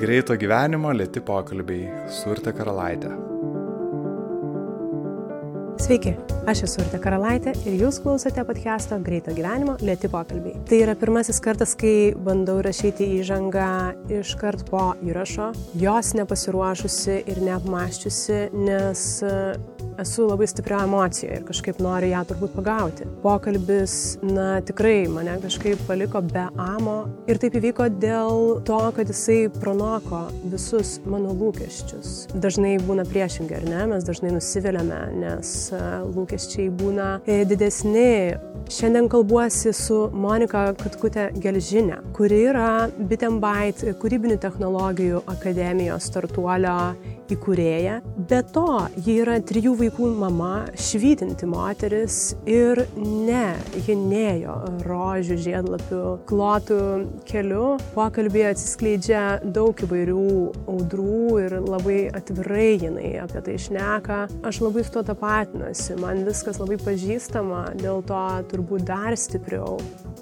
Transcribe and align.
Greito 0.00 0.32
gyvenimo 0.32 0.94
lėti 0.96 1.20
pokalbiai 1.20 2.06
su 2.08 2.30
Urte 2.32 2.54
Karalaitė. 2.56 3.10
Sveiki, 5.80 6.14
aš 6.48 6.62
esu 6.64 6.80
Urte 6.80 6.96
Karalaitė 7.04 7.52
ir 7.68 7.76
jūs 7.82 7.98
klausote 8.00 8.40
podcast'o 8.48 8.96
Greito 9.04 9.34
gyvenimo 9.36 9.74
lėti 9.84 10.08
pokalbiai. 10.08 10.56
Tai 10.70 10.78
yra 10.86 10.94
pirmasis 10.96 11.42
kartas, 11.44 11.74
kai 11.76 12.14
bandau 12.16 12.62
rašyti 12.64 13.10
įžangą 13.18 13.68
iškart 14.22 14.64
po 14.72 14.94
įrašo, 15.04 15.50
jos 15.82 16.14
nepasiruošusi 16.16 17.18
ir 17.28 17.42
neapmaščiusi, 17.50 18.40
nes 18.56 19.04
esu 20.00 20.26
labai 20.28 20.46
stiprio 20.46 20.80
emocijoje 20.84 21.36
ir 21.38 21.44
kažkaip 21.48 21.80
noriu 21.84 22.10
ją 22.10 22.22
turbūt 22.28 22.54
pagauti. 22.56 23.06
Pokalbis, 23.22 23.94
na 24.24 24.60
tikrai 24.64 25.04
mane 25.12 25.36
kažkaip 25.42 25.82
paliko 25.88 26.22
be 26.24 26.46
amo 26.60 26.96
ir 27.30 27.40
taip 27.42 27.56
įvyko 27.60 27.88
dėl 28.00 28.60
to, 28.68 28.80
kad 28.96 29.10
jisai 29.12 29.38
pranoko 29.60 30.22
visus 30.52 30.96
mano 31.04 31.34
lūkesčius. 31.36 32.30
Dažnai 32.34 32.76
būna 32.86 33.04
priešingai, 33.08 33.60
ar 33.60 33.68
ne? 33.68 33.82
Mes 33.94 34.06
dažnai 34.06 34.32
nusiviliame, 34.34 35.00
nes 35.20 35.54
e, 35.74 35.82
lūkesčiai 36.16 36.70
būna 36.80 37.10
e, 37.26 37.42
didesni. 37.48 38.38
Šiandien 38.70 39.08
kalbuosi 39.10 39.72
su 39.74 40.02
Monika 40.14 40.68
Katkutė 40.78 41.30
Gelžinė, 41.42 42.00
kuri 42.16 42.44
yra 42.52 42.88
Bitembait 43.10 43.82
kūrybinių 44.00 44.36
technologijų 44.40 45.24
akademijos 45.30 46.06
startuolio 46.10 46.76
įkūrėja. 47.34 48.00
Be 48.30 48.40
to, 48.54 48.66
ji 49.04 49.16
yra 49.22 49.38
trijų 49.46 49.74
vaikų 49.78 50.10
mama, 50.20 50.66
švytinti 50.78 51.48
moteris 51.50 52.18
ir 52.48 52.82
ne, 52.96 53.54
ji 53.86 53.96
nėjo 53.98 54.56
rožių 54.86 55.38
žiedlapių 55.44 56.02
klotų 56.28 56.80
keliu. 57.28 57.76
Pokalbėje 57.94 58.50
atsiskleidžia 58.54 59.22
daug 59.44 59.78
įvairių 59.86 60.26
audrų 60.70 61.22
ir 61.44 61.56
labai 61.64 62.00
atvirai 62.16 62.74
jinai 62.80 63.12
apie 63.22 63.44
tai 63.46 63.56
išneka. 63.58 64.20
Aš 64.46 64.62
labai 64.64 64.84
su 64.86 64.94
to 64.98 65.04
tapatinuosi, 65.12 65.98
man 66.00 66.24
viskas 66.28 66.60
labai 66.62 66.80
pažįstama, 66.82 67.64
dėl 67.80 68.04
to 68.08 68.22
turbūt 68.52 68.86
dar 68.90 69.16
stipriau. 69.18 69.78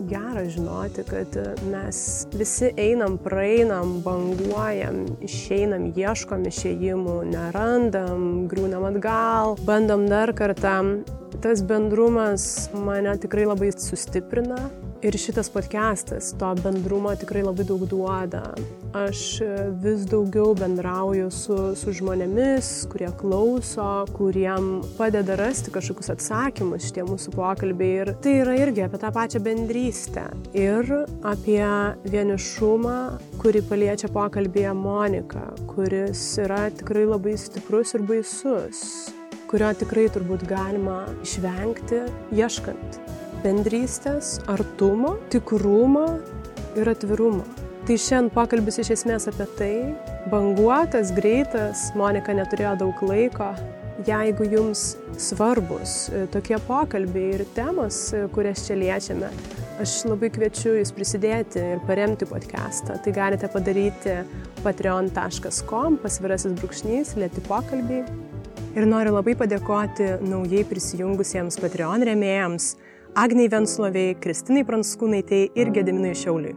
Gera 0.08 0.44
žinoti, 0.46 1.02
kad 1.08 1.34
mes 1.72 1.98
visi 2.38 2.70
einam, 2.78 3.16
praeinam, 3.18 3.96
banguojam, 4.04 5.02
išeinam, 5.26 5.88
ieškom 5.98 6.46
išėjimų 6.46 6.97
sprendimų 6.98 7.30
nerandam, 7.30 8.48
griūnam 8.50 8.84
atgal, 8.88 9.56
bandom 9.64 10.08
dar 10.08 10.32
kartą. 10.34 11.04
Tas 11.40 11.62
bendrumas 11.62 12.70
mane 12.74 13.14
tikrai 13.20 13.46
labai 13.46 13.70
sustiprina 13.70 14.70
ir 15.02 15.16
šitas 15.18 15.50
podcastas 15.50 16.32
to 16.38 16.48
bendrumo 16.62 17.12
tikrai 17.16 17.42
labai 17.46 17.64
daug 17.66 17.84
duoda. 17.86 18.42
Aš 18.96 19.20
vis 19.82 20.06
daugiau 20.08 20.54
bendrauju 20.58 21.28
su, 21.34 21.56
su 21.78 21.92
žmonėmis, 21.94 22.70
kurie 22.90 23.10
klauso, 23.20 23.88
kuriem 24.16 24.80
padeda 24.98 25.36
rasti 25.38 25.72
kažkokius 25.74 26.10
atsakymus 26.16 26.88
šitie 26.88 27.04
mūsų 27.06 27.34
pokalbiai. 27.36 27.98
Ir 27.98 28.12
tai 28.24 28.38
yra 28.42 28.56
irgi 28.64 28.84
apie 28.86 29.00
tą 29.02 29.12
pačią 29.14 29.42
bendrystę 29.44 30.24
ir 30.56 30.90
apie 31.26 31.62
vienišumą, 32.08 32.98
kurį 33.42 33.62
paliečia 33.70 34.10
pokalbėje 34.14 34.74
Monika, 34.78 35.44
kuris 35.70 36.24
yra 36.42 36.66
tikrai 36.74 37.06
labai 37.08 37.36
stiprus 37.38 37.94
ir 37.94 38.04
baisus, 38.08 38.82
kurio 39.50 39.70
tikrai 39.78 40.08
turbūt 40.14 40.44
galima 40.50 41.04
išvengti 41.22 42.04
ieškant 42.34 43.00
bendrystės, 43.44 44.38
artumo, 44.50 45.16
tikrumo 45.32 46.06
ir 46.78 46.90
atvirumo. 46.90 47.44
Tai 47.88 47.96
šiandien 47.96 48.34
pokalbis 48.34 48.82
iš 48.82 48.90
esmės 48.98 49.28
apie 49.30 49.46
tai. 49.56 49.74
Banguotas, 50.28 51.08
greitas, 51.16 51.86
Monika 51.96 52.34
neturėjo 52.36 52.74
daug 52.82 52.98
laiko. 53.08 53.54
Jeigu 54.06 54.44
jums 54.46 54.82
svarbus 55.18 55.94
e, 56.12 56.26
tokie 56.30 56.58
pokalbiai 56.68 57.38
ir 57.38 57.46
temos, 57.56 58.12
e, 58.12 58.26
kurias 58.34 58.66
čia 58.66 58.76
liečiame, 58.78 59.30
aš 59.82 59.94
labai 60.06 60.28
kviečiu 60.36 60.76
jūs 60.76 60.92
prisidėti 60.94 61.64
ir 61.72 61.80
paremti 61.88 62.28
podcastą. 62.28 62.98
Tai 63.02 63.14
galite 63.16 63.48
padaryti 63.50 64.18
patreon.com 64.62 65.98
pasvirasis 66.04 66.54
brūkšnys, 66.60 67.16
lėti 67.18 67.42
pokalbiai. 67.48 68.04
Ir 68.76 68.86
noriu 68.86 69.16
labai 69.16 69.32
padėkoti 69.38 70.18
naujai 70.28 70.60
prisijungusiems 70.68 71.56
Patreon 71.58 72.04
remėjams 72.06 72.74
Agniai 73.16 73.48
Vensloviai, 73.48 74.16
Kristinai 74.20 74.64
Pranskūnaitėjai 74.68 75.48
ir 75.56 75.70
Gediminai 75.72 76.12
Šiauliui. 76.18 76.52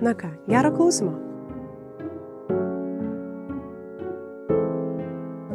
Na 0.00 0.14
ką, 0.16 0.30
gero 0.48 0.70
klausimo. 0.72 1.12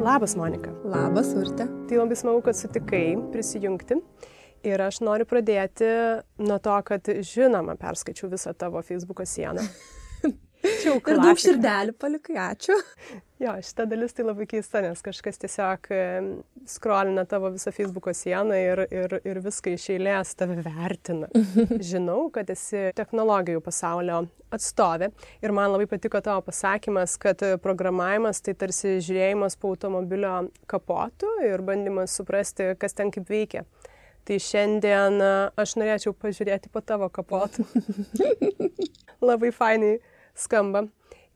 Labas, 0.06 0.36
Monika. 0.38 0.70
Labas, 0.86 1.34
Urte. 1.34 1.66
Tai 1.90 1.98
labai 1.98 2.18
smagu, 2.20 2.44
kad 2.46 2.58
sutikai 2.58 3.16
prisijungti. 3.34 3.98
Ir 4.66 4.82
aš 4.86 5.02
noriu 5.06 5.26
pradėti 5.30 5.90
nuo 6.42 6.60
to, 6.62 6.78
kad 6.86 7.10
žinoma, 7.26 7.74
perskaičiau 7.82 8.30
visą 8.30 8.54
tavo 8.54 8.86
Facebook'o 8.86 9.26
sieną. 9.26 9.66
Čia 10.66 10.90
jau 10.90 10.98
ir 11.12 11.22
daug 11.22 11.40
širdelių 11.42 11.96
palikai, 12.02 12.38
ačiū. 12.52 12.82
Jo, 13.36 13.52
šita 13.60 13.84
dalis 13.92 14.14
tai 14.16 14.24
labai 14.24 14.46
keista, 14.48 14.80
nes 14.80 15.02
kažkas 15.04 15.42
tiesiog 15.42 15.90
skrolina 16.72 17.26
tavo 17.28 17.50
visą 17.52 17.74
Facebook'o 17.76 18.14
sieną 18.16 18.56
ir, 18.56 18.82
ir, 18.88 19.16
ir 19.28 19.40
viską 19.44 19.74
iš 19.76 19.90
eilės 19.92 20.32
tave 20.40 20.56
vertina. 20.64 21.28
Žinau, 21.90 22.30
kad 22.32 22.48
esi 22.54 22.94
technologijų 22.96 23.60
pasaulio 23.66 24.22
atstovė 24.56 25.10
ir 25.44 25.56
man 25.58 25.74
labai 25.74 25.90
patiko 25.92 26.24
tavo 26.24 26.46
pasakymas, 26.48 27.18
kad 27.20 27.44
programavimas 27.60 28.40
tai 28.40 28.56
tarsi 28.56 29.02
žiūrėjimas 29.04 29.60
po 29.60 29.74
automobilio 29.76 30.38
kapotų 30.72 31.36
ir 31.50 31.68
bandymas 31.68 32.16
suprasti, 32.16 32.72
kas 32.80 32.96
ten 32.96 33.12
kaip 33.12 33.28
veikia. 33.28 33.66
Tai 34.26 34.40
šiandien 34.42 35.20
aš 35.60 35.76
norėčiau 35.76 36.16
pažiūrėti 36.16 36.72
po 36.72 36.80
tavo 36.80 37.12
kapotų. 37.12 37.68
labai 39.22 39.52
fainai 39.52 39.98
skamba. 40.36 40.86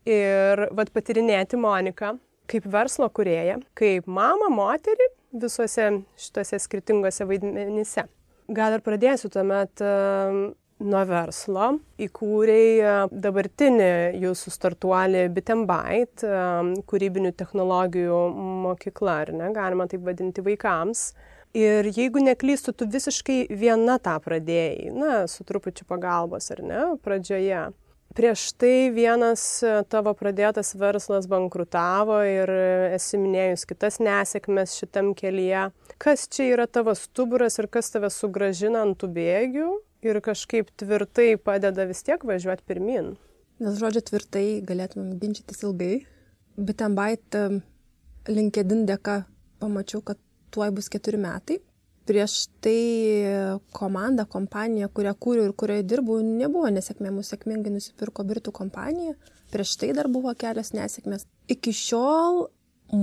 Ir 0.08 0.68
vad 0.72 0.92
patirinėti 0.94 1.58
Moniką 1.60 2.14
kaip 2.50 2.66
verslo 2.70 3.08
kurėja, 3.14 3.58
kaip 3.78 4.08
mama, 4.10 4.50
moterį 4.52 5.10
visuose 5.40 5.90
šituose 6.18 6.58
skirtingose 6.62 7.26
vaidmenyse. 7.28 8.06
Gal 8.50 8.74
ir 8.74 8.82
pradėsiu 8.82 9.30
tuomet 9.30 9.82
uh, 9.84 10.38
nuo 10.82 11.02
verslo. 11.06 11.68
Įkūrėjai 12.02 12.78
uh, 12.82 13.02
dabartinį 13.12 13.90
jūsų 14.24 14.54
startuolį 14.56 15.26
Bitembait, 15.36 16.24
uh, 16.26 16.72
kūrybinių 16.90 17.34
technologijų 17.38 18.22
mokykla, 18.66 19.20
ar 19.26 19.34
ne, 19.36 19.52
galima 19.54 19.86
taip 19.90 20.02
vadinti 20.08 20.42
vaikams. 20.46 21.12
Ir 21.54 21.86
jeigu 21.90 22.22
neklystu, 22.22 22.74
tu 22.74 22.86
visiškai 22.90 23.44
viena 23.58 23.96
tą 24.02 24.16
pradėjai, 24.22 24.90
na, 24.94 25.14
su 25.30 25.46
trupučiu 25.46 25.86
pagalbos, 25.86 26.46
ar 26.54 26.62
ne, 26.62 26.82
pradžioje 27.02 27.68
prieš 28.14 28.52
tai 28.58 28.90
vienas 28.94 29.42
e, 29.62 29.72
tavo 29.90 30.12
pradėtas 30.18 30.74
verslas 30.78 31.28
bankrutavo 31.30 32.20
ir 32.26 32.50
esi 32.96 33.20
minėjus 33.20 33.66
kitas 33.70 34.00
nesėkmes 34.02 34.76
šitam 34.80 35.12
kelyje. 35.18 35.68
Kas 36.00 36.26
čia 36.32 36.50
yra 36.54 36.66
tavo 36.66 36.94
stuburas 36.98 37.58
ir 37.60 37.70
kas 37.72 37.92
tave 37.94 38.10
sugražina 38.14 38.84
ant 38.86 38.98
tų 39.00 39.12
bėgių 39.16 39.70
ir 40.06 40.20
kažkaip 40.24 40.72
tvirtai 40.80 41.34
padeda 41.40 41.86
vis 41.88 42.02
tiek 42.06 42.24
važiuoti 42.26 42.66
pirmin? 42.66 43.14
Nes 43.60 43.80
žodžio 43.80 44.02
tvirtai 44.08 44.46
galėtumėm 44.64 45.18
ginčytis 45.20 45.64
ilgai, 45.66 46.00
bet 46.56 46.80
ten 46.80 46.96
bait 46.96 47.36
LinkedIn 48.28 48.86
dėka 48.88 49.22
pamačiau, 49.60 50.00
kad 50.00 50.18
tuoj 50.50 50.72
bus 50.76 50.88
keturi 50.92 51.20
metai 51.20 51.60
prieš 52.10 52.48
tai 52.58 53.22
komanda, 53.70 54.24
kompanija, 54.26 54.88
kurią 54.90 55.12
kūriau 55.14 55.46
ir 55.46 55.52
kurioje 55.54 55.84
dirbau, 55.86 56.16
nebuvo 56.26 56.66
nesėkmė, 56.74 57.12
mūsų 57.14 57.36
sėkmingai 57.36 57.70
nusipirko 57.70 58.24
Britų 58.26 58.50
kompanija, 58.56 59.14
prieš 59.54 59.76
tai 59.78 59.92
dar 59.94 60.10
buvo 60.10 60.34
kelios 60.34 60.72
nesėkmės. 60.74 61.28
Iki 61.54 61.76
šiol 61.84 62.40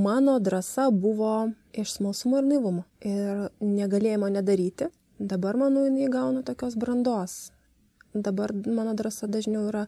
mano 0.04 0.36
drąsa 0.44 0.89
buvo 0.92 1.54
iš 1.71 1.95
smalsumo 1.95 2.42
ir 2.42 2.51
naivumo 2.51 2.83
ir 3.00 3.48
negalėjimo 3.63 4.27
nedaryti. 4.36 4.92
Dabar, 5.18 5.56
manau, 5.56 5.88
jinai 5.88 6.12
gauna 6.12 6.44
tokios 6.44 6.75
brandos. 6.75 7.39
Dabar 8.12 8.51
mano 8.68 8.92
drąsa 8.92 9.31
dažniau 9.31 9.69
yra 9.71 9.88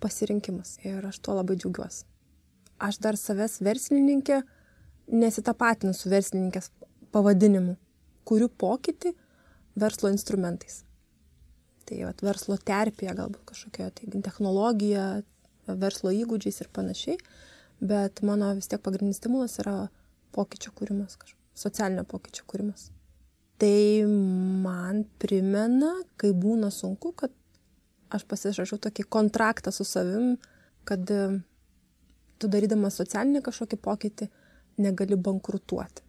pasirinkimas 0.00 0.78
ir 0.80 1.04
aš 1.04 1.20
tuo 1.20 1.36
labai 1.36 1.60
džiaugiuosi. 1.60 2.06
Aš 2.80 3.04
dar 3.04 3.20
savęs 3.20 3.60
verslininkė 3.60 4.46
nesitapatinu 5.12 5.92
su 5.92 6.08
verslininkės 6.08 6.72
pavadinimu 7.12 7.76
kuriu 8.26 8.48
pokytį 8.50 9.14
verslo 9.78 10.10
instrumentais. 10.12 10.82
Tai 11.86 12.00
vat, 12.08 12.22
verslo 12.26 12.56
terpėje, 12.58 13.14
galbūt 13.14 13.44
kažkokia 13.52 13.92
tai 13.94 14.08
technologija, 14.24 15.06
verslo 15.66 16.10
įgūdžiais 16.14 16.62
ir 16.62 16.70
panašiai, 16.74 17.16
bet 17.78 18.22
mano 18.26 18.52
vis 18.58 18.68
tiek 18.70 18.82
pagrindinis 18.82 19.20
stimulas 19.20 19.58
yra 19.62 19.76
pokyčio 20.34 20.72
kūrimas, 20.76 21.18
socialinio 21.56 22.06
pokyčio 22.08 22.46
kūrimas. 22.50 22.90
Tai 23.56 24.04
man 24.62 25.04
primena, 25.22 25.94
kai 26.20 26.32
būna 26.36 26.68
sunku, 26.74 27.14
kad 27.16 27.32
aš 28.12 28.26
pasirašau 28.28 28.78
tokį 28.82 29.06
kontraktą 29.10 29.72
su 29.72 29.86
savim, 29.88 30.34
kad 30.86 31.06
tu 31.06 32.50
darydamas 32.52 32.98
socialinį 33.00 33.42
kažkokį 33.46 33.78
pokytį 33.82 34.28
negali 34.84 35.16
bankrutuoti. 35.16 36.05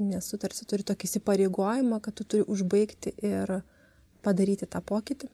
Nes 0.00 0.28
tu 0.30 0.38
tarsi 0.40 0.64
turi 0.68 0.84
tokį 0.88 1.08
įsipareigojimą, 1.08 2.00
kad 2.00 2.16
tu 2.16 2.24
turi 2.24 2.46
užbaigti 2.48 3.12
ir 3.28 3.58
padaryti 4.24 4.68
tą 4.70 4.80
pokytį. 4.80 5.28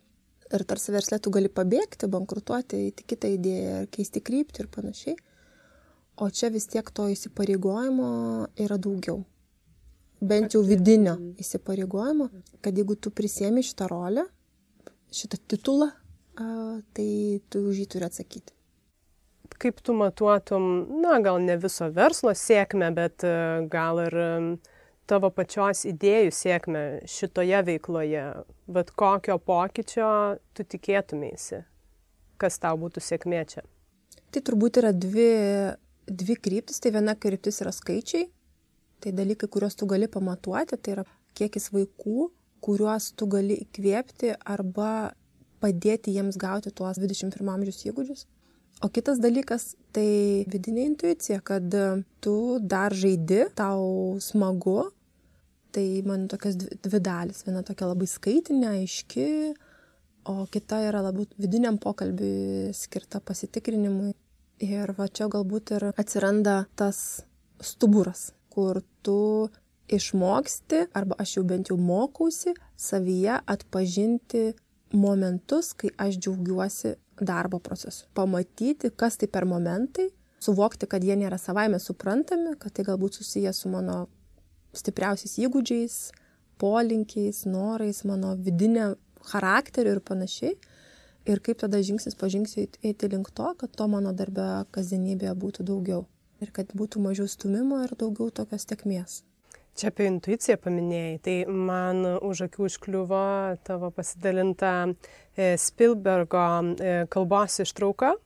Ir 0.56 0.64
tarsi 0.64 0.94
verslė 0.94 1.18
tu 1.22 1.30
gali 1.30 1.50
pabėgti, 1.52 2.08
bankrutuoti, 2.10 2.80
įti 2.88 3.04
kitą 3.12 3.30
idėją, 3.36 3.82
keisti 3.92 4.22
kryptį 4.24 4.64
ir 4.64 4.70
panašiai. 4.72 5.16
O 6.18 6.30
čia 6.34 6.50
vis 6.50 6.66
tiek 6.66 6.88
to 6.90 7.06
įsipareigojimo 7.12 8.08
yra 8.58 8.80
daugiau. 8.80 9.22
Bent 10.18 10.56
jau 10.56 10.64
vidinio 10.66 11.14
įsipareigojimo, 11.38 12.30
kad 12.64 12.74
jeigu 12.74 12.96
tu 12.98 13.14
prisėmi 13.14 13.62
šitą 13.62 13.86
rolę, 13.92 14.26
šitą 15.14 15.38
titulą, 15.46 15.92
tai 16.96 17.10
tu 17.50 17.68
už 17.70 17.84
jį 17.84 17.90
turi 17.94 18.08
atsakyti 18.08 18.57
kaip 19.56 19.80
tu 19.84 19.94
matuotum, 19.96 20.64
na, 21.02 21.18
gal 21.24 21.40
ne 21.42 21.56
viso 21.60 21.88
verslo 21.94 22.34
sėkmę, 22.36 22.90
bet 22.96 23.24
e, 23.26 23.32
gal 23.72 24.02
ir 24.04 24.18
tavo 25.08 25.30
pačios 25.32 25.86
idėjų 25.88 26.32
sėkmę 26.36 26.84
šitoje 27.08 27.62
veikloje, 27.70 28.24
bet 28.68 28.92
kokio 28.98 29.38
pokyčio 29.40 30.10
tu 30.52 30.66
tikėtumėsi, 30.74 31.62
kas 32.40 32.60
tau 32.62 32.76
būtų 32.80 33.02
sėkmė 33.02 33.44
čia? 33.48 33.64
Tai 34.28 34.42
turbūt 34.44 34.82
yra 34.82 34.92
dvi, 34.92 35.30
dvi 36.04 36.36
kryptis. 36.36 36.82
Tai 36.84 36.92
viena 36.98 37.14
kryptis 37.16 37.62
yra 37.64 37.72
skaičiai, 37.72 38.26
tai 39.00 39.14
dalykai, 39.16 39.48
kuriuos 39.48 39.78
tu 39.78 39.88
gali 39.88 40.10
pamatuoti, 40.12 40.76
tai 40.76 40.98
yra 40.98 41.06
kiekis 41.38 41.70
vaikų, 41.72 42.28
kuriuos 42.64 43.12
tu 43.16 43.28
gali 43.30 43.56
įkvėpti 43.64 44.34
arba 44.44 45.14
padėti 45.62 46.12
jiems 46.14 46.36
gauti 46.38 46.70
tuos 46.74 47.00
21 47.00 47.54
amžiaus 47.54 47.86
įgūdžius. 47.88 48.26
O 48.78 48.88
kitas 48.88 49.18
dalykas- 49.18 49.74
tai 49.94 50.46
vidinė 50.46 50.84
intuicija, 50.92 51.40
kad 51.42 51.66
tu 52.22 52.34
dar 52.62 52.94
žaidi, 52.94 53.48
tau 53.54 54.18
smagu. 54.22 54.92
Tai 55.72 56.02
man 56.06 56.28
tokios 56.28 56.54
dvi 56.56 57.00
dalis. 57.00 57.42
Viena 57.42 57.62
tokia 57.62 57.88
labai 57.90 58.06
skaitinė, 58.06 58.68
aiški, 58.78 59.54
o 60.26 60.46
kita 60.46 60.78
yra 60.88 61.02
labiau 61.02 61.26
vidiniam 61.38 61.78
pokalbiui 61.78 62.70
skirta 62.72 63.20
pasitikrinimui. 63.20 64.14
Ir 64.60 64.92
va 64.92 65.08
čia 65.08 65.28
galbūt 65.28 65.74
ir 65.76 65.92
atsiranda 65.98 66.66
tas 66.76 67.22
stuburas, 67.60 68.32
kur 68.50 68.82
tu 69.02 69.50
išmoksti, 69.88 70.86
arba 70.94 71.16
aš 71.18 71.36
jau 71.36 71.44
bent 71.44 71.68
jau 71.70 71.76
mokausi, 71.76 72.54
savyje 72.76 73.40
atpažinti 73.46 74.54
momentus, 74.92 75.74
kai 75.74 75.90
aš 75.98 76.18
džiaugiuosi 76.18 76.96
darbo 77.26 77.58
procesu. 77.58 78.06
Pamatyti, 78.14 78.90
kas 78.96 79.18
tai 79.20 79.28
per 79.28 79.46
momentai, 79.48 80.08
suvokti, 80.42 80.86
kad 80.90 81.04
jie 81.04 81.16
nėra 81.18 81.38
savaime 81.40 81.80
suprantami, 81.82 82.54
kad 82.60 82.74
tai 82.76 82.86
galbūt 82.86 83.18
susiję 83.18 83.52
su 83.52 83.70
mano 83.72 84.06
stipriausiais 84.76 85.38
įgūdžiais, 85.42 85.98
polinkiais, 86.58 87.44
norais, 87.48 88.02
mano 88.08 88.34
vidinė 88.36 88.92
charakteriu 89.30 89.96
ir 89.96 90.02
panašiai. 90.04 90.58
Ir 91.28 91.42
kaip 91.44 91.58
tada 91.60 91.80
žingsnis 91.84 92.16
po 92.16 92.28
žingsnio 92.32 92.64
eiti 92.88 93.08
link 93.12 93.28
to, 93.36 93.50
kad 93.60 93.74
to 93.76 93.88
mano 93.90 94.14
darbe 94.16 94.46
kasdienybėje 94.72 95.34
būtų 95.36 95.66
daugiau. 95.70 96.06
Ir 96.40 96.52
kad 96.54 96.70
būtų 96.72 97.02
mažiau 97.04 97.28
stumimo 97.28 97.82
ir 97.84 97.92
daugiau 97.98 98.30
tokios 98.32 98.64
tekmės. 98.70 99.22
Čia 99.78 99.92
apie 99.92 100.08
intuiciją 100.10 100.56
paminėjai, 100.58 101.18
tai 101.22 101.34
man 101.46 102.00
už 102.26 102.48
akių 102.48 102.64
užkliuvo 102.66 103.18
tavo 103.62 103.92
pasidalinta 103.94 104.72
e, 104.88 105.52
Spielbergo 105.54 106.46
e, 106.74 106.94
kalbos 107.12 107.60
ištrauka. 107.62 108.16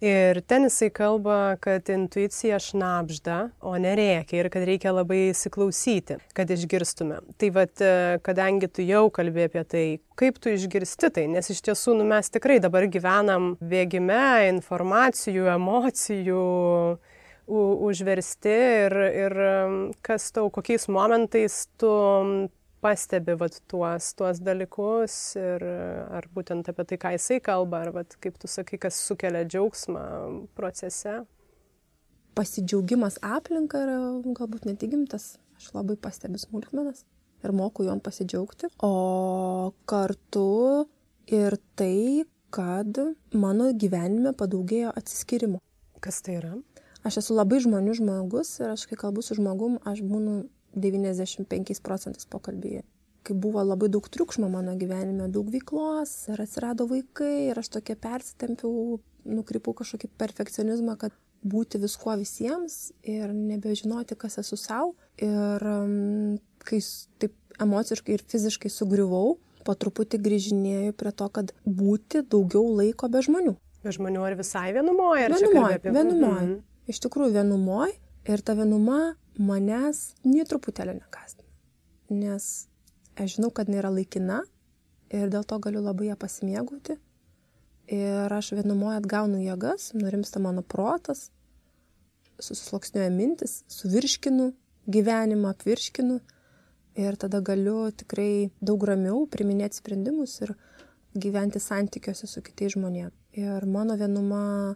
Ir 0.00 0.40
ten 0.48 0.64
jisai 0.64 0.88
kalba, 0.92 1.56
kad 1.60 1.88
intuicija 1.92 2.56
šnapžda, 2.60 3.36
o 3.60 3.74
nereikia 3.80 4.38
ir 4.40 4.48
kad 4.52 4.64
reikia 4.68 4.94
labai 4.96 5.30
įsiklausyti, 5.34 6.16
kad 6.36 6.52
išgirstume. 6.52 7.20
Tai 7.36 7.50
vad, 7.52 7.72
e, 7.80 8.16
kadangi 8.24 8.68
tu 8.72 8.84
jau 8.88 9.06
kalbė 9.12 9.50
apie 9.50 9.64
tai, 9.68 9.84
kaip 10.16 10.40
tu 10.40 10.52
išgirsti 10.52 11.12
tai, 11.12 11.26
nes 11.32 11.52
iš 11.52 11.60
tiesų 11.68 11.98
nu, 12.00 12.08
mes 12.08 12.32
tikrai 12.32 12.56
dabar 12.64 12.88
gyvenam 12.88 13.52
bėgime 13.60 14.48
informacijų, 14.54 15.44
emocijų, 15.58 16.42
užversti 17.46 18.54
ir, 18.86 18.96
ir 19.24 19.34
kas 20.04 20.30
tau, 20.34 20.48
kokiais 20.50 20.88
momentais 20.90 21.66
tu 21.78 21.90
pastebi 22.82 23.34
vat, 23.38 23.56
tuos, 23.70 24.10
tuos 24.18 24.40
dalykus 24.44 25.14
ir 25.40 25.64
ar 25.64 26.26
būtent 26.34 26.68
apie 26.70 26.84
tai, 26.90 26.98
ką 27.02 27.14
jisai 27.16 27.40
kalba, 27.44 27.84
ar 27.86 27.92
vat, 27.94 28.18
kaip 28.22 28.36
tu 28.42 28.50
sakai, 28.50 28.78
kas 28.82 28.98
sukelia 29.08 29.46
džiaugsmą 29.46 30.04
procese. 30.58 31.22
Pasidžiaugimas 32.36 33.16
aplinka 33.24 33.80
yra 33.80 33.98
galbūt 34.36 34.66
net 34.68 34.82
įgimtas, 34.84 35.36
aš 35.56 35.70
labai 35.72 35.96
pastebiu 35.96 36.40
smulkmenas 36.42 37.06
ir 37.46 37.52
moku 37.56 37.86
juom 37.86 38.02
pasidžiaugti, 38.04 38.68
o 38.84 39.72
kartu 39.88 40.86
ir 41.32 41.56
tai, 41.78 42.26
kad 42.54 42.98
mano 43.36 43.70
gyvenime 43.74 44.32
padaugėjo 44.36 44.92
atsiskirimo. 44.96 45.62
Kas 46.04 46.20
tai 46.24 46.38
yra? 46.40 46.52
Aš 47.06 47.20
esu 47.20 47.36
labai 47.36 47.60
žmonių 47.62 47.94
žmogus 48.00 48.56
ir 48.58 48.72
aš, 48.72 48.88
kai 48.90 48.98
kalbu 48.98 49.22
su 49.22 49.36
žmogum, 49.38 49.78
aš 49.86 50.02
būnu 50.02 50.40
95 50.74 51.82
procentais 51.84 52.26
pokalbėje. 52.26 52.82
Kai 53.26 53.34
buvo 53.34 53.62
labai 53.62 53.88
daug 53.90 54.06
triukšmo 54.10 54.48
mano 54.50 54.74
gyvenime, 54.78 55.28
daug 55.30 55.48
veiklos 55.50 56.12
ir 56.32 56.42
atsirado 56.42 56.86
vaikai 56.90 57.48
ir 57.52 57.58
aš 57.62 57.72
tokia 57.78 57.96
persitempiau, 57.98 58.98
nukrypau 59.26 59.74
kažkokį 59.78 60.12
perfekcionizmą, 60.18 60.98
kad 60.98 61.14
būti 61.46 61.78
viskuo 61.82 62.14
visiems 62.18 62.92
ir 63.06 63.30
nebežinoti, 63.34 64.18
kas 64.18 64.38
esu 64.42 64.58
savo. 64.58 64.94
Ir 65.22 65.62
um, 65.62 66.38
kai 66.66 66.82
taip 67.22 67.34
emociškai 67.62 68.18
ir 68.18 68.26
fiziškai 68.30 68.70
sugriuvau, 68.70 69.36
po 69.66 69.74
truputį 69.74 70.22
grįžinėjau 70.22 70.94
prie 70.98 71.14
to, 71.18 71.26
kad 71.34 71.54
būti 71.66 72.22
daugiau 72.26 72.66
laiko 72.78 73.10
be 73.10 73.22
žmonių. 73.26 73.58
Be 73.82 73.94
žmonių 73.94 74.22
ar 74.26 74.38
visai 74.38 74.72
vienumoje? 74.74 75.28
Vienumoje. 75.34 75.84
Vienumoje. 75.86 76.40
Mhm 76.46 76.64
iš 76.90 77.00
tikrųjų 77.04 77.34
vienumoj 77.38 77.94
ir 78.30 78.42
ta 78.42 78.56
vienuma 78.58 79.16
manęs 79.38 80.14
nie 80.24 80.44
truputėlio 80.48 80.96
negąsdina. 80.96 81.48
Nes 82.10 82.68
aš 83.16 83.36
žinau, 83.36 83.50
kad 83.50 83.70
nėra 83.72 83.90
laikina 83.92 84.42
ir 85.14 85.30
dėl 85.32 85.46
to 85.48 85.58
galiu 85.62 85.82
labai 85.84 86.10
ją 86.10 86.16
pasimėgauti. 86.20 86.98
Ir 87.92 88.32
aš 88.34 88.50
vienumoje 88.58 88.98
atgaunu 88.98 89.38
jėgas, 89.44 89.92
nurimsta 89.94 90.40
mano 90.42 90.64
protas, 90.66 91.28
susisloksniuoja 92.42 93.12
mintis, 93.14 93.60
suvirškinu 93.70 94.50
gyvenimą, 94.90 95.52
apvirškinu 95.54 96.18
ir 96.98 97.18
tada 97.20 97.40
galiu 97.44 97.92
tikrai 97.94 98.50
daug 98.60 98.82
ramiau 98.88 99.26
priminėti 99.30 99.78
sprendimus 99.78 100.40
ir 100.42 100.56
gyventi 101.14 101.62
santykiuose 101.62 102.26
su 102.26 102.42
kitais 102.42 102.74
žmonėmis. 102.74 103.14
Ir 103.36 103.66
mano 103.68 103.96
vienuma 104.00 104.74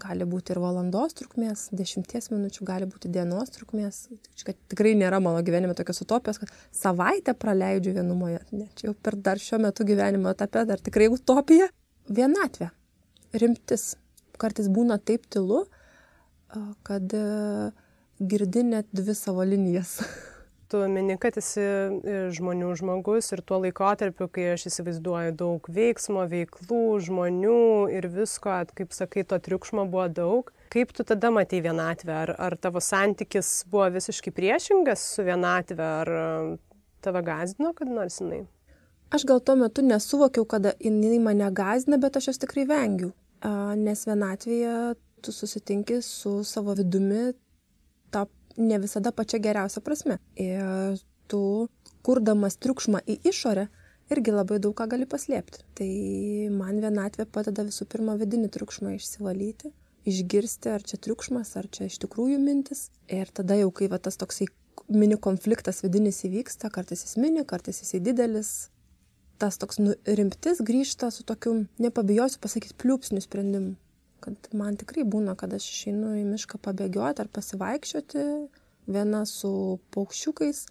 gali 0.00 0.26
būti 0.28 0.54
ir 0.54 0.60
valandos 0.62 1.14
trukmės, 1.18 1.68
dešimties 1.76 2.30
minučių, 2.32 2.66
gali 2.66 2.88
būti 2.90 3.10
dienos 3.14 3.52
trukmės. 3.54 4.00
Kad 4.44 4.58
tikrai 4.72 4.94
nėra 4.98 5.20
mano 5.22 5.42
gyvenime 5.46 5.76
tokios 5.78 6.02
utopijos, 6.04 6.40
kad 6.42 6.52
savaitę 6.74 7.36
praleidžiu 7.38 7.94
vienumoje. 7.98 8.42
Ne, 8.52 8.68
čia 8.78 8.90
jau 8.90 8.96
per 8.98 9.16
dar 9.16 9.40
šiuo 9.42 9.60
metu 9.62 9.86
gyvenimo 9.86 10.32
etape 10.34 10.66
dar 10.68 10.82
tikrai 10.82 11.08
utopija. 11.12 11.70
Vienatvė, 12.10 12.68
rimtis. 13.40 13.94
Kartais 14.40 14.66
būna 14.68 14.98
taip 14.98 15.28
tylu, 15.30 15.62
kad 16.86 17.14
girdi 18.18 18.66
net 18.66 18.90
dvi 18.92 19.14
savo 19.16 19.46
linijas. 19.46 20.00
tu 20.74 20.88
mini, 20.88 21.14
kad 21.22 21.36
esi 21.38 21.62
e, 21.62 22.14
žmonių 22.34 22.72
žmogus 22.80 23.30
ir 23.36 23.42
tuo 23.46 23.60
laikotarpiu, 23.62 24.26
kai 24.32 24.48
aš 24.56 24.64
įsivaizduoju 24.72 25.34
daug 25.38 25.68
veiksmo, 25.70 26.24
veiklų, 26.32 26.80
žmonių 27.06 27.58
ir 27.94 28.08
visko, 28.10 28.56
kaip 28.74 28.96
sakai, 28.96 29.22
to 29.30 29.38
triukšmo 29.38 29.84
buvo 29.92 30.08
daug. 30.10 30.50
Kaip 30.74 30.90
tu 30.96 31.06
tada 31.06 31.30
matai 31.30 31.60
vienatvę? 31.62 32.16
Ar, 32.24 32.34
ar 32.48 32.56
tavo 32.58 32.82
santykis 32.82 33.52
buvo 33.70 33.86
visiškai 33.94 34.34
priešingas 34.34 35.04
su 35.14 35.26
vienatvė, 35.28 35.86
ar 36.02 36.12
e, 36.18 36.26
tave 37.06 37.22
gazdino, 37.22 37.70
kad 37.78 37.94
nors 37.94 38.18
jinai? 38.18 38.42
Aš 39.14 39.28
gal 39.30 39.38
tuo 39.46 39.54
metu 39.60 39.84
nesuvokiau, 39.86 40.48
kada 40.56 40.74
jinai 40.82 41.22
mane 41.22 41.52
gazdina, 41.54 42.00
bet 42.02 42.18
aš 42.18 42.32
jos 42.32 42.42
tikrai 42.42 42.66
vengiu. 42.66 43.14
Nes 43.78 44.02
vienatvėje 44.08 44.74
tu 45.22 45.32
susitinki 45.32 46.00
su 46.02 46.40
savo 46.42 46.74
vidumi, 46.74 47.28
ne 48.56 48.78
visada 48.78 49.12
pačia 49.12 49.40
geriausia 49.42 49.82
prasme. 49.84 50.18
Ir 50.40 50.98
tu, 51.30 51.68
kurdamas 52.06 52.58
triukšmą 52.60 53.02
į 53.08 53.18
išorę, 53.30 53.68
irgi 54.12 54.34
labai 54.34 54.60
daug 54.62 54.74
ką 54.76 54.86
gali 54.90 55.08
paslėpti. 55.08 55.64
Tai 55.78 55.88
man 56.56 56.82
vienatvė 56.82 57.26
padeda 57.32 57.64
visų 57.66 57.88
pirma 57.90 58.18
vidinį 58.20 58.50
triukšmą 58.54 58.94
išsivalyti, 58.98 59.72
išgirsti, 60.08 60.74
ar 60.74 60.84
čia 60.84 61.00
triukšmas, 61.00 61.54
ar 61.60 61.70
čia 61.72 61.88
iš 61.88 61.98
tikrųjų 62.04 62.40
mintis. 62.42 62.88
Ir 63.08 63.32
tada 63.32 63.56
jau, 63.60 63.70
kai 63.74 63.88
va, 63.92 63.98
tas 64.02 64.20
toksai 64.20 64.50
mini 64.92 65.16
konfliktas 65.16 65.80
vidinis 65.84 66.24
įvyksta, 66.28 66.70
kartais 66.72 67.06
jis 67.06 67.16
mini, 67.20 67.44
kartais 67.48 67.80
jis 67.80 67.96
didelis, 68.04 68.52
tas 69.40 69.56
toks 69.58 69.80
nu, 69.80 69.94
rimtis 70.04 70.60
grįžta 70.64 71.08
su 71.14 71.24
tokiu, 71.26 71.64
nepabijosiu 71.80 72.42
pasakyti, 72.44 72.76
pliūpsnių 72.84 73.24
sprendimu 73.24 73.74
kad 74.24 74.48
man 74.56 74.78
tikrai 74.80 75.04
būna, 75.04 75.36
kad 75.38 75.52
aš 75.56 75.66
išeinu 75.70 76.14
į 76.20 76.24
mišką 76.32 76.60
pabėgioti 76.64 77.24
ar 77.24 77.30
pasivaikščioti 77.32 78.24
viena 78.94 79.24
su 79.28 79.52
paukščiukais 79.94 80.64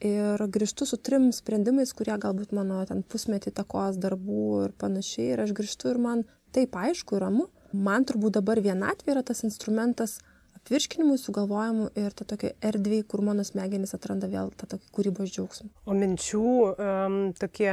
ir 0.00 0.42
grįžtu 0.48 0.88
su 0.88 0.96
trim 0.96 1.28
sprendimais, 1.36 1.92
kurie 1.96 2.16
galbūt 2.20 2.54
mano 2.56 2.80
ten 2.88 3.02
pusmetį 3.04 3.52
takos 3.56 4.00
darbų 4.00 4.44
ir 4.66 4.76
panašiai 4.80 5.34
ir 5.34 5.44
aš 5.44 5.54
grįžtu 5.56 5.92
ir 5.92 6.00
man 6.00 6.24
taip 6.56 6.76
aišku 6.76 7.20
ramu. 7.20 7.50
Man 7.72 8.06
turbūt 8.08 8.38
dabar 8.40 8.58
vienatvė 8.64 9.14
yra 9.14 9.22
tas 9.22 9.44
instrumentas 9.46 10.18
apvirškinimui, 10.60 11.18
sugalvojimui 11.18 11.88
ir 11.98 12.14
ta 12.16 12.26
tokia 12.28 12.52
erdvė, 12.64 13.02
kur 13.08 13.24
mano 13.26 13.44
smegenys 13.46 13.96
atranda 13.96 14.28
vėl 14.30 14.52
tą 14.60 14.68
tokį 14.74 14.92
kūrybos 14.96 15.32
džiaugsmą. 15.34 15.70
O 15.88 15.96
minčių 15.96 16.44
um, 16.70 17.18
tokie 17.40 17.72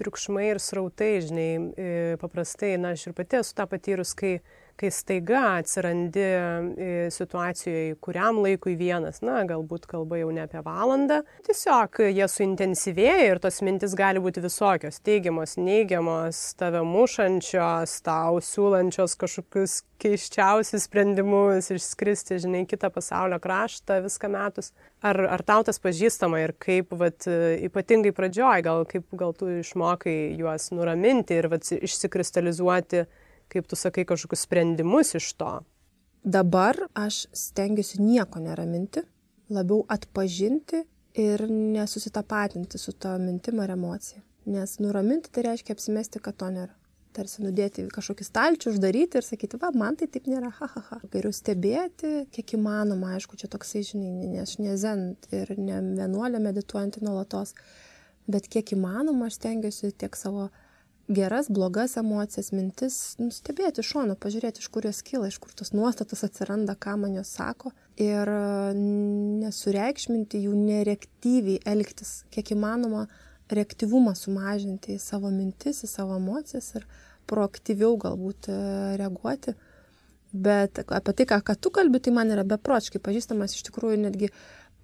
triukšmai 0.00 0.48
ir 0.50 0.62
srautai, 0.62 1.12
žinai, 1.24 1.48
e, 1.76 1.90
paprastai, 2.22 2.74
na, 2.80 2.94
aš 2.96 3.08
ir 3.10 3.16
pati 3.16 3.40
esu 3.42 3.54
tą 3.58 3.68
patyrus, 3.70 4.14
kai 4.18 4.38
kai 4.80 4.90
staiga 4.90 5.42
atsirandi 5.60 6.24
e, 6.24 6.88
situacijoje 7.14 7.94
kuriam 8.04 8.40
laikui 8.42 8.74
vienas, 8.78 9.20
na, 9.22 9.42
galbūt 9.48 9.86
kalba 9.90 10.18
jau 10.18 10.30
ne 10.34 10.44
apie 10.44 10.62
valandą, 10.66 11.20
tiesiog 11.46 12.00
jie 12.08 12.28
suintensyvėja 12.30 13.30
ir 13.30 13.42
tos 13.42 13.60
mintis 13.66 13.94
gali 13.98 14.22
būti 14.22 14.42
visokios- 14.44 15.00
teigiamos, 15.06 15.56
neigiamos, 15.56 16.42
tave 16.58 16.82
mušančios, 16.82 18.00
tau 18.02 18.40
siūlančios 18.42 19.16
kažkokius 19.20 19.82
keiščiausius 20.02 20.84
sprendimus, 20.88 21.70
išskristi, 21.72 22.40
žinai, 22.42 22.64
kitą 22.68 22.90
pasaulio 22.92 23.38
kraštą 23.40 24.02
viską 24.04 24.30
metus. 24.32 24.72
Ar, 25.04 25.18
ar 25.36 25.42
tau 25.46 25.62
tas 25.64 25.78
pažįstama 25.78 26.42
ir 26.42 26.54
kaip, 26.60 26.92
vat, 26.98 27.26
ypatingai 27.68 28.12
pradžioj, 28.16 28.64
gal, 28.66 28.84
kaip, 28.88 29.06
gal 29.16 29.32
tu 29.36 29.46
išmokai 29.60 30.36
juos 30.38 30.70
nuraminti 30.74 31.38
ir 31.38 31.48
vat, 31.52 31.62
išsikristalizuoti 31.62 33.04
kaip 33.52 33.68
tu 33.70 33.76
sakai, 33.78 34.04
kažkokius 34.08 34.44
sprendimus 34.46 35.14
iš 35.18 35.32
to? 35.38 35.52
Dabar 36.24 36.78
aš 36.96 37.26
stengiuosi 37.36 38.00
nieko 38.00 38.40
neraminti, 38.40 39.02
labiau 39.52 39.82
atpažinti 39.88 40.84
ir 41.14 41.44
nesusitapatinti 41.50 42.78
su 42.78 42.92
to 42.92 43.18
mintim 43.18 43.60
ar 43.60 43.70
emocija. 43.70 44.22
Nes 44.44 44.78
nuraminti 44.78 45.30
tai 45.32 45.44
reiškia 45.48 45.76
apsimesti, 45.76 46.20
kad 46.24 46.36
to 46.40 46.48
nėra. 46.52 46.72
Tarsi 47.14 47.44
nudėti 47.44 47.84
kažkokį 47.94 48.24
stalčių, 48.26 48.72
uždaryti 48.72 49.20
ir 49.20 49.24
sakyti, 49.24 49.58
va, 49.62 49.70
man 49.78 49.94
tai 49.96 50.08
taip 50.10 50.26
nėra, 50.26 50.50
ha, 50.56 50.66
ha, 50.72 50.80
ha. 50.88 50.98
Geriau 51.12 51.30
stebėti, 51.32 52.24
kiek 52.34 52.56
įmanoma, 52.56 53.12
aišku, 53.14 53.38
čia 53.38 53.46
toksai, 53.52 53.84
žinai, 53.86 54.10
ne 54.32 54.40
aš 54.42 54.56
nezent 54.58 55.28
ir 55.30 55.52
ne 55.54 55.78
vienuolė 56.00 56.40
medituojanti 56.42 57.04
nuolatos, 57.06 57.54
bet 58.26 58.48
kiek 58.50 58.74
įmanoma 58.74 59.28
aš 59.30 59.38
stengiuosi 59.38 59.92
tiek 59.94 60.18
savo 60.18 60.48
geras, 61.08 61.48
blogas 61.52 61.96
emocijas, 62.00 62.50
mintis, 62.54 62.96
nustebėti 63.20 63.82
iš 63.82 63.90
šono, 63.92 64.16
pažiūrėti, 64.20 64.62
iš 64.62 64.70
kur 64.72 64.86
jos 64.88 65.02
kyla, 65.04 65.28
iš 65.28 65.38
kur 65.42 65.52
tos 65.56 65.74
nuostatos 65.76 66.24
atsiranda, 66.24 66.76
ką 66.80 66.96
man 67.02 67.18
jos 67.18 67.34
sako 67.36 67.74
ir 68.00 68.30
nesureikšminti 69.44 70.40
jų, 70.46 70.56
nereaktyviai 70.56 71.60
elgtis, 71.74 72.22
kiek 72.34 72.54
įmanoma 72.56 73.06
reaktyvumą 73.52 74.14
sumažinti 74.16 74.96
į 74.96 75.02
savo 75.02 75.30
mintis, 75.32 75.84
į 75.84 75.92
savo 75.92 76.16
emocijas 76.16 76.72
ir 76.78 76.88
proaktyviau 77.28 77.98
galbūt 78.00 78.48
e, 78.48 78.58
reaguoti. 79.00 79.54
Bet 80.34 80.80
apie 80.82 81.14
tai, 81.14 81.26
ką, 81.30 81.38
ką 81.46 81.54
tu 81.60 81.70
kalbi, 81.74 82.00
tai 82.02 82.14
man 82.16 82.32
yra 82.32 82.42
bepročiai 82.48 83.02
pažįstamas 83.02 83.54
iš 83.54 83.68
tikrųjų 83.68 84.00
netgi 84.08 84.32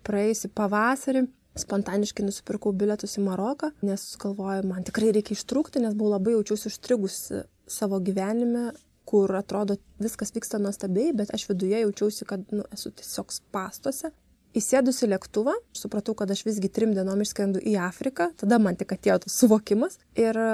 praėjusi 0.06 0.52
pavasarį 0.54 1.24
spontaniškai 1.58 2.24
nusipirkau 2.26 2.72
bilietus 2.76 3.16
į 3.18 3.24
Maroką, 3.26 3.72
nes 3.86 4.04
galvoju, 4.20 4.68
man 4.70 4.86
tikrai 4.86 5.10
reikia 5.16 5.34
ištrūkti, 5.36 5.82
nes 5.82 5.96
buvau 5.98 6.14
labai 6.14 6.36
jaučiausi 6.36 6.70
užstrigusi 6.70 7.42
savo 7.70 7.98
gyvenime, 8.04 8.70
kur 9.10 9.32
atrodo 9.34 9.76
viskas 9.98 10.30
vyksta 10.34 10.60
nuostabiai, 10.62 11.14
bet 11.16 11.32
aš 11.34 11.48
viduje 11.50 11.82
jaučiausi, 11.82 12.26
kad 12.28 12.44
nu, 12.54 12.66
esu 12.74 12.92
tiesiog 12.94 13.32
pastuose. 13.54 14.12
Įsėdusi 14.54 15.06
lėktuvą, 15.06 15.52
supratau, 15.78 16.16
kad 16.18 16.30
aš 16.34 16.42
visgi 16.46 16.70
trim 16.74 16.90
dienom 16.94 17.20
išskrendu 17.22 17.62
į 17.62 17.76
Afriką, 17.86 18.32
tada 18.38 18.58
man 18.62 18.78
tik 18.78 18.96
atėjo 18.96 19.20
tas 19.24 19.36
suvokimas 19.38 19.98
ir 20.18 20.34
e, 20.34 20.46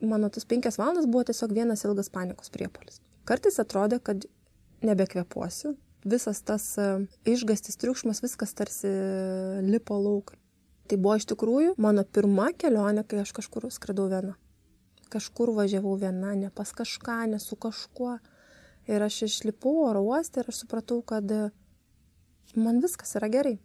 mano 0.00 0.30
tas 0.32 0.48
penkias 0.48 0.80
valandas 0.80 1.04
buvo 1.04 1.26
tiesiog 1.28 1.52
vienas 1.52 1.84
ilgas 1.84 2.08
panikos 2.12 2.52
priepolis. 2.52 3.02
Kartais 3.28 3.60
atrodė, 3.60 4.00
kad 4.04 4.24
nebekvepuosiu, 4.84 5.74
visas 6.04 6.40
tas 6.44 6.66
e, 6.78 6.88
išgastis 7.28 7.78
triukšmas, 7.80 8.22
viskas 8.24 8.54
tarsi 8.54 8.90
lipo 9.64 9.98
lauk. 9.98 10.34
Tai 10.84 10.98
buvo 11.00 11.16
iš 11.16 11.26
tikrųjų 11.30 11.74
mano 11.80 12.04
pirma 12.04 12.50
kelionė, 12.52 13.06
kai 13.08 13.22
aš 13.22 13.32
kažkur 13.38 13.70
skridau 13.72 14.10
viena. 14.12 14.34
Kažkur 15.12 15.54
važiavau 15.56 15.94
viena, 16.00 16.34
ne 16.36 16.50
pas 16.52 16.72
kažką, 16.76 17.22
ne 17.32 17.40
su 17.40 17.56
kažkuo. 17.56 18.18
Ir 18.90 19.00
aš 19.00 19.22
išlipau 19.30 19.86
oro 19.86 20.02
uostą 20.04 20.42
ir 20.42 20.50
aš 20.52 20.64
supratau, 20.64 21.00
kad 21.00 21.30
e, 21.32 21.48
man 22.56 22.82
viskas 22.84 23.16
yra 23.16 23.30
gerai. 23.32 23.56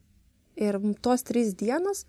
Ir 0.60 0.80
tos 1.04 1.26
trys 1.28 1.54
dienos 1.60 2.06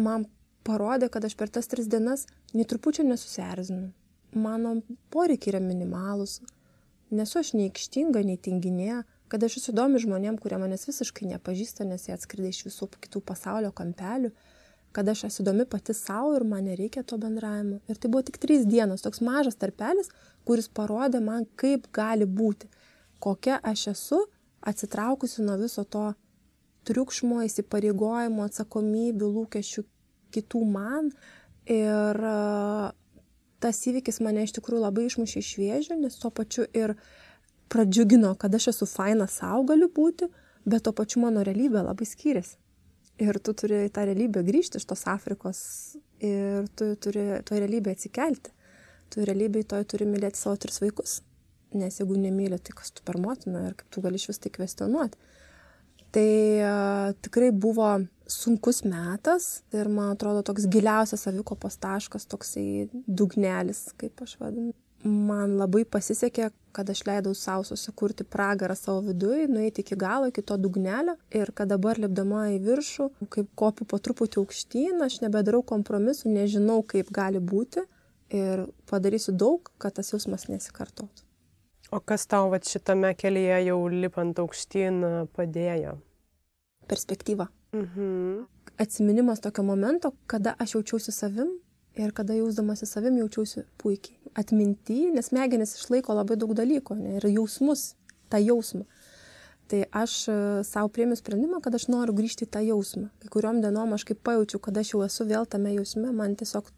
man 0.00 0.26
parodė, 0.64 1.10
kad 1.12 1.24
aš 1.24 1.36
per 1.36 1.52
tas 1.52 1.68
tris 1.68 1.88
dienas 1.88 2.26
nei 2.54 2.64
trupučio 2.68 3.04
nesusierzinu. 3.04 3.90
Mano 4.36 4.78
poreikiai 5.12 5.54
yra 5.54 5.60
minimalūs. 5.64 6.40
Nesu 7.12 7.40
aš 7.40 7.54
nei 7.56 7.68
aikštinga, 7.70 8.20
nei 8.24 8.36
tinginė 8.36 9.02
kad 9.28 9.44
aš 9.44 9.58
esu 9.60 9.72
įdomi 9.72 10.00
žmonėm, 10.02 10.38
kurie 10.40 10.58
manęs 10.60 10.86
visiškai 10.88 11.28
nepažįsta, 11.34 11.86
nes 11.88 12.08
jie 12.08 12.14
atskridė 12.16 12.52
iš 12.52 12.64
visų 12.68 12.88
kitų 12.96 13.22
pasaulio 13.28 13.70
kampelių, 13.76 14.30
kad 14.96 15.08
aš 15.12 15.26
esu 15.28 15.42
įdomi 15.44 15.66
pati 15.68 15.94
savo 15.96 16.32
ir 16.36 16.46
man 16.48 16.64
nereikia 16.68 17.04
to 17.04 17.18
bendravimo. 17.20 17.82
Ir 17.92 18.00
tai 18.00 18.10
buvo 18.10 18.24
tik 18.24 18.40
trys 18.40 18.64
dienos, 18.68 19.04
toks 19.04 19.20
mažas 19.24 19.58
tarpelis, 19.60 20.08
kuris 20.48 20.70
parodė 20.72 21.20
man, 21.24 21.44
kaip 21.60 21.90
gali 21.92 22.24
būti, 22.24 22.70
kokia 23.20 23.60
aš 23.62 23.90
esu 23.92 24.22
atsitraukusi 24.64 25.44
nuo 25.44 25.58
viso 25.60 25.84
to 25.84 26.08
triukšmo, 26.88 27.42
įsipareigojimo, 27.44 28.48
atsakomybių, 28.48 29.28
lūkesčių 29.36 29.84
kitų 30.34 30.64
man. 30.72 31.12
Ir 31.68 32.22
tas 33.60 33.80
įvykis 33.90 34.22
mane 34.24 34.46
iš 34.46 34.54
tikrųjų 34.56 34.86
labai 34.86 35.08
išmušė 35.10 35.40
iš 35.42 35.54
vėžių, 35.60 35.98
nes 36.00 36.16
tuo 36.16 36.30
pačiu 36.32 36.64
ir 36.72 36.94
uh, 36.94 37.08
pradžiugino, 37.68 38.34
kad 38.40 38.54
aš 38.54 38.70
esu 38.72 38.86
faina 38.88 39.26
savo 39.30 39.64
galiu 39.68 39.90
būti, 39.94 40.28
bet 40.68 40.84
to 40.86 40.92
pačiu 40.96 41.22
mano 41.24 41.44
realybė 41.46 41.84
labai 41.84 42.06
skiriasi. 42.08 42.56
Ir 43.18 43.40
tu 43.42 43.54
turi 43.58 43.82
į 43.88 43.94
tą 43.94 44.04
realybę 44.06 44.44
grįžti 44.46 44.78
iš 44.78 44.86
tos 44.86 45.02
Afrikos 45.10 45.60
ir 46.22 46.68
tu 46.78 46.92
turi 47.02 47.40
to 47.46 47.58
realybę 47.58 47.94
atsikelti. 47.96 48.52
Tu 49.10 49.24
realybėje 49.26 49.70
toj 49.72 49.86
turi 49.90 50.06
mylėti 50.06 50.38
savo 50.38 50.58
tris 50.60 50.78
vaikus. 50.82 51.22
Nes 51.74 51.98
jeigu 51.98 52.16
nemylė, 52.20 52.60
tai 52.62 52.76
kas 52.76 52.92
tu 52.94 53.02
per 53.04 53.18
motiną 53.20 53.66
ir 53.68 53.74
kaip 53.76 53.90
tu 53.92 54.04
gali 54.04 54.20
iš 54.20 54.28
vis 54.30 54.40
tai 54.44 54.52
kvestionuoti. 54.54 55.18
Tai 56.14 56.30
uh, 56.64 57.10
tikrai 57.24 57.50
buvo 57.52 57.90
sunkus 58.28 58.82
metas 58.84 59.62
ir 59.76 59.90
man 59.92 60.14
atrodo 60.14 60.44
toks 60.46 60.68
giliausias 60.70 61.26
savikopos 61.26 61.76
taškas, 61.82 62.28
toksai 62.30 62.88
dugnelis, 62.92 63.88
kaip 64.00 64.22
aš 64.24 64.38
vadinu 64.40 64.72
man 65.06 65.56
labai 65.58 65.84
pasisekė, 65.86 66.50
kad 66.74 66.90
aš 66.90 67.02
leidau 67.06 67.34
savo 67.34 67.64
susikurti 67.66 68.24
pragarą 68.26 68.74
savo 68.78 69.02
viduje, 69.08 69.46
nueiti 69.50 69.82
iki 69.82 69.96
galo, 69.98 70.28
iki 70.30 70.42
to 70.42 70.56
dugnelio 70.60 71.16
ir 71.34 71.52
kad 71.54 71.70
dabar 71.70 71.98
lipdama 71.98 72.48
į 72.54 72.58
viršų, 72.66 73.08
kaip 73.34 73.52
kopiu 73.58 73.86
po 73.88 73.98
truputį 74.02 74.42
aukštyn, 74.42 75.02
aš 75.06 75.20
nebedarau 75.24 75.62
kompromisų, 75.66 76.32
nežinau, 76.34 76.80
kaip 76.86 77.10
gali 77.14 77.42
būti 77.42 77.84
ir 78.34 78.66
padarysiu 78.90 79.34
daug, 79.36 79.70
kad 79.78 79.96
tas 79.98 80.12
jausmas 80.12 80.48
nesikartotų. 80.50 81.24
O 81.90 82.02
kas 82.04 82.26
tau 82.28 82.50
va 82.52 82.58
šitame 82.60 83.14
kelyje 83.16 83.62
jau 83.70 83.78
lipant 83.88 84.38
aukštyn 84.42 85.28
padėjo? 85.32 85.96
Perspektyva. 86.88 87.48
Mhm. 87.72 88.44
Atsiminimas 88.78 89.40
tokio 89.40 89.64
momento, 89.64 90.12
kada 90.26 90.54
aš 90.58 90.76
jaučiausi 90.76 91.12
savim 91.12 91.56
ir 91.96 92.12
kada 92.12 92.36
jausdamasi 92.36 92.86
savim 92.86 93.16
jaučiausi 93.18 93.64
puikiai 93.82 94.17
atminty, 94.38 95.08
nes 95.14 95.30
smegenis 95.30 95.76
išlaiko 95.78 96.16
labai 96.16 96.36
daug 96.40 96.54
dalykų 96.56 96.96
ne, 96.98 97.16
ir 97.18 97.28
jausmus, 97.30 97.92
tą 98.32 98.40
jausmą. 98.42 98.84
Tai 99.68 99.82
aš 100.00 100.12
e, 100.32 100.34
savo 100.64 100.88
priemiu 100.92 101.16
sprendimą, 101.16 101.60
kad 101.64 101.74
aš 101.76 101.90
noriu 101.92 102.14
grįžti 102.16 102.46
į 102.46 102.52
tą 102.54 102.62
jausmą. 102.64 103.10
Kai 103.20 103.30
kuriuom 103.34 103.60
dienom 103.64 103.92
aš 103.92 104.06
kaip 104.08 104.22
pajaučiu, 104.24 104.60
kad 104.64 104.80
aš 104.80 104.94
jau 104.94 105.02
esu 105.04 105.26
vėl 105.28 105.48
tame 105.50 105.74
jausme, 105.74 106.08
man 106.16 106.36
tiesiog 106.40 106.70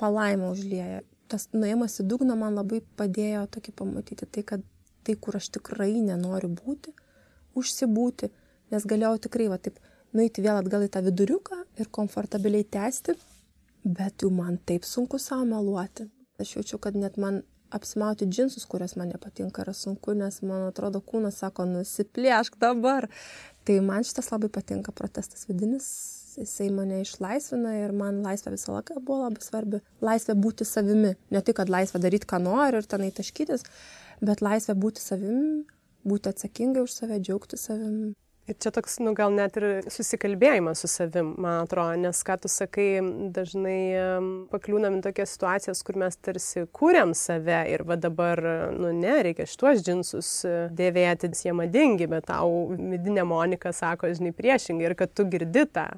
palaima 0.00 0.50
užlieja. 0.52 1.00
Tas 1.32 1.48
nuėjimas 1.56 1.96
į 2.02 2.06
dugną 2.10 2.36
man 2.38 2.58
labai 2.58 2.82
padėjo 3.00 3.46
tokį 3.56 3.72
pamatyti, 3.80 4.28
tai 4.28 4.44
kad 4.46 4.66
tai, 5.06 5.14
kur 5.16 5.38
aš 5.38 5.48
tikrai 5.56 5.94
nenoriu 6.02 6.50
būti, 6.52 6.92
užsibūti, 7.56 8.30
nes 8.74 8.86
galėjau 8.90 9.22
tikrai 9.28 9.48
va 9.52 9.58
taip 9.62 9.78
nueiti 10.16 10.44
vėl 10.44 10.58
atgal 10.60 10.84
į 10.86 10.90
tą 10.92 11.02
viduriuką 11.06 11.62
ir 11.80 11.90
komfortabiliai 11.98 12.66
tęsti, 12.76 13.16
bet 13.86 14.24
jau 14.24 14.32
man 14.34 14.58
taip 14.58 14.84
sunku 14.84 15.20
savo 15.22 15.46
meluoti. 15.48 16.08
Aš 16.40 16.56
jaučiu, 16.56 16.78
kad 16.78 16.96
net 16.96 17.16
man 17.16 17.42
apsimauti 17.70 18.26
džinsus, 18.26 18.64
kurias 18.64 18.96
man 18.96 19.08
nepatinka, 19.08 19.62
yra 19.64 19.72
sunku, 19.74 20.14
nes 20.14 20.42
man 20.42 20.66
atrodo 20.68 21.00
kūnas 21.00 21.40
sako, 21.42 21.64
nusiplėšk 21.70 22.58
dabar. 22.62 23.08
Tai 23.66 23.78
man 23.86 24.04
šitas 24.06 24.30
labai 24.30 24.50
patinka 24.52 24.92
protestas 24.94 25.48
vidinis, 25.48 25.86
jisai 26.36 26.68
mane 26.74 27.00
išlaisvina 27.02 27.72
ir 27.80 27.94
man 27.96 28.20
laisvė 28.24 28.52
visą 28.54 28.76
laiką 28.76 29.00
buvo 29.00 29.24
labai 29.24 29.42
svarbi. 29.42 29.80
Laisvė 30.04 30.36
būti 30.38 30.68
savimi. 30.68 31.14
Ne 31.32 31.42
tik, 31.42 31.56
kad 31.60 31.72
laisvė 31.72 32.02
daryti, 32.04 32.28
ką 32.30 32.42
nori 32.44 32.82
ir 32.82 32.90
tenai 32.90 33.10
taškytis, 33.16 33.64
bet 34.20 34.44
laisvė 34.44 34.76
būti 34.84 35.02
savim, 35.02 35.64
būti 36.06 36.30
atsakingai 36.30 36.84
už 36.84 37.00
save, 37.00 37.18
džiaugti 37.24 37.58
savim. 37.60 38.14
Ir 38.46 38.54
čia 38.62 38.70
toks, 38.70 39.00
nu, 39.02 39.10
gal 39.18 39.32
net 39.34 39.56
ir 39.58 39.64
susikalbėjimas 39.90 40.78
su 40.84 40.90
savim, 40.90 41.32
man 41.42 41.64
atrodo, 41.64 41.96
nes 41.98 42.20
ką 42.22 42.36
tu 42.44 42.50
sakai, 42.50 43.00
dažnai 43.34 43.78
pakliūnam 44.52 45.00
į 45.00 45.02
tokias 45.02 45.32
situacijas, 45.34 45.80
kur 45.82 45.98
mes 45.98 46.14
tarsi 46.22 46.62
kūriam 46.70 47.10
save 47.18 47.64
ir 47.72 47.82
va 47.88 47.96
dabar, 47.98 48.38
nu, 48.76 48.92
ne, 48.94 49.16
reikia 49.26 49.48
šituos 49.50 49.82
džinsus 49.82 50.30
dėvėti, 50.78 51.32
jie 51.42 51.56
madingi, 51.58 52.06
bet 52.12 52.28
tau 52.30 52.68
vidinė 52.70 53.26
Monika 53.26 53.74
sako, 53.74 54.12
žinai, 54.14 54.30
priešingai 54.38 54.92
ir 54.92 54.94
kad 55.02 55.10
tu 55.10 55.26
girdi 55.26 55.66
tą. 55.66 55.90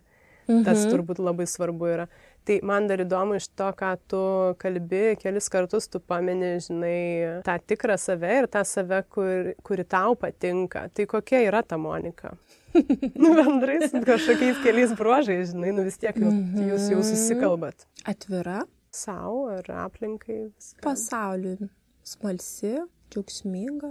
Mhm. 0.49 0.64
Tas 0.64 0.87
turbūt 0.88 1.21
labai 1.21 1.45
svarbu 1.45 1.93
yra. 1.93 2.09
Tai 2.49 2.55
man 2.64 2.87
dar 2.88 3.02
įdomu 3.05 3.37
iš 3.37 3.50
to, 3.59 3.67
ką 3.76 3.90
tu 4.09 4.19
kalbi, 4.62 5.02
kelis 5.21 5.50
kartus 5.52 5.85
tu 5.93 6.00
pameni, 6.00 6.55
žinai, 6.64 7.43
tą 7.45 7.59
tikrą 7.61 7.99
save 8.00 8.31
ir 8.38 8.47
tą 8.49 8.62
save, 8.64 9.02
kur, 9.12 9.50
kuri 9.67 9.85
tau 9.85 10.14
patinka. 10.17 10.87
Tai 10.97 11.05
kokia 11.11 11.43
yra 11.45 11.61
ta 11.61 11.76
Monika? 11.76 12.33
nu, 13.21 13.35
bendrai 13.37 13.83
su 13.85 14.00
kažkokiais 14.00 14.62
keliais 14.64 14.95
bruožais, 14.97 15.52
žinai, 15.52 15.75
nu 15.76 15.85
vis 15.85 16.00
tiek 16.00 16.17
jūs, 16.17 16.38
jūs 16.71 16.87
jau 16.95 17.05
susikalbat. 17.11 17.85
Atvira. 18.09 18.62
Savo 18.97 19.50
ar 19.52 19.67
aplinkai. 19.85 20.47
Viską. 20.49 20.81
Pasauliui. 20.87 21.69
Smalsi, 22.09 22.78
džiaugsminga, 23.12 23.90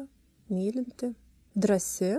mylinti, 0.50 1.12
drasi, 1.54 2.16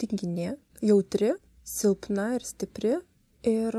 tinginė, 0.00 0.54
jautri, 0.80 1.34
silpna 1.68 2.30
ir 2.38 2.48
stipri 2.48 2.94
ir 3.44 3.76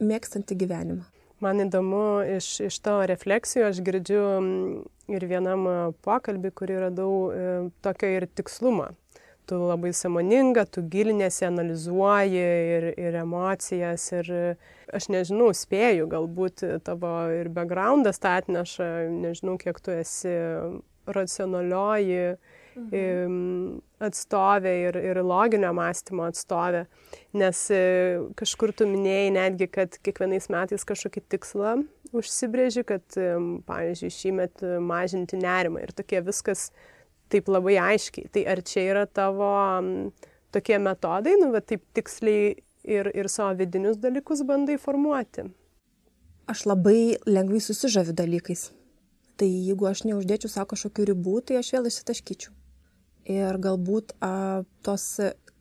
mėgstanti 0.00 0.56
gyvenimą. 0.58 1.06
Man 1.40 1.62
įdomu, 1.64 2.20
iš, 2.36 2.46
iš 2.66 2.76
to 2.84 2.98
refleksijų 3.08 3.70
aš 3.70 3.78
girdžiu 3.84 4.24
ir 5.08 5.24
vienam 5.28 5.94
pokalbį, 6.04 6.50
kurį 6.52 6.80
radau 6.82 7.12
e, 7.32 7.46
tokio 7.80 8.10
ir 8.12 8.26
tikslumo. 8.28 8.90
Tu 9.48 9.56
labai 9.56 9.94
samoninga, 9.96 10.66
tu 10.68 10.84
gilinėsi, 10.86 11.46
analizuoji 11.48 12.44
ir, 12.76 12.86
ir 12.92 13.16
emocijas 13.22 14.04
ir 14.12 14.28
aš 14.92 15.08
nežinau, 15.10 15.48
spėju, 15.56 16.10
galbūt 16.12 16.62
tavo 16.84 17.14
ir 17.32 17.48
backgroundas 17.56 18.20
tą 18.20 18.36
atneša, 18.42 18.90
nežinau, 19.08 19.56
kiek 19.58 19.80
tu 19.80 19.96
esi 19.96 20.36
racionalioji 21.08 22.36
mhm. 22.78 23.78
atstovė 24.02 24.74
ir, 24.88 24.98
ir 25.10 25.22
loginio 25.26 25.72
mąstymo 25.76 26.28
atstovė, 26.30 26.84
nes 27.36 27.62
e, 27.74 27.82
kažkur 28.38 28.74
tu 28.76 28.88
minėjai 28.90 29.32
netgi, 29.36 29.70
kad 29.72 29.98
kiekvienais 30.04 30.50
metais 30.52 30.86
kažkokį 30.88 31.24
tikslą 31.34 31.76
užsibrėži, 32.16 32.84
kad, 32.88 33.04
pavyzdžiui, 33.68 34.14
šį 34.14 34.32
metą 34.38 34.72
mažinti 34.82 35.38
nerimą 35.40 35.84
ir 35.84 35.94
tokie 35.96 36.22
viskas 36.26 36.70
taip 37.30 37.48
labai 37.50 37.76
aiškiai. 37.78 38.30
Tai 38.34 38.44
ar 38.50 38.62
čia 38.66 38.86
yra 38.90 39.06
tavo 39.06 39.52
tokie 40.54 40.80
metodai, 40.82 41.36
nu, 41.40 41.52
bet 41.54 41.68
taip 41.70 41.84
tiksliai 41.96 42.56
ir, 42.84 43.10
ir 43.14 43.30
savo 43.30 43.54
vidinius 43.58 44.00
dalykus 44.02 44.42
bandai 44.46 44.78
formuoti? 44.82 45.46
Aš 46.50 46.66
labai 46.66 47.18
lengvai 47.28 47.62
susižaviu 47.62 48.16
dalykais. 48.16 48.70
Tai 49.38 49.48
jeigu 49.48 49.86
aš 49.88 50.02
neuždėčiau 50.08 50.50
savo 50.52 50.72
kažkokių 50.74 51.12
ribų, 51.12 51.36
tai 51.46 51.60
aš 51.60 51.70
vėl 51.76 51.86
išsitaškyčiau. 51.88 52.52
Ir 53.30 53.60
galbūt 53.62 54.16
a, 54.24 54.62
tos, 54.82 55.06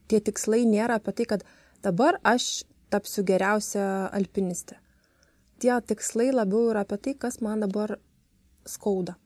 tie 0.09 0.19
tikslai 0.25 0.63
nėra 0.65 0.97
apie 0.97 1.13
tai, 1.19 1.25
kad 1.29 1.45
dabar 1.85 2.17
aš 2.25 2.65
tapsiu 2.89 3.23
geriausia 3.27 4.09
alpinistė. 4.15 4.79
Tie 5.59 5.73
tikslai 5.85 6.31
labiau 6.33 6.71
yra 6.71 6.85
apie 6.85 6.97
tai, 7.03 7.13
kas 7.19 7.41
man 7.45 7.61
dabar 7.65 7.97
skauda. 8.65 9.17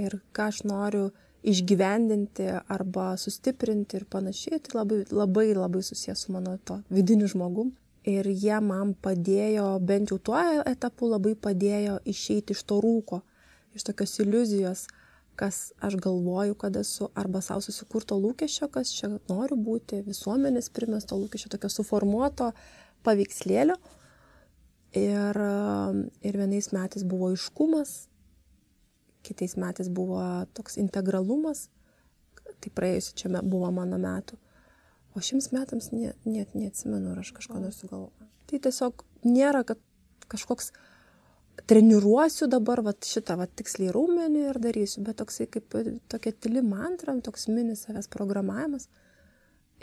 Ir 0.00 0.20
ką 0.36 0.50
aš 0.52 0.62
noriu 0.68 1.10
išgyvendinti 1.46 2.46
arba 2.72 3.14
sustiprinti 3.20 4.00
ir 4.00 4.06
panašiai, 4.10 4.60
tai 4.62 4.78
labai 4.80 5.00
labai, 5.10 5.48
labai 5.54 5.82
susijęs 5.86 6.26
su 6.26 6.32
mano 6.34 6.56
to 6.64 6.80
vidiniu 6.90 7.28
žmogum. 7.30 7.72
Ir 8.06 8.28
jie 8.30 8.58
man 8.62 8.94
padėjo, 9.02 9.66
bent 9.82 10.12
jau 10.12 10.18
tuo 10.22 10.38
etapu 10.70 11.08
labai 11.10 11.34
padėjo 11.34 11.98
išeiti 12.06 12.54
iš 12.54 12.62
to 12.70 12.78
rūko, 12.82 13.20
iš 13.74 13.86
tokios 13.88 14.14
iliuzijos, 14.22 14.84
kas 15.36 15.72
aš 15.84 15.96
galvoju, 16.00 16.54
kad 16.58 16.76
esu, 16.76 17.10
arba 17.14 17.40
savo 17.44 17.60
susikurto 17.64 18.16
lūkesčio, 18.20 18.68
kas 18.72 18.92
čia 18.96 19.10
noriu 19.28 19.58
būti, 19.60 20.00
visuomenės 20.06 20.70
primesto 20.74 21.18
lūkesčio, 21.20 21.50
tokio 21.52 21.70
suformuoto 21.72 22.50
paveikslėlio. 23.06 23.76
Ir, 24.96 25.38
ir 26.24 26.38
vienais 26.40 26.70
metais 26.72 27.04
buvo 27.04 27.28
iškumas, 27.34 28.06
kitais 29.26 29.56
metais 29.60 29.90
buvo 29.92 30.22
toks 30.56 30.78
integralumas, 30.80 31.66
tai 32.62 32.72
praėjusi 32.72 33.16
čia 33.20 33.42
buvo 33.42 33.68
mano 33.74 33.98
metų. 34.00 34.38
O 35.16 35.20
šiems 35.24 35.50
metams 35.52 35.90
net, 35.92 36.16
net 36.28 36.54
neatsimenu, 36.56 37.12
ar 37.12 37.20
aš 37.22 37.32
kažko 37.36 37.60
nesugalvoju. 37.60 38.30
Tai 38.46 38.60
tiesiog 38.64 39.04
nėra, 39.26 39.62
kad 39.68 39.80
kažkoks 40.32 40.72
treniruosiu 41.66 42.46
dabar 42.50 42.82
vat, 42.86 43.06
šitą 43.06 43.36
vat, 43.40 43.52
tiksliai 43.58 43.92
raumenį 43.94 44.44
ir 44.50 44.60
darysiu, 44.62 45.02
bet 45.06 45.18
toksai 45.20 45.48
kaip 45.50 45.74
tokia 46.12 46.32
tyli 46.32 46.62
mantra, 46.62 47.14
toks 47.24 47.48
mini 47.50 47.76
savęs 47.78 48.08
programavimas. 48.12 48.88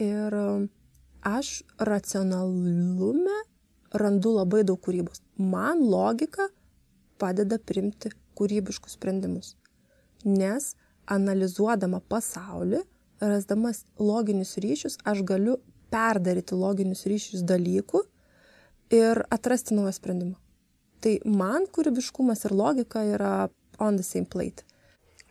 Ir 0.02 0.34
um, 0.34 0.70
aš 1.28 1.62
racionalume 1.78 3.40
randu 3.94 4.34
labai 4.40 4.64
daug 4.68 4.80
kūrybos. 4.82 5.22
Man 5.38 5.84
logika 5.86 6.48
padeda 7.22 7.60
primti 7.60 8.12
kūrybiškus 8.38 8.98
sprendimus. 8.98 9.54
Nes 10.26 10.74
analizuodama 11.12 12.00
pasaulį, 12.10 12.82
rasdamas 13.22 13.84
loginius 14.00 14.56
ryšius, 14.64 14.98
aš 15.06 15.22
galiu 15.28 15.60
perdaryti 15.94 16.58
loginius 16.58 17.06
ryšius 17.10 17.44
dalykų 17.48 18.02
ir 18.98 19.24
atrasti 19.32 19.76
naują 19.78 19.94
sprendimą. 20.00 20.43
Tai 21.04 21.18
man 21.28 21.68
kūrybiškumas 21.74 22.46
ir 22.48 22.56
logika 22.56 23.04
yra 23.16 23.34
on 23.80 23.98
the 24.00 24.06
same 24.06 24.26
plate. 24.30 24.64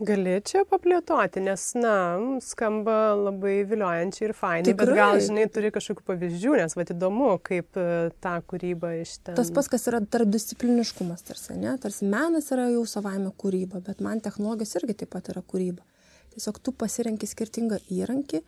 Gali 0.03 0.39
čia 0.43 0.65
paplėtoti, 0.67 1.43
nes, 1.45 1.63
na, 1.79 1.95
skamba 2.43 3.13
labai 3.15 3.61
viliojančiai 3.69 4.25
ir 4.27 4.33
fainai, 4.35 4.65
Tikrai. 4.67 4.87
bet 4.89 4.99
gal, 4.99 5.19
žinai, 5.23 5.45
turi 5.53 5.71
kažkokių 5.75 6.07
pavyzdžių, 6.09 6.55
nes, 6.59 6.75
va, 6.75 6.87
įdomu, 6.95 7.29
kaip 7.47 7.79
e, 7.79 7.85
tą 8.25 8.33
kūrybą 8.51 8.91
iš 9.03 9.13
ten. 9.21 9.37
Tas 9.39 9.53
pas, 9.55 9.69
kas 9.71 9.87
yra 9.93 10.01
tarpdiscipliniškumas, 10.03 11.23
tarsi, 11.29 11.55
ne, 11.61 11.77
tarsi 11.83 12.09
menas 12.11 12.51
yra 12.57 12.67
jau 12.73 12.83
savaime 12.89 13.31
kūryba, 13.39 13.83
bet 13.87 14.03
man 14.03 14.25
technologijos 14.25 14.75
irgi 14.81 14.99
taip 15.05 15.13
pat 15.15 15.31
yra 15.31 15.45
kūryba. 15.47 15.87
Tiesiog 16.35 16.59
tu 16.65 16.75
pasirenki 16.75 17.29
skirtingą 17.29 17.79
įrankį, 17.93 18.43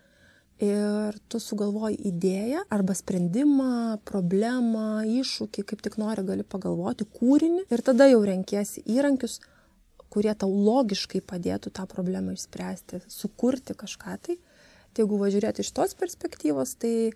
ir 0.62 1.19
tu 1.29 1.40
sugalvoji 1.43 1.99
idėją 2.11 2.62
arba 2.73 2.95
sprendimą, 2.95 3.99
problemą, 4.07 5.03
iššūkį, 5.09 5.64
kaip 5.67 5.83
tik 5.83 5.99
nori, 5.99 6.23
gali 6.27 6.47
pagalvoti, 6.47 7.07
kūrinį 7.19 7.67
ir 7.75 7.83
tada 7.83 8.07
jau 8.11 8.23
renkiesi 8.27 8.85
įrankius, 8.87 9.40
kurie 10.14 10.35
tau 10.38 10.51
logiškai 10.51 11.25
padėtų 11.27 11.75
tą 11.75 11.88
problemą 11.90 12.37
išspręsti, 12.37 13.03
sukurti 13.11 13.75
kažką 13.75 14.19
tai. 14.23 14.38
Tai 14.95 15.03
jeigu 15.03 15.19
važiuoti 15.19 15.64
iš 15.64 15.73
tos 15.75 15.97
perspektyvos, 15.99 16.77
tai 16.79 17.11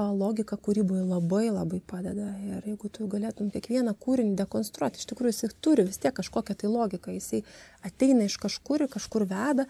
logika 0.00 0.56
kūryboje 0.58 1.04
labai 1.06 1.46
labai 1.52 1.78
padeda. 1.86 2.32
Ir 2.42 2.66
jeigu 2.66 2.90
tu 2.90 3.06
galėtum 3.10 3.52
kiekvieną 3.54 3.94
kūrinį 4.02 4.34
dekonstruoti, 4.40 4.98
iš 4.98 5.06
tikrųjų 5.12 5.36
jisai 5.36 5.50
turi 5.62 5.86
vis 5.86 6.00
tiek 6.02 6.14
kažkokią 6.16 6.56
tai 6.58 6.70
logiką, 6.72 7.14
jisai 7.14 7.44
ateina 7.86 8.26
iš 8.26 8.40
kažkur 8.42 8.82
ir 8.82 8.90
kažkur 8.90 9.28
veda. 9.30 9.68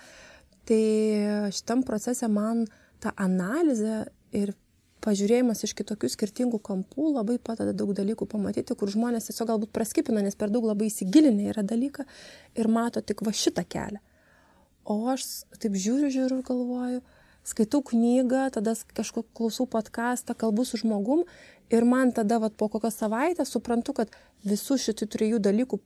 Tai 0.71 0.85
šitam 1.57 1.83
procese 1.85 2.29
man 2.31 2.63
uh, 2.63 2.90
ta 3.01 3.13
analizė 3.17 4.05
ir 4.37 4.53
pažiūrėjimas 5.05 5.65
iš 5.65 5.73
kitokių 5.79 6.11
skirtingų 6.13 6.61
kampų 6.65 7.15
labai 7.15 7.39
padeda 7.43 7.73
daug 7.77 7.93
dalykų 7.97 8.29
pamatyti, 8.29 8.77
kur 8.77 8.91
žmonės 8.93 9.31
tiesiog 9.31 9.49
galbūt 9.53 9.73
praskipina, 9.77 10.23
nes 10.25 10.37
per 10.37 10.53
daug 10.53 10.67
labai 10.69 10.91
įsigilinę 10.91 11.51
yra 11.55 11.65
dalyką 11.67 12.05
ir 12.61 12.69
mato 12.69 13.01
tik 13.01 13.25
va 13.27 13.33
šitą 13.33 13.65
kelią. 13.65 14.03
O 14.85 14.99
aš 15.13 15.27
taip 15.61 15.77
žiūriu, 15.77 16.11
žiūriu 16.13 16.41
ir 16.41 16.47
galvoju, 16.47 17.01
skaitau 17.49 17.83
knygą, 17.87 18.49
tada 18.57 18.75
kažkokį 18.97 19.33
klausau 19.37 19.69
podcastą, 19.71 20.37
kalbu 20.37 20.67
su 20.69 20.81
žmogum 20.81 21.25
ir 21.73 21.87
man 21.89 22.13
tada 22.17 22.41
vat, 22.43 22.57
po 22.61 22.69
kokios 22.73 22.99
savaitės 23.01 23.53
suprantu, 23.55 23.97
kad 23.97 24.13
visų 24.45 24.81
šitų 24.85 25.11
trijų 25.17 25.43
dalykų, 25.49 25.81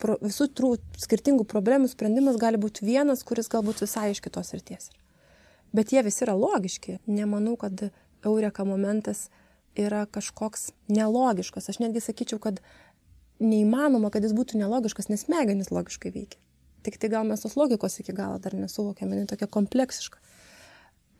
pro, 0.00 0.18
visų 0.24 0.48
trų 0.56 0.74
skirtingų 1.04 1.48
problemų 1.50 1.92
sprendimas 1.92 2.40
gali 2.40 2.60
būti 2.60 2.86
vienas, 2.86 3.24
kuris 3.26 3.50
galbūt 3.52 3.84
visai 3.84 4.12
iš 4.14 4.24
kitos 4.24 4.54
ryties 4.56 4.92
yra 4.92 5.03
bet 5.74 5.92
jie 5.92 6.02
visi 6.06 6.24
yra 6.26 6.36
logiški. 6.38 7.00
Nemanau, 7.10 7.56
kad 7.60 7.88
eureka 8.24 8.64
momentas 8.64 9.28
yra 9.78 10.04
kažkoks 10.06 10.70
nelogiškas. 10.88 11.68
Aš 11.68 11.80
netgi 11.82 12.02
sakyčiau, 12.04 12.40
kad 12.42 12.60
neįmanoma, 13.42 14.10
kad 14.14 14.24
jis 14.24 14.34
būtų 14.36 14.60
nelogiškas, 14.60 15.10
nes 15.10 15.26
smegenys 15.26 15.72
logiškai 15.74 16.12
veikia. 16.14 16.40
Tik 16.84 16.98
tai 17.00 17.10
gal 17.12 17.24
mes 17.26 17.40
tos 17.40 17.56
logikos 17.56 17.98
iki 18.00 18.12
galo 18.14 18.38
dar 18.42 18.54
nesuvokiame, 18.56 19.16
jinai 19.16 19.30
tokia 19.30 19.48
kompleksiška. 19.50 20.20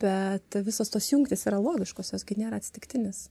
Bet 0.02 0.58
visos 0.66 0.90
tos 0.92 1.08
jungtis 1.10 1.46
yra 1.48 1.60
logiškos, 1.62 2.12
josgi 2.12 2.36
nėra 2.38 2.60
atsitiktinis. 2.60 3.28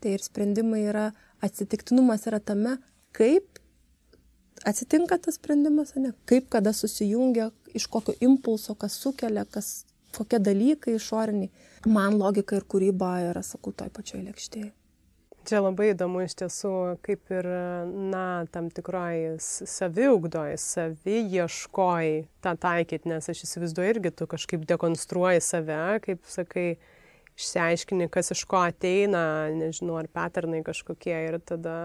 Tai 0.00 0.12
ir 0.14 0.22
sprendimai 0.22 0.84
yra, 0.86 1.08
atsitiktinumas 1.44 2.28
yra 2.30 2.38
tame, 2.40 2.76
kaip 3.16 3.60
atsitinka 4.64 5.18
tas 5.24 5.40
sprendimas, 5.40 5.94
ne? 5.96 6.12
kaip 6.28 6.48
kada 6.52 6.72
susijungia 6.76 7.50
iš 7.74 7.88
kokio 7.92 8.14
impulso, 8.24 8.76
kas 8.78 8.96
sukelia, 9.00 9.44
kas, 9.50 9.85
kokie 10.16 10.40
dalykai 10.42 10.96
išoriniai. 10.96 11.52
Man 11.86 12.18
logika 12.18 12.58
ir 12.58 12.66
kūryba 12.66 13.12
yra, 13.30 13.44
sakau, 13.46 13.74
toj 13.76 13.92
pačioj 13.94 14.24
lėkštėje. 14.24 14.72
Čia 15.46 15.60
labai 15.62 15.92
įdomu 15.92 16.24
iš 16.24 16.34
tiesų, 16.40 16.72
kaip 17.06 17.30
ir, 17.30 17.46
na, 18.10 18.24
tam 18.50 18.66
tikroji 18.74 19.36
saviugdoj, 19.38 20.56
saviieškoj 20.58 22.08
tą 22.42 22.54
taikyti, 22.64 23.12
nes 23.12 23.30
aš 23.30 23.44
įsivaizduoju 23.46 23.92
irgi 23.92 24.10
tu 24.18 24.26
kažkaip 24.32 24.66
dekonstruoji 24.66 25.44
save, 25.46 25.78
kaip 26.02 26.26
sakai, 26.26 26.66
išsiaiškini, 27.36 28.08
kas 28.10 28.32
iš 28.34 28.42
ko 28.48 28.64
ateina, 28.66 29.22
nežinau, 29.54 30.00
ar 30.00 30.08
paternai 30.10 30.62
kažkokie 30.66 31.16
ir 31.28 31.38
tada 31.44 31.76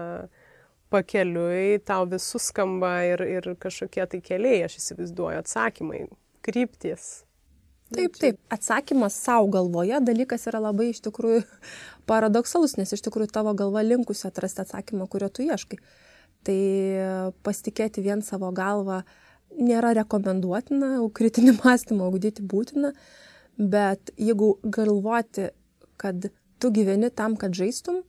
pakeliui 0.92 1.80
tau 1.86 2.06
vis 2.08 2.26
suskamba 2.34 2.94
ir, 3.08 3.22
ir 3.38 3.52
kažkokie 3.60 4.06
tai 4.08 4.20
keliai, 4.24 4.64
aš 4.66 4.80
įsivaizduoju, 4.80 5.42
atsakymai, 5.44 6.06
kryptis. 6.44 7.22
Taip, 7.92 8.16
taip, 8.20 8.38
atsakymas 8.52 9.16
savo 9.16 9.48
galvoje 9.52 9.98
dalykas 10.04 10.46
yra 10.50 10.62
labai 10.62 10.90
iš 10.92 11.02
tikrųjų 11.04 11.42
paradoksalus, 12.10 12.76
nes 12.80 12.92
iš 12.94 13.04
tikrųjų 13.04 13.32
tavo 13.34 13.52
galva 13.58 13.84
linkusi 13.84 14.26
atrasti 14.28 14.64
atsakymą, 14.64 15.08
kurio 15.10 15.28
tu 15.32 15.44
ieškai. 15.46 15.80
Tai 16.42 16.60
pasitikėti 17.46 18.02
vien 18.02 18.24
savo 18.26 18.50
galvą 18.54 19.02
nėra 19.58 19.92
rekomenduotina, 20.00 20.96
kritinį 21.14 21.56
mąstymą 21.62 22.08
ugdyti 22.10 22.44
būtina, 22.46 22.92
bet 23.58 24.14
jeigu 24.16 24.56
galvoti, 24.64 25.50
kad 26.00 26.30
tu 26.58 26.70
gyveni 26.74 27.10
tam, 27.14 27.36
kad 27.36 27.54
žaistum, 27.54 28.02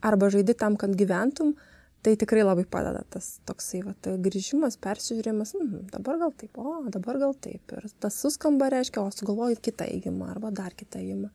arba 0.00 0.30
žaidi 0.32 0.56
tam, 0.56 0.76
kad 0.80 0.96
gyventum, 0.96 1.54
tai 2.02 2.16
tikrai 2.16 2.44
labai 2.44 2.64
padeda 2.64 3.02
tas 3.12 3.32
toksai 3.48 3.82
vat 3.84 4.10
grįžimas 4.24 4.78
persižiūrėjimas 4.84 5.54
mhm 5.58 5.88
dabar 5.92 6.20
gal 6.22 6.34
taip 6.42 6.58
o 6.60 6.76
dabar 6.88 7.20
gal 7.22 7.34
taip. 7.34 7.74
Ir 7.76 7.88
tas 8.00 8.16
suskamba 8.22 8.70
reiškia 8.72 9.02
o 9.02 9.10
sugalvoji 9.14 9.60
kitą 9.68 9.88
ėjimą 9.88 10.30
arba 10.34 10.52
dar 10.54 10.76
kitą 10.76 11.02
ėjimą. 11.02 11.32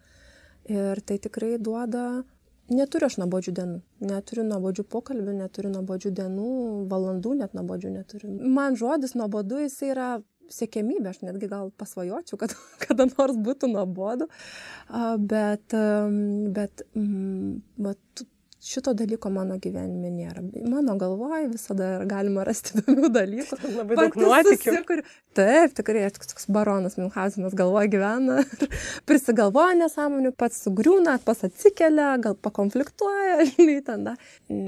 Ir 0.74 1.02
tai 1.06 1.20
tikrai 1.22 1.56
duoda 1.62 2.24
neturiu 2.74 3.10
aš 3.10 3.20
nuobodžių 3.22 3.54
dienų 3.60 3.82
neturiu 4.10 4.46
nuobodžių 4.50 4.86
pokalbių 4.90 5.36
neturiu 5.42 5.74
nuobodžių 5.76 6.14
dienų 6.20 6.52
valandų 6.90 7.36
net 7.42 7.54
nuobodžių 7.58 7.92
neturiu. 8.00 8.32
Man 8.58 8.80
žodis 8.80 9.14
nuobodu 9.18 9.62
jisai 9.62 9.92
yra 9.94 10.10
siekiamybė 10.52 11.10
aš 11.12 11.22
netgi 11.26 11.50
gal 11.50 11.72
pasvajočiau 11.78 12.40
kad 12.42 12.54
kada 12.86 13.08
nors 13.14 13.38
būtų 13.38 13.70
nuobodu. 13.74 14.30
Bet 15.30 15.78
bet 16.58 16.86
mm, 16.94 17.60
vat 17.86 18.26
šito 18.66 18.94
dalyko 18.98 19.30
mano 19.34 19.58
gyvenime 19.62 20.10
nėra. 20.10 20.42
Mano 20.66 20.96
galvoje 21.00 21.50
visada 21.52 21.90
galima 22.10 22.46
rasti 22.48 22.74
įdomių 22.80 23.12
dalykų. 23.14 23.60
Labai 23.76 24.00
daug 24.00 24.18
nuotykių. 24.22 24.76
Kur... 24.88 25.04
Taip, 25.38 25.76
tikrai, 25.78 26.06
toks 26.16 26.50
baronas 26.52 26.98
Milhausenas 27.00 27.56
galvoje 27.58 27.92
gyvena, 27.94 28.42
prisigalvoja 29.10 29.78
nesąmonių, 29.84 30.34
pats 30.38 30.64
sugriūna, 30.66 31.20
pats 31.26 31.46
atsikelia, 31.50 32.16
gal 32.24 32.38
pakonfliktuoja, 32.42 33.46
žinai, 33.54 33.80
tada. 33.86 34.18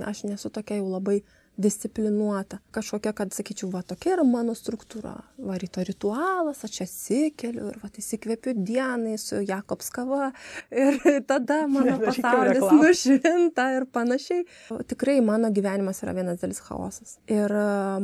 Aš 0.07 0.25
nesu 0.29 0.53
tokia 0.53 0.81
jau 0.81 0.91
labai 0.93 1.21
disciplinuota 1.57 2.57
kažkokia 2.71 3.13
kad 3.17 3.33
sakyčiau 3.33 3.69
va 3.73 3.81
tokia 3.83 4.13
yra 4.15 4.25
mano 4.27 4.53
struktūra. 4.57 5.13
Va 5.41 5.57
ryto 5.61 5.83
ritualas 5.85 6.63
aš 6.65 6.81
atsikeliu 6.85 7.69
ir 7.71 7.79
vat 7.81 7.97
įsikvepiu 8.01 8.53
dienai 8.57 9.17
su 9.21 9.41
jakobs 9.45 9.89
kava 9.93 10.31
ir 10.71 10.99
tada 11.29 11.63
mano 11.71 11.97
pasaulis 12.05 12.65
nušvinta 12.81 13.69
ir 13.77 13.87
panašiai. 13.93 14.45
Tikrai 14.87 15.19
mano 15.25 15.51
gyvenimas 15.53 16.03
yra 16.05 16.13
vienas 16.17 16.41
didelis 16.41 16.61
chaosas. 16.65 17.17
Ir 17.31 17.53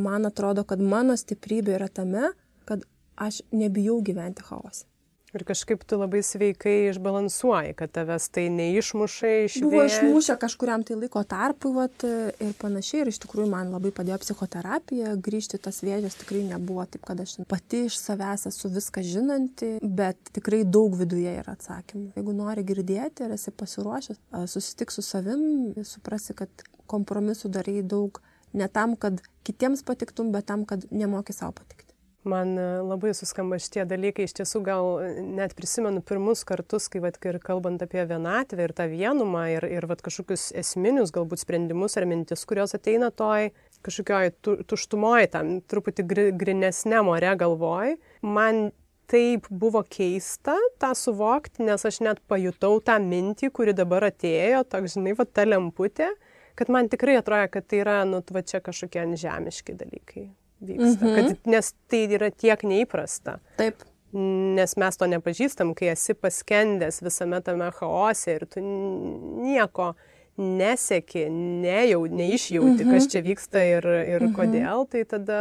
man 0.02 0.26
atrodo 0.30 0.66
kad 0.68 0.82
mano 0.82 1.18
stiprybė 1.20 1.78
yra 1.78 1.92
tame 1.94 2.34
kad 2.66 2.88
aš 3.20 3.44
nebijau 3.52 4.02
gyventi 4.02 4.42
chaose 4.48 4.88
Ir 5.34 5.44
kažkaip 5.50 5.82
tu 5.90 5.98
labai 5.98 6.20
sveikai 6.22 6.92
išbalansuoji, 6.92 7.74
kad 7.78 7.90
tavęs 7.96 8.28
tai 8.36 8.44
neišmuša 8.54 9.30
iš 9.48 9.56
Buvo 9.64 9.82
išmušę 9.88 10.36
kažkuriam 10.42 10.84
tai 10.86 10.98
laiko 11.00 11.24
tarpui 11.26 11.72
vat, 11.74 12.06
ir 12.06 12.52
panašiai. 12.62 13.02
Ir 13.02 13.10
iš 13.10 13.18
tikrųjų 13.24 13.48
man 13.50 13.72
labai 13.74 13.90
padėjo 13.96 14.20
psichoterapija. 14.22 15.16
Grįžti 15.26 15.58
tas 15.64 15.82
vėžės 15.82 16.20
tikrai 16.22 16.44
nebuvo 16.52 16.86
taip, 16.86 17.02
kad 17.08 17.24
aš 17.24 17.40
pati 17.50 17.86
iš 17.88 17.98
savęs 17.98 18.46
esu 18.52 18.70
viską 18.74 19.02
žinanti, 19.08 19.72
bet 19.82 20.20
tikrai 20.38 20.62
daug 20.70 20.94
viduje 21.00 21.34
yra 21.42 21.56
atsakymų. 21.58 22.12
Jeigu 22.20 22.36
nori 22.38 22.66
girdėti 22.68 23.26
ir 23.26 23.34
esi 23.34 23.54
pasiruošęs, 23.58 24.22
susitik 24.54 24.94
su 24.94 25.02
savim, 25.06 25.74
suprasi, 25.82 26.38
kad 26.38 26.68
kompromisų 26.94 27.50
darai 27.54 27.82
daug 27.82 28.22
ne 28.54 28.70
tam, 28.70 28.94
kad 28.96 29.18
kitiems 29.48 29.82
patiktum, 29.88 30.30
bet 30.36 30.46
tam, 30.52 30.68
kad 30.70 30.86
nemoki 30.92 31.34
savo 31.34 31.58
patikti. 31.58 31.93
Man 32.24 32.56
e, 32.56 32.66
labai 32.80 33.12
suskamba 33.18 33.58
šitie 33.60 33.84
dalykai, 33.88 34.28
iš 34.28 34.36
tiesų 34.38 34.62
gal 34.64 34.86
net 35.36 35.56
prisimenu 35.58 36.00
pirmus 36.06 36.46
kartus, 36.48 36.88
kai 36.92 37.02
vat, 37.04 37.18
ir 37.28 37.40
kalbant 37.44 37.84
apie 37.84 38.06
vienatvę 38.08 38.70
ir 38.70 38.74
tą 38.76 38.88
vienumą 38.92 39.44
ir, 39.58 39.68
ir 39.68 39.88
vat, 39.90 40.04
kažkokius 40.06 40.52
esminius 40.62 41.12
galbūt 41.16 41.44
sprendimus 41.44 41.98
ar 42.00 42.08
mintis, 42.08 42.46
kurios 42.48 42.76
ateina 42.78 43.12
toj 43.12 43.52
kažkokioj 43.84 44.32
tu, 44.40 44.56
tuštumoj, 44.72 45.28
tam 45.34 45.58
truputį 45.68 46.06
gri, 46.08 46.26
grinesnė 46.40 47.02
more 47.04 47.34
galvoj, 47.40 47.98
man 48.24 48.70
taip 49.12 49.50
buvo 49.52 49.84
keista 49.84 50.56
tą 50.80 50.94
suvokti, 50.96 51.66
nes 51.68 51.84
aš 51.86 52.00
net 52.06 52.22
pajutau 52.32 52.80
tą 52.86 52.96
mintį, 53.04 53.52
kuri 53.52 53.76
dabar 53.76 54.08
atėjo, 54.08 54.64
toks, 54.72 54.96
žinai, 54.96 55.18
va 55.20 55.28
ta 55.28 55.44
lemputė, 55.48 56.14
kad 56.56 56.72
man 56.72 56.88
tikrai 56.88 57.20
atrodo, 57.20 57.52
kad 57.58 57.68
tai 57.68 57.84
yra, 57.84 58.00
nu, 58.08 58.24
va 58.32 58.46
čia 58.48 58.64
kažkokie 58.64 59.06
žemiški 59.26 59.76
dalykai 59.84 60.30
vyksta. 60.68 61.06
Mhm. 61.06 61.16
Kad, 61.16 61.52
nes 61.56 61.74
tai 61.92 62.06
yra 62.18 62.32
tiek 62.32 62.64
neįprasta. 62.68 63.40
Taip. 63.60 63.84
Nes 64.14 64.76
mes 64.78 65.00
to 65.00 65.10
nepažįstam, 65.10 65.72
kai 65.78 65.90
esi 65.96 66.14
paskendęs 66.14 67.02
visame 67.02 67.40
tame 67.42 67.72
chaose 67.74 68.36
ir 68.36 68.46
tu 68.46 68.62
nieko 68.62 69.94
neseki, 70.38 71.28
nejau, 71.64 72.06
neišjauti, 72.10 72.84
mhm. 72.86 72.92
kas 72.94 73.10
čia 73.10 73.24
vyksta 73.26 73.64
ir, 73.78 73.88
ir 74.16 74.28
mhm. 74.28 74.36
kodėl, 74.38 74.86
tai 74.90 75.06
tada 75.10 75.40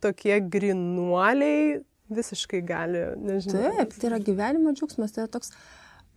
tokie 0.00 0.38
grinuoliai 0.52 1.80
visiškai 2.10 2.62
gali, 2.66 3.04
nežinau. 3.20 3.70
Taip, 3.76 3.94
tai 3.96 4.10
yra 4.10 4.18
gyvenimo 4.24 4.72
džiaugsmas, 4.74 5.14
tai 5.14 5.24
yra 5.24 5.32
toks 5.36 5.52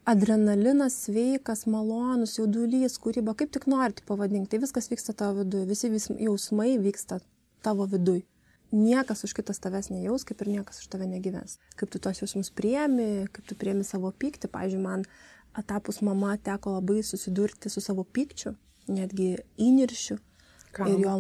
adrenalinas 0.10 0.96
sveikas, 1.06 1.66
malonus, 1.70 2.38
jaudulys, 2.40 2.98
kūryba, 3.04 3.36
kaip 3.40 3.54
tik 3.56 3.68
norite 3.72 4.04
pavadinti, 4.08 4.50
tai 4.52 4.62
viskas 4.64 4.90
vyksta 4.92 5.16
tavo 5.20 5.44
viduje, 5.44 5.68
visi 5.70 5.92
vis 5.94 6.10
jausmai 6.12 6.74
vyksta 6.84 7.22
tavo 7.64 7.88
viduje 7.92 8.26
niekas 8.74 9.24
už 9.24 9.36
kitas 9.38 9.62
tavęs 9.62 9.92
nejaus, 9.94 10.26
kaip 10.26 10.42
ir 10.42 10.50
niekas 10.58 10.82
už 10.82 10.90
tave 10.90 11.06
negyvens. 11.08 11.60
Kaip 11.78 11.94
tu 11.94 12.02
tos 12.02 12.20
jausmus 12.24 12.50
priemi, 12.50 13.30
kaip 13.30 13.46
tu 13.48 13.58
priemi 13.60 13.86
savo 13.86 14.10
pyktį. 14.12 14.50
Pavyzdžiui, 14.52 14.82
man 14.82 15.06
atapus 15.54 16.02
mama 16.02 16.34
teko 16.42 16.80
labai 16.80 17.04
susidurti 17.06 17.70
su 17.70 17.82
savo 17.86 18.04
pykčiu, 18.04 18.56
netgi 18.90 19.36
įniršiu. 19.62 20.18
Kam? 20.74 20.90
Ir 20.90 21.06
jo 21.06 21.16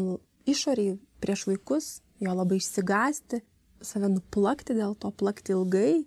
išoriai 0.49 0.97
prieš 1.21 1.45
vaikus, 1.51 1.91
jo 2.19 2.33
labai 2.33 2.57
išsigasti, 2.57 3.43
save 3.85 4.09
nuplakti 4.09 4.75
dėl 4.77 4.97
to, 4.97 5.11
plakti 5.13 5.53
ilgai, 5.53 6.03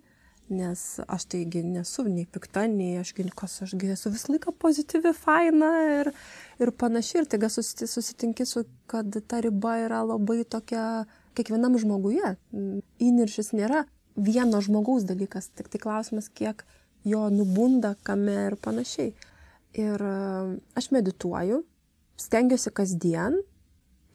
nes 0.49 0.81
aš 1.07 1.25
taigi 1.31 1.61
nesu 1.65 2.05
nei 2.07 2.25
pikta, 2.29 2.65
nei 2.71 2.95
aš, 3.01 3.13
kas 3.35 3.61
ašgi 3.65 3.91
esu 3.95 4.11
visą 4.13 4.33
laiką 4.33 4.53
pozityvi, 4.59 5.11
faina 5.15 5.71
ir, 5.99 6.11
ir 6.59 6.71
panašiai. 6.71 7.23
Ir 7.23 7.29
taiga 7.31 7.49
susitinki 7.51 8.47
su, 8.47 8.63
kad 8.87 9.11
ta 9.27 9.41
riba 9.43 9.77
yra 9.83 10.03
labai 10.07 10.43
tokia 10.47 11.05
kiekvienam 11.37 11.77
žmoguje. 11.79 12.35
Įniršis 13.03 13.53
nėra 13.57 13.85
vieno 14.17 14.61
žmogaus 14.63 15.05
dalykas, 15.07 15.51
tik 15.55 15.69
tai 15.71 15.81
klausimas, 15.81 16.29
kiek 16.33 16.65
jo 17.07 17.27
nubunda, 17.33 17.95
kame 18.03 18.35
ir 18.49 18.57
panašiai. 18.61 19.13
Ir 19.77 20.01
e, 20.01 20.15
aš 20.79 20.89
medituoju, 20.95 21.61
stengiuosi 22.17 22.73
kasdien 22.73 23.37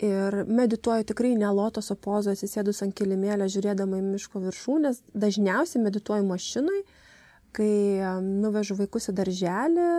ir 0.02 0.42
medituoju 0.48 1.06
tikrai 1.12 1.36
ne 1.38 1.50
lotoso 1.54 1.94
pozo 1.94 2.32
atsisėdus 2.32 2.82
ant 2.82 2.96
kilimėlio 2.98 3.46
žiūrėdama 3.52 4.00
į 4.00 4.08
miško 4.08 4.42
viršūnės, 4.42 5.04
dažniausiai 5.14 5.84
medituoju 5.84 6.26
mašinui, 6.26 6.82
kai 7.54 7.70
e, 8.00 8.16
nuvežu 8.42 8.76
vaikus 8.80 9.12
į 9.12 9.16
darželį 9.20 9.92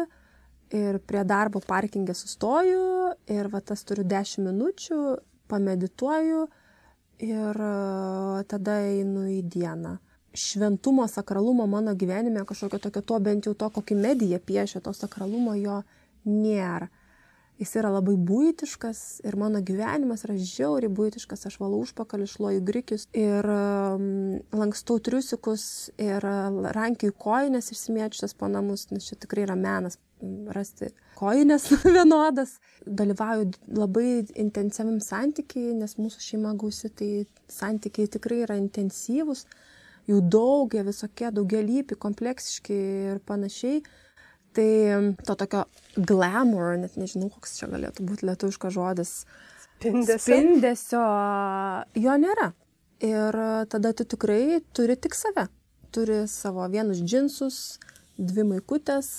ir 0.73 0.99
prie 1.07 1.23
darbo 1.29 1.61
parkingė 1.63 2.15
sustoju 2.17 3.13
ir 3.31 3.49
va 3.53 3.61
tas 3.61 3.85
turiu 3.87 4.03
10 4.09 4.43
minučių, 4.49 4.99
pamedituoju, 5.51 6.47
ir 7.23 7.61
e, 7.63 7.73
tada 8.49 8.79
einu 8.87 9.27
į 9.31 9.41
dieną. 9.55 9.97
Šventumo, 10.33 11.05
sakralumo 11.07 11.67
mano 11.69 11.93
gyvenime 11.95 12.45
kažkokio 12.49 12.79
tokio, 12.87 13.01
to 13.01 13.19
bent 13.21 13.47
jau 13.47 13.53
to, 13.53 13.69
kokį 13.69 13.97
mediją 14.01 14.39
piešia, 14.41 14.81
to 14.81 14.93
sakralumo 14.97 15.53
jo 15.59 15.81
nėra. 16.25 16.89
Jis 17.63 17.75
yra 17.79 17.89
labai 17.93 18.13
būtiškas 18.19 19.23
ir 19.27 19.37
mano 19.39 19.61
gyvenimas 19.65 20.25
yra 20.27 20.35
žiauriai 20.37 20.91
būtiškas, 20.93 21.47
aš 21.49 21.59
valau 21.61 21.81
užpakalį, 21.85 22.27
šluoju 22.29 22.63
grikius 22.67 23.07
ir 23.17 23.47
um, 23.49 24.07
lankstau 24.55 24.99
triusikus 25.03 25.65
ir 26.01 26.23
rankiu 26.75 27.13
koinės 27.15 27.71
išsimėčiusias 27.73 28.35
po 28.37 28.51
namus, 28.51 28.89
nes 28.91 29.07
čia 29.09 29.19
tikrai 29.19 29.47
yra 29.47 29.57
menas 29.59 29.99
rasti 30.55 30.91
koinės 31.17 31.69
vienodas. 31.95 32.57
Dalyvauju 32.85 33.51
labai 33.79 34.23
intensyviam 34.39 34.99
santykiai, 35.03 35.73
nes 35.77 35.97
mūsų 35.99 36.23
šeima 36.23 36.53
gausi, 36.59 36.91
tai 36.91 37.11
santykiai 37.51 38.11
tikrai 38.11 38.43
yra 38.45 38.57
intensyvūs, 38.59 39.45
jų 40.09 40.19
daug, 40.27 40.73
jie 40.75 40.83
visokie, 40.87 41.29
daugialypi, 41.31 41.99
kompleksiški 41.99 42.79
ir 43.13 43.21
panašiai. 43.27 43.83
Tai 44.53 44.67
to 45.25 45.35
tokio 45.39 45.63
glamour, 45.97 46.75
net 46.77 46.97
nežinau, 46.99 47.31
koks 47.33 47.57
čia 47.57 47.69
galėtų 47.71 48.05
būti 48.05 48.27
lietuviškas 48.29 48.75
žodis. 48.75 49.13
Spindesio. 49.73 50.19
Spindesio 50.21 51.05
jo 51.99 52.17
nėra. 52.21 52.51
Ir 53.03 53.39
tada 53.73 53.91
tu 53.97 54.05
tikrai 54.07 54.61
turi 54.75 54.95
tik 54.95 55.17
save. 55.17 55.47
Turi 55.93 56.23
savo 56.29 56.65
vienus 56.71 57.01
džinsus, 57.01 57.57
dvi 58.17 58.45
maikutės, 58.47 59.09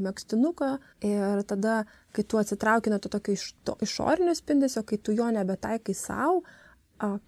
mėgstinuką 0.00 0.70
ir 1.06 1.44
tada, 1.48 1.84
kai 2.16 2.24
tu 2.24 2.40
atsitrauki 2.40 2.92
nuo 2.92 2.98
to 3.02 3.12
tokio 3.12 3.36
iš 3.36 3.52
to 3.64 3.76
išorinio 3.84 4.34
spindesio, 4.36 4.82
kai 4.88 4.98
tu 4.98 5.14
jo 5.16 5.28
nebetaikai 5.32 5.94
savo, 5.96 6.42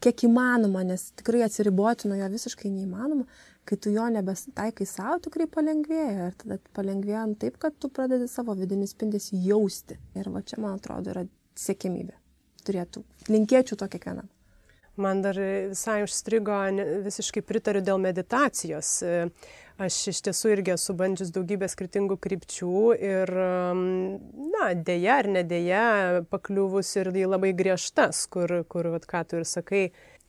kiek 0.04 0.26
įmanoma, 0.28 0.84
nes 0.84 1.10
tikrai 1.16 1.44
atsiriboti 1.46 2.08
nuo 2.08 2.18
jo 2.20 2.28
visiškai 2.32 2.72
neįmanoma, 2.72 3.28
kai 3.68 3.78
tu 3.78 3.92
jo 3.94 4.08
nebetaikai 4.12 4.86
savo, 4.88 5.18
tikrai 5.26 5.46
palengvėja 5.50 6.28
ir 6.28 6.36
tada 6.40 6.58
palengvėja 6.76 7.24
taip, 7.44 7.58
kad 7.62 7.78
tu 7.78 7.90
pradedi 7.92 8.28
savo 8.30 8.56
vidinį 8.58 8.88
spindesį 8.90 9.42
jausti. 9.46 9.98
Ir 10.18 10.30
va 10.34 10.44
čia, 10.46 10.60
man 10.62 10.78
atrodo, 10.80 11.14
yra 11.14 11.26
siekimybė. 11.58 12.16
Turėtų. 12.66 13.02
Linkėčiau 13.30 13.78
to 13.78 13.90
kiekvienam. 13.90 14.30
Man 15.00 15.22
dar 15.24 15.38
visai 15.72 16.02
užstrigo, 16.04 16.58
visiškai 17.06 17.40
pritariu 17.48 17.80
dėl 17.80 18.00
meditacijos. 18.02 18.98
Aš 19.80 19.96
iš 20.12 20.18
tiesų 20.26 20.50
irgi 20.52 20.74
esu 20.74 20.92
bandžius 20.94 21.30
daugybę 21.32 21.64
skirtingų 21.72 22.18
krypčių 22.20 22.82
ir, 23.00 23.32
na, 24.52 24.66
dėja 24.76 25.16
ar 25.22 25.30
nedėja, 25.38 25.86
pakliuvus 26.30 26.92
ir 27.00 27.08
į 27.08 27.24
labai 27.32 27.54
griežtas, 27.56 28.26
kur, 28.28 28.60
kur 28.68 28.90
vat, 28.92 29.08
ką 29.08 29.24
tu 29.30 29.40
ir 29.40 29.48
sakai, 29.48 29.86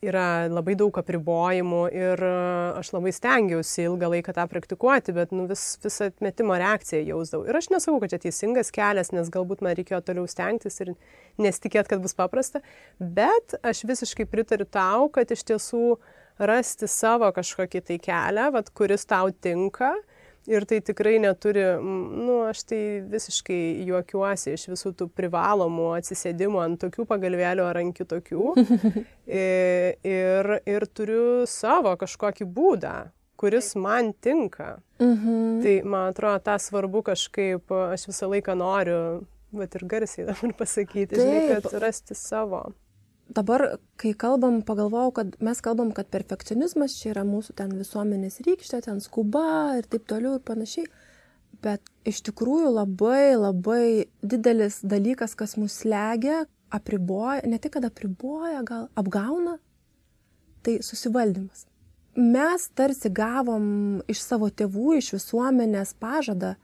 yra 0.08 0.46
labai 0.50 0.76
daug 0.78 0.94
apribojimų 1.00 1.82
ir 1.94 2.24
aš 2.80 2.92
labai 2.94 3.12
stengiausi 3.14 3.86
ilgą 3.88 4.10
laiką 4.16 4.34
tą 4.36 4.46
praktikuoti, 4.50 5.14
bet 5.16 5.34
nu, 5.36 5.46
vis, 5.50 5.66
visą 5.84 6.10
atmetimo 6.12 6.56
reakciją 6.60 7.02
jausdavau. 7.10 7.48
Ir 7.48 7.60
aš 7.60 7.70
nesakau, 7.74 8.00
kad 8.02 8.14
čia 8.14 8.22
teisingas 8.26 8.72
kelias, 8.74 9.12
nes 9.16 9.30
galbūt 9.32 9.64
man 9.64 9.76
reikėjo 9.78 10.02
toliau 10.08 10.28
stengtis 10.30 10.80
ir 10.84 10.94
nesitikėt, 11.40 11.88
kad 11.90 12.04
bus 12.04 12.16
paprasta, 12.18 12.62
bet 12.98 13.56
aš 13.64 13.86
visiškai 13.88 14.28
pritariu 14.30 14.68
tau, 14.68 15.08
kad 15.12 15.32
iš 15.34 15.46
tiesų 15.50 15.86
uh, 15.96 16.12
rasti 16.38 16.88
savo 16.90 17.30
kažkokį 17.34 17.82
tai 17.88 17.98
kelią, 18.02 18.50
vat, 18.54 18.70
kuris 18.74 19.06
tau 19.06 19.30
tinka. 19.30 19.94
Ir 20.50 20.66
tai 20.68 20.80
tikrai 20.84 21.16
neturi, 21.22 21.62
nu, 21.80 22.42
aš 22.44 22.66
tai 22.68 22.80
visiškai 23.08 23.86
juokiuosi 23.88 24.52
iš 24.52 24.66
visų 24.74 24.92
tų 24.98 25.06
privalomų 25.16 25.86
atsisėdimų 25.96 26.60
ant 26.60 26.80
tokių 26.84 27.06
pagalvėlių 27.08 27.64
ar 27.64 27.80
ant 27.80 27.96
kitokių. 27.96 28.52
ir, 30.18 30.50
ir 30.68 30.86
turiu 30.92 31.24
savo 31.48 31.94
kažkokį 32.00 32.48
būdą, 32.58 32.94
kuris 33.40 33.72
man 33.80 34.12
tinka. 34.20 34.74
Mhm. 35.00 35.62
Tai 35.64 35.74
man 35.88 36.12
atrodo, 36.12 36.44
tą 36.44 36.58
svarbu 36.60 37.06
kažkaip, 37.08 37.72
aš 37.96 38.08
visą 38.12 38.28
laiką 38.34 38.58
noriu, 38.60 39.00
bet 39.56 39.78
ir 39.78 39.88
garsiai 39.88 40.28
dabar 40.28 40.52
pasakyti, 40.60 41.14
Taip. 41.16 41.24
žinai, 41.24 41.44
kad 41.56 41.80
rasti 41.80 42.16
savo 42.18 42.66
dabar, 43.28 43.78
kai 43.96 44.12
kalbam, 44.14 44.60
pagalvojau, 44.66 45.12
kad 45.14 45.36
mes 45.40 45.60
kalbam, 45.64 45.92
kad 45.96 46.10
perfekcionizmas 46.12 46.96
čia 46.98 47.12
yra 47.14 47.24
mūsų 47.28 47.56
ten 47.58 47.74
visuomenės 47.78 48.40
rykštė, 48.46 48.82
ten 48.86 49.00
skuba 49.04 49.74
ir 49.78 49.88
taip 49.88 50.06
toliau 50.10 50.38
ir 50.38 50.44
panašiai. 50.44 50.88
Bet 51.64 51.86
iš 52.04 52.20
tikrųjų 52.26 52.74
labai, 52.74 53.36
labai 53.38 53.84
didelis 54.20 54.82
dalykas, 54.84 55.36
kas 55.38 55.56
mus 55.56 55.80
legia, 55.88 56.44
apriboja, 56.74 57.44
ne 57.48 57.60
tik 57.62 57.76
kad 57.76 57.86
apriboja, 57.86 58.64
gal 58.66 58.88
apgauna, 58.98 59.56
tai 60.64 60.80
susivaldymas. 60.84 61.66
Mes 62.14 62.68
tarsi 62.78 63.10
gavom 63.10 64.02
iš 64.10 64.20
savo 64.22 64.50
tėvų, 64.50 64.98
iš 64.98 65.14
visuomenės 65.16 65.96
pažadą, 65.98 66.54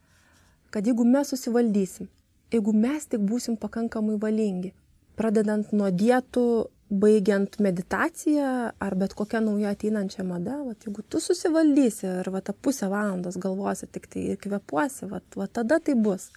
kad 0.71 0.87
jeigu 0.87 1.07
mes 1.07 1.33
susivaldysim, 1.33 2.11
jeigu 2.55 2.75
mes 2.75 3.09
tik 3.11 3.25
būsim 3.27 3.57
pakankamai 3.59 4.19
valingi, 4.23 4.75
pradedant 5.19 5.73
nuo 5.73 5.91
dietų, 5.91 6.45
baigiant 6.91 7.55
meditaciją 7.63 8.51
ar 8.83 8.95
bet 8.99 9.15
kokia 9.15 9.41
nauja 9.45 9.71
ateinančia 9.77 10.25
mada, 10.27 10.57
vat, 10.67 10.83
jeigu 10.87 11.05
tu 11.07 11.21
susivaldysi 11.23 12.09
ir 12.09 12.31
va, 12.35 12.41
tą 12.43 12.55
pusę 12.55 12.89
valandos 12.91 13.39
galvosi 13.39 13.87
tik 13.87 14.09
tai 14.11 14.25
ir 14.33 14.41
kvepuosi, 14.43 15.07
vat, 15.11 15.27
vat, 15.39 15.53
tada 15.55 15.79
tai 15.79 15.95
bus. 15.95 16.29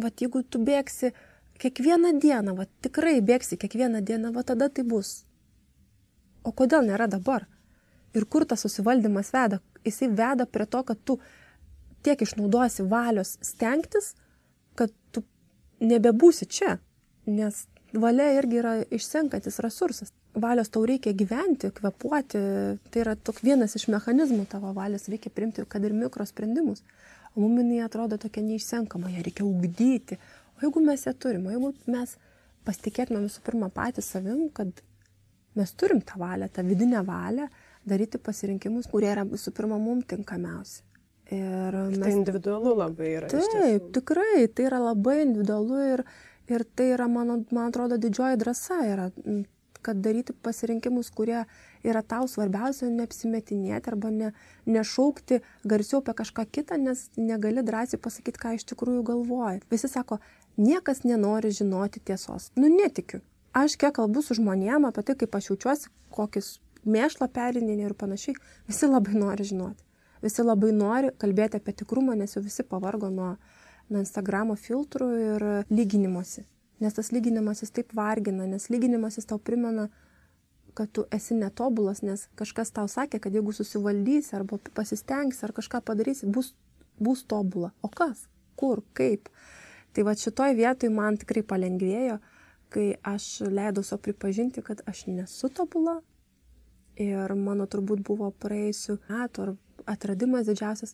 Vat, 0.00 0.16
jeigu 0.20 0.42
tu 0.48 0.62
bėgsi 0.64 1.12
kiekvieną 1.60 2.14
dieną, 2.20 2.56
vat, 2.56 2.72
tikrai 2.84 3.18
bėgsi 3.20 3.60
kiekvieną 3.60 4.00
dieną, 4.00 4.32
vat, 4.32 4.48
tada 4.48 4.70
tai 4.72 4.86
bus. 4.88 5.26
O 6.44 6.54
kodėl 6.56 6.88
nėra 6.88 7.08
dabar? 7.12 7.44
Ir 8.16 8.24
kur 8.24 8.46
tas 8.48 8.64
susivaldymas 8.64 9.32
veda? 9.34 9.60
Jisai 9.84 10.08
veda 10.08 10.46
prie 10.48 10.64
to, 10.64 10.80
kad 10.88 11.00
tu 11.04 11.18
tiek 12.06 12.20
išnaudosi 12.22 12.86
valios 12.88 13.36
stengtis, 13.44 14.14
kad 14.78 14.92
tu 15.12 15.20
nebebūsi 15.84 16.48
čia. 16.48 16.78
Nes 17.26 17.66
valia 18.00 18.28
irgi 18.36 18.60
yra 18.60 18.72
išsenkantis 18.92 19.60
resursas. 19.64 20.12
Valios 20.36 20.68
tau 20.72 20.84
reikia 20.88 21.14
gyventi, 21.16 21.70
kvepuoti, 21.74 22.40
tai 22.92 23.02
yra 23.02 23.16
toks 23.16 23.44
vienas 23.46 23.76
iš 23.78 23.86
mechanizmų 23.92 24.46
tavo 24.52 24.72
valios, 24.76 25.08
reikia 25.12 25.32
primti, 25.32 25.64
kad 25.68 25.84
ir 25.84 25.96
mikrosprendimus. 25.96 26.84
O 27.34 27.42
mum 27.44 27.58
jinai 27.60 27.82
atrodo 27.84 28.18
tokia 28.20 28.44
neišsenkama, 28.44 29.12
ją 29.12 29.24
reikia 29.26 29.46
ugdyti. 29.46 30.18
O 30.56 30.64
jeigu 30.64 30.82
mes 30.84 31.06
ją 31.06 31.12
turime, 31.20 31.52
jeigu 31.52 31.72
mes 31.92 32.16
pasitikėtume 32.66 33.22
visų 33.26 33.44
pirma 33.46 33.70
patys 33.72 34.10
savim, 34.14 34.48
kad 34.56 34.82
mes 35.56 35.72
turim 35.80 36.02
tą 36.04 36.18
valią, 36.20 36.48
tą 36.52 36.64
vidinę 36.66 37.02
valią, 37.06 37.48
daryti 37.86 38.20
pasirinkimus, 38.20 38.88
kurie 38.92 39.12
yra 39.12 39.24
visų 39.28 39.52
pirma 39.56 39.78
mums 39.80 40.08
tinkamiausi. 40.10 40.82
Ir 41.34 41.74
mes... 41.90 41.98
Tai 41.98 42.12
individualu 42.14 42.72
labai 42.78 43.08
yra. 43.16 43.28
Taip, 43.32 43.90
tikrai, 43.96 44.46
tai 44.54 44.68
yra 44.68 44.78
labai 44.78 45.20
individualu 45.24 45.80
ir, 45.94 46.02
Ir 46.52 46.62
tai 46.78 46.92
yra, 46.94 47.08
mano, 47.10 47.40
man 47.50 47.70
atrodo, 47.72 47.98
didžioji 47.98 48.38
drąsa 48.38 48.80
yra, 48.86 49.10
kad 49.86 50.00
daryti 50.02 50.34
pasirinkimus, 50.42 51.10
kurie 51.14 51.44
yra 51.86 52.02
tau 52.02 52.26
svarbiausia, 52.30 52.88
neapsimetinėti 52.90 53.92
arba 53.92 54.10
ne, 54.14 54.32
nešaukti 54.66 55.40
garsiau 55.66 56.02
apie 56.02 56.16
kažką 56.22 56.46
kitą, 56.58 56.78
nes 56.82 57.06
negali 57.18 57.62
drąsiai 57.66 58.00
pasakyti, 58.02 58.42
ką 58.42 58.54
iš 58.58 58.66
tikrųjų 58.72 59.04
galvoji. 59.06 59.62
Visi 59.70 59.90
sako, 59.90 60.18
niekas 60.58 61.04
nenori 61.06 61.52
žinoti 61.54 62.02
tiesos. 62.02 62.50
Nu, 62.58 62.70
netikiu. 62.72 63.22
Aš 63.56 63.78
kiek 63.80 63.94
kalbu 63.96 64.22
su 64.22 64.36
žmonėm 64.36 64.88
apie 64.88 65.06
tai, 65.06 65.16
kaip 65.22 65.38
aš 65.38 65.52
jaučiuosi, 65.52 65.92
kokius 66.12 66.56
mėšlą 66.86 67.28
perinėlį 67.34 67.86
ir 67.88 67.94
panašiai, 67.98 68.36
visi 68.68 68.90
labai 68.90 69.14
nori 69.18 69.46
žinoti. 69.48 69.82
Visi 70.24 70.42
labai 70.42 70.72
nori 70.74 71.12
kalbėti 71.20 71.60
apie 71.60 71.74
tikrumą, 71.82 72.16
nes 72.18 72.34
jau 72.36 72.42
visi 72.44 72.64
pavargo 72.66 73.10
nuo, 73.12 73.34
nuo 73.90 74.02
Instagramo 74.02 74.56
filtrų 74.58 75.08
ir 75.20 75.46
lyginimuose. 75.70 76.46
Nes 76.82 76.96
tas 76.96 77.08
lyginimasis 77.14 77.72
taip 77.72 77.94
vargina, 77.96 78.44
nes 78.48 78.68
lyginimasis 78.72 79.28
tau 79.28 79.38
primena, 79.40 79.88
kad 80.76 80.90
tu 80.92 81.06
esi 81.14 81.36
netobulas, 81.38 82.02
nes 82.04 82.26
kažkas 82.36 82.74
tau 82.76 82.88
sakė, 82.90 83.20
kad 83.22 83.36
jeigu 83.36 83.54
susivaldysi 83.56 84.34
arba 84.36 84.58
pasistengsi 84.76 85.46
ar 85.46 85.54
kažką 85.56 85.80
padarysi, 85.86 86.28
bus, 86.28 86.52
bus 87.00 87.24
tobula. 87.24 87.72
O 87.80 87.88
kas? 87.88 88.26
Kur? 88.60 88.82
Kaip? 88.96 89.30
Tai 89.96 90.04
va 90.04 90.12
šitoj 90.12 90.52
vietoj 90.58 90.92
man 90.92 91.16
tikrai 91.16 91.40
palengvėjo, 91.48 92.18
kai 92.72 92.90
aš 93.08 93.46
leidau 93.48 93.84
savo 93.86 94.02
pripažinti, 94.04 94.60
kad 94.60 94.82
aš 94.84 95.06
nesu 95.08 95.48
tobula. 95.48 96.02
Ir 97.00 97.32
mano 97.40 97.64
turbūt 97.68 98.02
buvo 98.04 98.28
praėjusių 98.42 98.98
metų 99.08 99.54
atradimas 99.88 100.48
didžiausias, 100.48 100.92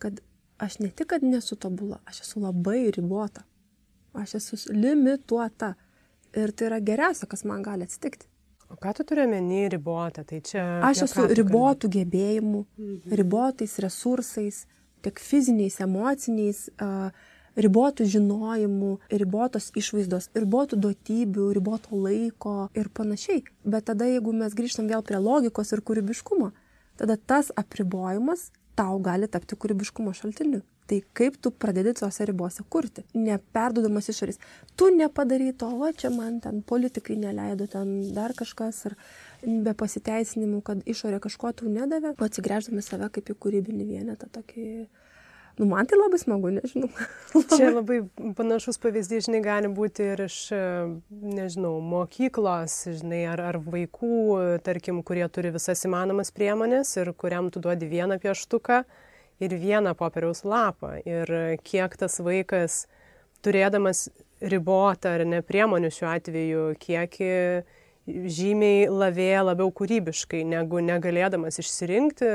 kad 0.00 0.20
aš 0.58 0.78
ne 0.78 0.90
tik, 0.90 1.08
kad 1.12 1.22
nesu 1.22 1.56
tobula, 1.56 1.98
aš 2.06 2.20
esu 2.20 2.40
labai 2.40 2.90
ribota. 2.94 3.44
Aš 4.14 4.34
esu 4.34 4.56
limituota. 4.72 5.74
Ir 6.34 6.50
tai 6.50 6.66
yra 6.66 6.80
geriausia, 6.82 7.28
kas 7.30 7.44
man 7.46 7.62
gali 7.62 7.86
atsitikti. 7.86 8.26
O 8.70 8.76
ką 8.80 8.94
tu 8.96 9.04
turi 9.06 9.22
omeny 9.22 9.68
ribota? 9.70 10.24
Tai 10.26 10.40
čia... 10.42 10.62
Aš 10.86 11.04
esu 11.06 11.26
ribotų 11.30 11.90
gebėjimų, 11.94 12.64
mhm. 12.64 13.14
ribotais 13.20 13.76
resursais, 13.82 14.64
tiek 15.04 15.20
fiziniais, 15.20 15.76
emociniais, 15.84 16.64
ribotų 17.54 18.06
žinojimų, 18.10 18.90
ribotos 19.14 19.70
išvaizdos, 19.78 20.30
ribotų 20.34 20.80
duotybių, 20.86 21.46
riboto 21.54 22.00
laiko 22.02 22.56
ir 22.74 22.90
panašiai. 22.90 23.44
Bet 23.62 23.86
tada, 23.90 24.08
jeigu 24.10 24.34
mes 24.34 24.56
grįžtam 24.58 24.90
vėl 24.90 25.04
prie 25.06 25.20
logikos 25.22 25.70
ir 25.76 25.84
kūrybiškumo, 25.84 26.50
tada 26.98 27.18
tas 27.20 27.52
apribojimas 27.54 28.48
tau 28.78 28.98
gali 29.02 29.28
tapti 29.30 29.58
kūrybiškumo 29.58 30.14
šaltiniu. 30.16 30.62
Tai 30.84 30.98
kaip 31.16 31.38
tu 31.40 31.48
pradedi 31.48 31.94
tuose 31.96 32.26
ribose 32.28 32.60
kurti, 32.68 33.06
neperduodamas 33.16 34.10
išorės. 34.12 34.36
Tu 34.76 34.90
nepadarai 34.92 35.54
to, 35.56 35.70
o 35.80 35.88
čia 35.96 36.10
man 36.12 36.42
ten 36.44 36.60
politikai 36.60 37.16
neleido, 37.16 37.64
ten 37.72 37.94
dar 38.12 38.34
kažkas, 38.36 38.82
ar 38.90 38.98
be 39.40 39.72
pasiteisinimų, 39.80 40.60
kad 40.66 40.84
išorė 40.84 41.22
kažko 41.24 41.54
tau 41.56 41.72
nedavė, 41.72 42.12
o 42.18 42.28
atsigręždami 42.28 42.84
save 42.84 43.08
kaip 43.16 43.32
į 43.32 43.38
kūrybinį 43.46 43.88
vienetą, 43.94 44.28
tokį 44.36 44.66
Nu, 45.58 45.68
man 45.70 45.86
tai 45.86 45.98
labai 46.00 46.18
smagu, 46.18 46.50
nežinau. 46.50 46.88
Čia 47.54 47.68
labai 47.70 48.00
panašus 48.34 48.80
pavyzdys, 48.82 49.28
žinai, 49.28 49.40
gali 49.44 49.70
būti 49.70 50.08
ir 50.14 50.24
iš, 50.26 50.38
nežinau, 51.10 51.76
mokyklos, 51.84 52.74
žinai, 52.98 53.22
ar, 53.30 53.42
ar 53.52 53.60
vaikų, 53.62 54.16
tarkim, 54.66 54.98
kurie 55.06 55.28
turi 55.30 55.54
visas 55.54 55.86
įmanomas 55.86 56.34
priemonės 56.34 56.96
ir 56.98 57.12
kuriam 57.14 57.52
tu 57.54 57.62
duodi 57.62 57.86
vieną 57.92 58.18
pieštuką 58.24 58.82
ir 59.44 59.56
vieną 59.62 59.94
popieriaus 59.98 60.42
lapą. 60.42 60.96
Ir 61.06 61.30
kiek 61.62 61.94
tas 62.02 62.18
vaikas, 62.18 62.84
turėdamas 63.46 64.08
ribotą 64.42 65.14
ar 65.20 65.26
ne 65.28 65.38
priemonių 65.46 65.90
šiuo 65.94 66.10
atveju, 66.16 66.66
kiek 66.82 67.18
žymiai 68.04 68.88
lavėja 68.92 69.46
labiau 69.46 69.70
kūrybiškai, 69.72 70.42
negu 70.48 70.82
negalėdamas 70.84 71.62
išsirinkti, 71.62 72.28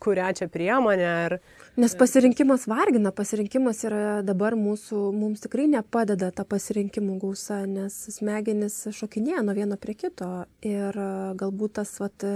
kurią 0.00 0.30
čia 0.38 0.48
priemonę. 0.52 1.10
Ar... 1.26 1.38
Nes 1.74 1.94
pasirinkimas 1.98 2.68
vargina, 2.70 3.10
pasirinkimas 3.10 3.80
yra 3.88 4.20
dabar 4.22 4.54
mūsų, 4.54 5.08
mums 5.10 5.40
tikrai 5.42 5.64
nepadeda 5.72 6.28
ta 6.30 6.44
pasirinkimų 6.46 7.16
gausa, 7.24 7.64
nes 7.66 7.96
smegenis 8.14 8.76
šokinėja 8.94 9.42
nuo 9.42 9.56
vieno 9.56 9.74
prie 9.82 9.96
kito 9.98 10.28
ir 10.62 10.94
galbūt 11.40 11.74
tas 11.80 11.96
vat, 11.98 12.26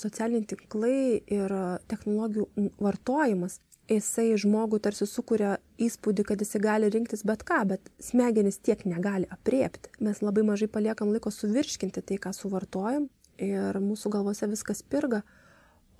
socialiniai 0.00 0.48
tinklai 0.48 0.96
ir 1.28 1.54
technologijų 1.92 2.70
vartojimas 2.80 3.58
jisai 3.90 4.30
žmogui 4.40 4.80
tarsi 4.80 5.04
sukuria 5.12 5.58
įspūdį, 5.76 6.24
kad 6.24 6.40
jisai 6.40 6.62
gali 6.64 6.88
rinktis 6.88 7.24
bet 7.28 7.44
ką, 7.44 7.60
bet 7.74 7.92
smegenys 8.00 8.62
tiek 8.64 8.80
negali 8.88 9.28
apriepti. 9.28 9.92
Mes 10.00 10.24
labai 10.24 10.46
mažai 10.46 10.70
paliekam 10.72 11.12
laiko 11.12 11.28
suvirškinti 11.28 12.00
tai, 12.00 12.16
ką 12.16 12.32
suvartojam 12.32 13.10
ir 13.36 13.76
mūsų 13.82 14.14
galvose 14.14 14.48
viskas 14.48 14.80
pirga, 14.86 15.20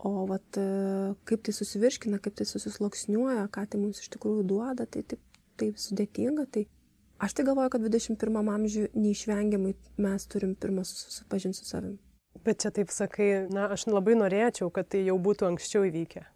o 0.05 0.27
vat, 0.29 0.59
kaip 1.29 1.45
tai 1.47 1.55
susivirškina, 1.57 2.21
kaip 2.23 2.37
tai 2.39 2.47
susisloksniuoja, 2.49 3.47
ką 3.55 3.67
tai 3.71 3.81
mums 3.81 4.03
iš 4.05 4.11
tikrųjų 4.15 4.45
duoda, 4.51 4.87
tai 4.87 5.05
taip, 5.09 5.23
taip 5.61 5.81
sudėtinga. 5.81 6.47
Tai 6.53 6.67
aš 7.25 7.37
tai 7.39 7.47
galvoju, 7.49 7.73
kad 7.75 7.87
21 7.87 8.53
amžiuje 8.57 8.93
neišvengiamai 8.93 9.75
mes 10.05 10.29
turim 10.31 10.55
pirmą 10.61 10.85
susipažinti 10.89 11.61
su 11.61 11.71
savimi. 11.71 11.99
Bet 12.45 12.61
čia 12.61 12.75
taip 12.75 12.93
sakai, 12.93 13.47
na, 13.55 13.71
aš 13.73 13.87
labai 13.89 14.17
norėčiau, 14.19 14.69
kad 14.75 14.91
tai 14.93 15.05
jau 15.07 15.17
būtų 15.23 15.49
anksčiau 15.53 15.87
įvykę. 15.89 16.27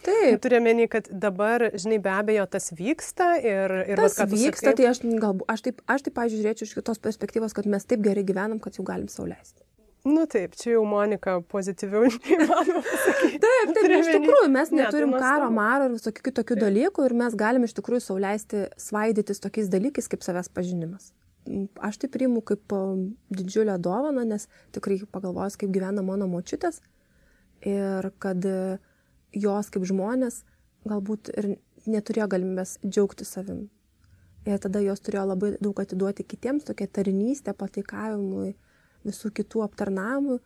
Taip. 0.00 0.38
Turiu 0.42 0.62
menį, 0.64 0.86
kad 0.92 1.08
dabar, 1.10 1.66
žinai, 1.76 1.98
be 2.02 2.12
abejo, 2.12 2.46
tas 2.50 2.70
vyksta 2.72 3.34
ir... 3.42 3.74
ir 3.92 4.00
tas 4.00 4.16
vat, 4.16 4.30
vyksta, 4.32 4.70
sakai... 4.70 4.78
tai 4.78 4.88
aš 4.88 5.02
galbūt, 5.04 5.44
aš 5.52 5.64
taip, 5.66 5.82
aš 5.92 6.06
taip, 6.06 6.16
pažiūrėjau, 6.16 6.46
žiūrėčiau 6.46 6.70
iš 6.70 6.74
kitos 6.78 7.02
perspektyvos, 7.04 7.54
kad 7.56 7.68
mes 7.68 7.84
taip 7.88 8.04
gerai 8.04 8.24
gyvenam, 8.26 8.62
kad 8.62 8.78
jau 8.78 8.86
galim 8.88 9.10
sauliaisti. 9.12 9.60
Nu 10.02 10.24
taip, 10.26 10.56
čia 10.58 10.72
jau 10.74 10.82
Monika 10.88 11.36
pozityviau 11.52 12.08
neįmanoma. 12.10 12.82
Taip, 12.82 13.74
taip, 13.76 13.90
iš 14.00 14.08
tikrųjų, 14.10 14.46
mes 14.50 14.72
neturim 14.74 15.12
ne, 15.12 15.18
tai 15.18 15.28
karo, 15.28 15.50
maro 15.54 15.88
ir 15.88 15.96
visokių 15.96 16.24
kitokių 16.28 16.56
taip. 16.56 16.62
dalykų 16.66 17.06
ir 17.06 17.16
mes 17.22 17.36
galim 17.38 17.66
iš 17.68 17.76
tikrųjų 17.78 18.02
sauliaisti 18.08 18.64
svaidytis 18.82 19.42
tokiais 19.44 19.70
dalykais 19.70 20.10
kaip 20.10 20.26
savęs 20.26 20.50
pažinimas. 20.50 21.12
Aš 21.82 22.00
tai 22.02 22.10
priimu 22.10 22.42
kaip 22.46 22.74
didžiulę 23.34 23.78
dovaną, 23.82 24.26
nes 24.26 24.48
tikrai 24.74 25.00
pagalvojus, 25.10 25.58
kaip 25.58 25.70
gyvena 25.74 26.02
mano 26.06 26.26
močiutės 26.30 26.82
ir 27.66 28.10
kad 28.22 28.42
uh, 28.46 28.82
jos 29.32 29.70
kaip 29.72 29.86
žmonės 29.88 30.42
galbūt 30.88 31.30
ir 31.38 31.54
neturėjo 31.88 32.28
galimybės 32.34 32.76
džiaugti 32.84 33.26
savim. 33.26 33.66
Ir 34.46 34.58
tada 34.58 34.82
jos 34.82 35.00
turėjo 35.00 35.24
labai 35.30 35.52
daug 35.62 35.78
atiduoti 35.78 36.26
kitiems, 36.26 36.66
tokia 36.66 36.88
tarnystė, 36.90 37.54
pataikavimui, 37.54 38.56
visų 39.06 39.32
kitų 39.38 39.64
aptarnavimui, 39.66 40.40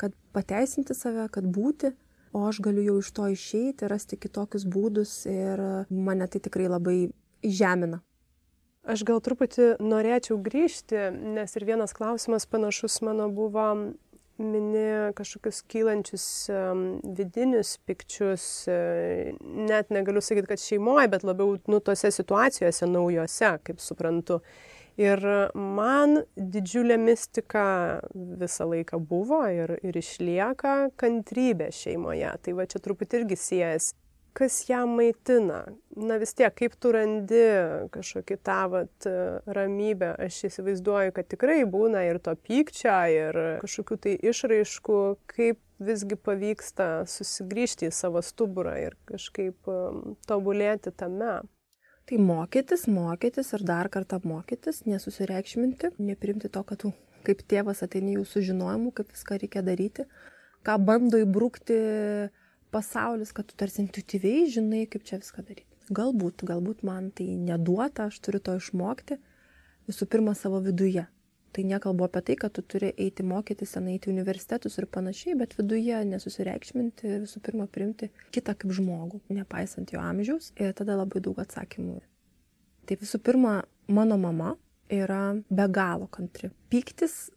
kad 0.00 0.16
pateisinti 0.36 0.94
save, 0.96 1.28
kad 1.32 1.46
būti, 1.48 1.92
o 2.36 2.44
aš 2.48 2.60
galiu 2.64 2.84
jau 2.84 2.96
iš 3.00 3.12
to 3.16 3.28
išeiti, 3.32 3.88
rasti 3.88 4.18
kitokius 4.20 4.66
būdus 4.68 5.22
ir 5.30 5.62
mane 5.90 6.28
tai 6.28 6.42
tikrai 6.44 6.68
labai 6.68 6.98
žemina. 7.42 8.02
Aš 8.86 9.02
gal 9.02 9.18
truputį 9.18 9.80
norėčiau 9.82 10.36
grįžti, 10.38 11.08
nes 11.34 11.56
ir 11.58 11.64
vienas 11.66 11.94
klausimas 11.96 12.46
panašus 12.46 13.00
mano 13.02 13.26
buvo 13.34 13.64
mini 14.38 15.12
kažkokius 15.16 15.62
kylančius 15.66 16.26
vidinius 17.16 17.76
pikčius, 17.88 18.44
uh, 18.68 19.32
net 19.42 19.90
negaliu 19.90 20.20
sakyti, 20.22 20.50
kad 20.52 20.62
šeimoje, 20.62 21.08
bet 21.08 21.24
labiau 21.24 21.56
nu, 21.66 21.80
tose 21.80 22.12
situacijose 22.12 22.86
naujose, 22.90 23.56
kaip 23.66 23.80
suprantu. 23.82 24.42
Ir 24.96 25.20
man 25.54 26.22
didžiulė 26.36 26.96
mistika 26.96 27.66
visą 28.14 28.64
laiką 28.70 28.96
buvo 28.96 29.42
ir, 29.52 29.76
ir 29.84 29.98
išlieka 30.00 30.76
kantrybė 30.96 31.68
šeimoje. 31.74 32.32
Tai 32.42 32.56
va 32.56 32.64
čia 32.70 32.80
truputį 32.80 33.22
irgi 33.22 33.40
siejasi 33.40 33.96
kas 34.36 34.68
ją 34.68 34.82
maitina. 34.86 35.62
Na 35.96 36.18
vis 36.20 36.34
tiek, 36.36 36.52
kaip 36.52 36.74
tu 36.80 36.90
randi 36.92 37.44
kažkokį 37.94 38.36
tą 38.44 38.58
vat, 38.74 39.06
ramybę, 39.48 40.10
aš 40.26 40.42
įsivaizduoju, 40.50 41.14
kad 41.16 41.30
tikrai 41.32 41.62
būna 41.64 42.04
ir 42.10 42.20
to 42.20 42.34
pykčio, 42.36 42.98
ir 43.14 43.38
kažkokių 43.62 43.98
tai 44.04 44.14
išraiškų, 44.32 45.00
kaip 45.32 45.62
visgi 45.80 46.16
pavyksta 46.20 46.90
susigrįžti 47.08 47.88
į 47.88 47.96
savo 47.96 48.22
stuburą 48.24 48.76
ir 48.80 48.96
kažkaip 49.08 49.68
um, 49.72 50.16
tobulėti 50.28 50.92
tame. 50.92 51.40
Tai 52.06 52.18
mokytis, 52.22 52.84
mokytis 52.86 53.48
ir 53.56 53.64
dar 53.66 53.88
kartą 53.90 54.20
mokytis, 54.22 54.84
nesusireikšminti, 54.86 55.96
neprimti 55.98 56.50
to, 56.54 56.62
kad 56.62 56.78
tu 56.84 56.92
kaip 57.26 57.40
tėvas 57.50 57.82
ateini 57.82 58.14
jų 58.14 58.22
sužinojimu, 58.30 58.92
kaip 58.94 59.10
viską 59.10 59.40
reikia 59.42 59.62
daryti, 59.66 60.04
ką 60.62 60.76
bando 60.86 61.18
įbrukti 61.18 61.78
pasaulis, 62.70 63.32
kad 63.34 63.48
tu 63.50 63.58
tarsi 63.58 63.82
intuityviai 63.82 64.46
žinai, 64.54 64.84
kaip 64.90 65.02
čia 65.08 65.18
viską 65.18 65.42
daryti. 65.42 65.66
Galbūt, 65.96 66.46
galbūt 66.46 66.86
man 66.86 67.10
tai 67.14 67.26
neduota, 67.38 68.06
aš 68.06 68.20
turiu 68.22 68.42
to 68.42 68.54
išmokti 68.58 69.18
visų 69.90 70.06
pirma 70.10 70.34
savo 70.38 70.62
viduje. 70.62 71.06
Tai 71.56 71.64
nekalbu 71.64 72.04
apie 72.04 72.20
tai, 72.20 72.34
kad 72.36 72.52
tu 72.52 72.60
turi 72.60 72.90
eiti 73.00 73.24
mokytis, 73.24 73.70
eiti 73.80 74.10
į 74.10 74.12
universitetus 74.12 74.74
ir 74.76 74.84
panašiai, 74.92 75.38
bet 75.40 75.54
viduje 75.56 76.02
nesusireikšminti, 76.04 77.14
visų 77.22 77.40
pirma 77.46 77.64
priimti 77.72 78.10
kitą 78.36 78.52
kaip 78.60 78.74
žmogų, 78.76 79.22
nepaisant 79.32 79.94
jo 79.94 80.02
amžiaus 80.04 80.50
ir 80.60 80.74
tada 80.76 80.98
labai 81.00 81.22
daug 81.24 81.40
atsakymų. 81.40 82.02
Tai 82.84 82.98
visų 83.00 83.22
pirma, 83.24 83.54
mano 83.88 84.20
mama 84.20 84.52
yra 84.92 85.22
be 85.48 85.66
galo 85.72 86.10
kantri. 86.12 86.52
Pyktis, 86.68 87.30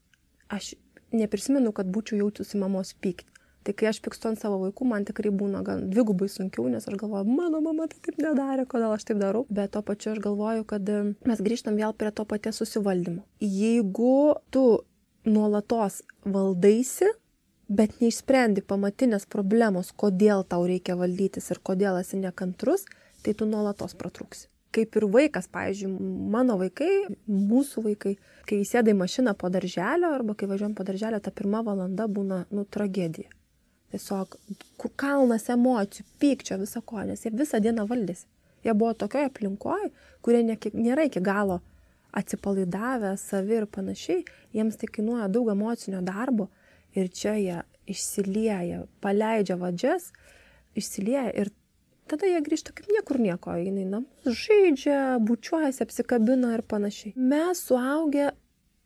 aš 0.52 0.74
neprisimenu, 1.16 1.72
kad 1.72 1.88
būčiau 1.88 2.20
jautusi 2.26 2.60
mamos 2.60 2.92
pyktį. 3.00 3.39
Tai 3.64 3.74
kai 3.76 3.90
aš 3.90 4.00
pykstu 4.04 4.30
ant 4.30 4.40
savo 4.40 4.58
vaikų, 4.62 4.86
man 4.88 5.06
tikrai 5.08 5.32
būna 5.36 5.62
gan 5.68 5.90
dvigubai 5.92 6.30
sunkiau, 6.32 6.70
nes 6.72 6.86
aš 6.88 6.96
galvoju, 7.00 7.28
mano 7.28 7.60
mama 7.64 7.90
tai 7.92 8.00
taip 8.06 8.20
nedarė, 8.24 8.64
kodėl 8.70 8.94
aš 8.96 9.08
taip 9.10 9.20
darau. 9.20 9.44
Bet 9.52 9.74
to 9.76 9.82
pačiu 9.86 10.14
aš 10.14 10.22
galvoju, 10.24 10.64
kad 10.70 10.88
e, 10.90 11.00
mes 11.28 11.42
grįžtam 11.44 11.76
vėl 11.80 11.92
prie 11.98 12.12
to 12.16 12.24
paties 12.30 12.62
susivaldymo. 12.62 13.26
Jeigu 13.44 14.38
tu 14.56 14.64
nuolatos 15.28 16.00
valdaisi, 16.24 17.10
bet 17.70 18.00
neišsprendi 18.00 18.64
pamatinės 18.66 19.28
problemos, 19.30 19.92
kodėl 19.92 20.46
tau 20.48 20.64
reikia 20.70 20.96
valdytis 21.00 21.52
ir 21.52 21.60
kodėl 21.60 22.00
esi 22.00 22.20
nekantrus, 22.22 22.88
tai 23.26 23.36
tu 23.36 23.48
nuolatos 23.50 23.98
pratruksi. 24.00 24.48
Kaip 24.72 24.96
ir 24.96 25.08
vaikas, 25.10 25.50
pavyzdžiui, 25.50 25.90
mano 26.32 26.56
vaikai, 26.62 27.10
mūsų 27.26 27.84
vaikai, 27.90 28.14
kai 28.48 28.62
įsėda 28.64 28.94
į 28.94 29.00
mašiną 29.02 29.34
po 29.36 29.50
darželio 29.52 30.14
arba 30.14 30.38
kai 30.38 30.48
važiuojam 30.48 30.78
po 30.78 30.86
darželio, 30.86 31.20
ta 31.20 31.34
pirma 31.34 31.64
valanda 31.66 32.06
būna, 32.08 32.44
nu, 32.54 32.64
tragedija 32.70 33.34
tiesiog 33.94 34.38
kalnas 35.00 35.50
emocijų, 35.50 36.06
pykčio, 36.22 36.60
viso 36.62 36.82
ko, 36.86 37.02
nes 37.08 37.26
jie 37.26 37.34
visą 37.36 37.62
dieną 37.64 37.88
valdėsi. 37.90 38.28
Jie 38.66 38.76
buvo 38.76 38.94
tokioje 38.94 39.30
aplinkoje, 39.30 39.92
kurie 40.26 40.44
ne, 40.44 40.58
nėra 40.76 41.08
iki 41.08 41.22
galo 41.24 41.62
atsipalaidavę, 42.16 43.14
savi 43.22 43.60
ir 43.60 43.68
panašiai, 43.70 44.24
jiems 44.56 44.80
tai 44.82 44.90
kainuoja 44.92 45.30
daug 45.32 45.52
emocinio 45.54 46.02
darbo 46.06 46.50
ir 46.98 47.10
čia 47.14 47.36
jie 47.38 47.62
išsilieja, 47.90 48.84
paleidžia 49.02 49.58
vadžias, 49.62 50.10
išsilieja 50.78 51.30
ir 51.38 51.52
tada 52.10 52.30
jie 52.30 52.42
grįžta 52.46 52.74
kaip 52.76 52.90
niekur 52.92 53.22
nieko, 53.22 53.54
jinai 53.62 53.86
namus 53.90 54.40
žaidžia, 54.44 55.20
bučiuojasi, 55.26 55.84
apsikabina 55.86 56.56
ir 56.58 56.66
panašiai. 56.66 57.14
Mes 57.16 57.62
suaugę 57.70 58.32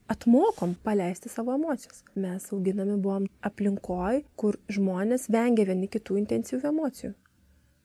atmokom 0.08 0.76
paleisti 0.84 1.30
savo 1.30 1.54
emocijas. 1.54 2.04
Mes 2.16 2.51
auginami 2.54 2.97
buvom 3.01 3.28
aplinkoj, 3.41 4.24
kur 4.36 4.58
žmonės 4.72 5.30
vengia 5.34 5.68
vieni 5.70 5.89
kitų 5.91 6.20
intensyvių 6.24 6.72
emocijų. 6.72 7.14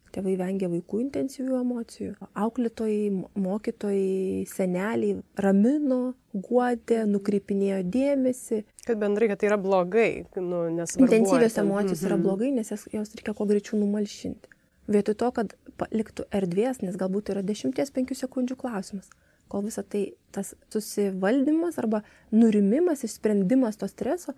Tėvai 0.09 0.39
vengia 0.41 0.71
vaikų 0.73 1.03
intensyvių 1.03 1.59
emocijų. 1.61 2.13
Auklėtojai, 2.43 3.11
mokytojai, 3.37 4.47
seneliai 4.49 5.19
ramino, 5.37 6.15
guodė, 6.33 7.03
nukreipinėjo 7.11 7.83
dėmesį. 7.93 8.63
Kad 8.89 9.03
bendrai, 9.03 9.29
kad 9.29 9.43
tai 9.43 9.51
yra 9.51 9.59
blogai, 9.61 10.25
nu, 10.41 10.65
nes... 10.73 10.97
Intensyvios 10.97 11.59
emocijos 11.61 12.01
-hmm. 12.01 12.09
yra 12.09 12.17
mhm. 12.17 12.25
blogai, 12.25 12.51
nes 12.57 12.73
jas, 12.73 12.89
jos 12.93 13.15
reikia 13.15 13.35
kuo 13.35 13.47
greičiau 13.47 13.81
numalšinti. 13.81 14.49
Vietoj 14.89 15.15
to, 15.21 15.31
kad 15.37 15.53
paliktų 15.77 16.25
erdvės, 16.33 16.81
nes 16.81 16.97
galbūt 16.97 17.29
yra 17.35 17.43
10-5 17.45 18.15
sekundžių 18.17 18.57
klausimas, 18.57 19.11
kol 19.51 19.65
visą 19.67 19.85
tai 19.85 20.05
tas 20.35 20.55
susivaldymas 20.73 21.79
arba 21.81 22.03
nurimimas, 22.35 23.05
išsprendimas 23.07 23.81
to 23.81 23.89
streso, 23.91 24.35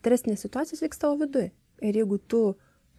stresinės 0.00 0.44
situacijos 0.44 0.82
vyks 0.84 1.02
tavo 1.02 1.18
viduje. 1.24 1.52
Ir 1.82 1.98
jeigu 1.98 2.18
tu 2.18 2.42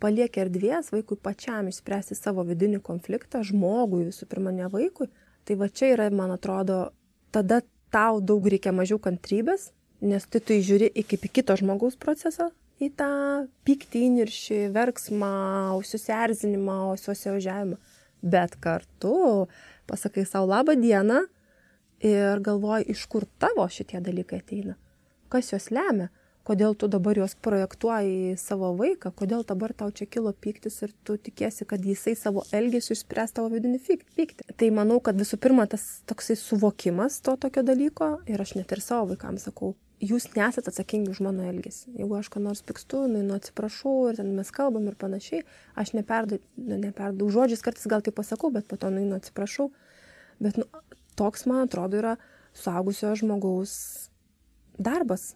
palieki 0.04 0.42
erdvės 0.44 0.92
vaikui 0.92 1.18
pačiam 1.24 1.70
išspręsti 1.72 2.18
savo 2.18 2.44
vidinį 2.48 2.82
konfliktą, 2.84 3.44
žmogui 3.48 4.08
visų 4.10 4.28
pirma, 4.32 4.52
ne 4.52 4.68
vaikui, 4.72 5.08
tai 5.48 5.56
va 5.60 5.70
čia 5.70 5.94
yra, 5.94 6.10
man 6.12 6.34
atrodo, 6.36 6.90
tada 7.32 7.62
tau 7.94 8.20
daug 8.20 8.48
reikia 8.50 8.74
mažiau 8.76 9.00
kantrybės, 9.00 9.70
nes 10.04 10.26
tu 10.28 10.42
tai 10.44 10.60
žiūri 10.66 10.90
į 10.92 11.06
kaip 11.08 11.28
į 11.28 11.32
kito 11.40 11.56
žmogaus 11.60 11.96
procesą, 12.00 12.50
į 12.84 12.90
tą 13.00 13.12
pyktį, 13.68 14.08
įniršį, 14.10 14.60
verksmą, 14.76 15.34
susierzinimą, 15.88 16.80
susiožiavimą. 17.00 17.78
Bet 18.24 18.56
kartu 18.64 19.48
pasakai 19.88 20.24
savo 20.28 20.48
labą 20.52 20.76
dieną 20.80 21.26
ir 22.04 22.44
galvoji, 22.44 22.90
iš 22.94 23.06
kur 23.12 23.26
tavo 23.40 23.66
šitie 23.70 24.02
dalykai 24.04 24.42
ateina, 24.44 24.76
kas 25.32 25.54
juos 25.54 25.70
lemia, 25.74 26.10
kodėl 26.48 26.76
tu 26.76 26.90
dabar 26.92 27.18
juos 27.18 27.36
projektuoji 27.46 28.34
į 28.34 28.34
savo 28.40 28.74
vaiką, 28.80 29.14
kodėl 29.16 29.46
dabar 29.48 29.72
tau 29.78 29.94
čia 29.96 30.08
kilo 30.12 30.34
pyktis 30.34 30.82
ir 30.84 30.92
tu 31.08 31.16
tikėsi, 31.16 31.68
kad 31.70 31.86
jisai 31.88 32.16
savo 32.20 32.44
elgesiu 32.52 32.98
išspręs 32.98 33.36
tavo 33.38 33.52
vidinį 33.54 33.80
pyktį. 33.88 34.50
Tai 34.60 34.70
manau, 34.76 35.00
kad 35.04 35.16
visų 35.20 35.40
pirma 35.40 35.66
tas 35.72 36.04
toksai 36.10 36.36
suvokimas 36.40 37.22
to 37.24 37.38
tokio 37.40 37.64
dalyko 37.64 38.18
ir 38.28 38.44
aš 38.44 38.58
net 38.60 38.76
ir 38.76 38.84
savo 38.84 39.14
vaikams 39.14 39.48
sakau, 39.48 39.74
jūs 40.04 40.28
nesat 40.36 40.68
atsakingi 40.68 41.12
už 41.14 41.22
mano 41.24 41.46
elgesį. 41.48 41.94
Jeigu 42.02 42.18
aš 42.18 42.30
ką 42.34 42.42
nors 42.44 42.64
pikstu, 42.66 43.06
nu, 43.12 43.24
nu 43.24 43.38
atsiprašau 43.38 44.10
ir 44.10 44.20
ten 44.20 44.34
mes 44.36 44.52
kalbam 44.52 44.90
ir 44.92 44.98
panašiai, 45.00 45.46
aš 45.80 45.94
neperdu, 45.96 46.42
nu, 46.60 46.80
neperdu 46.82 47.30
žodžiais, 47.32 47.64
kartais 47.64 47.88
gal 47.88 48.04
tai 48.04 48.12
pasakau, 48.16 48.52
bet 48.54 48.68
po 48.68 48.80
to 48.80 48.92
nu, 48.94 49.06
nu 49.08 49.20
atsiprašau. 49.20 49.70
Bet 50.44 50.60
nu, 50.60 50.68
toks, 51.20 51.46
man 51.50 51.68
atrodo, 51.68 52.00
yra 52.02 52.16
suaugusio 52.54 53.14
žmogaus 53.20 53.74
darbas, 54.78 55.34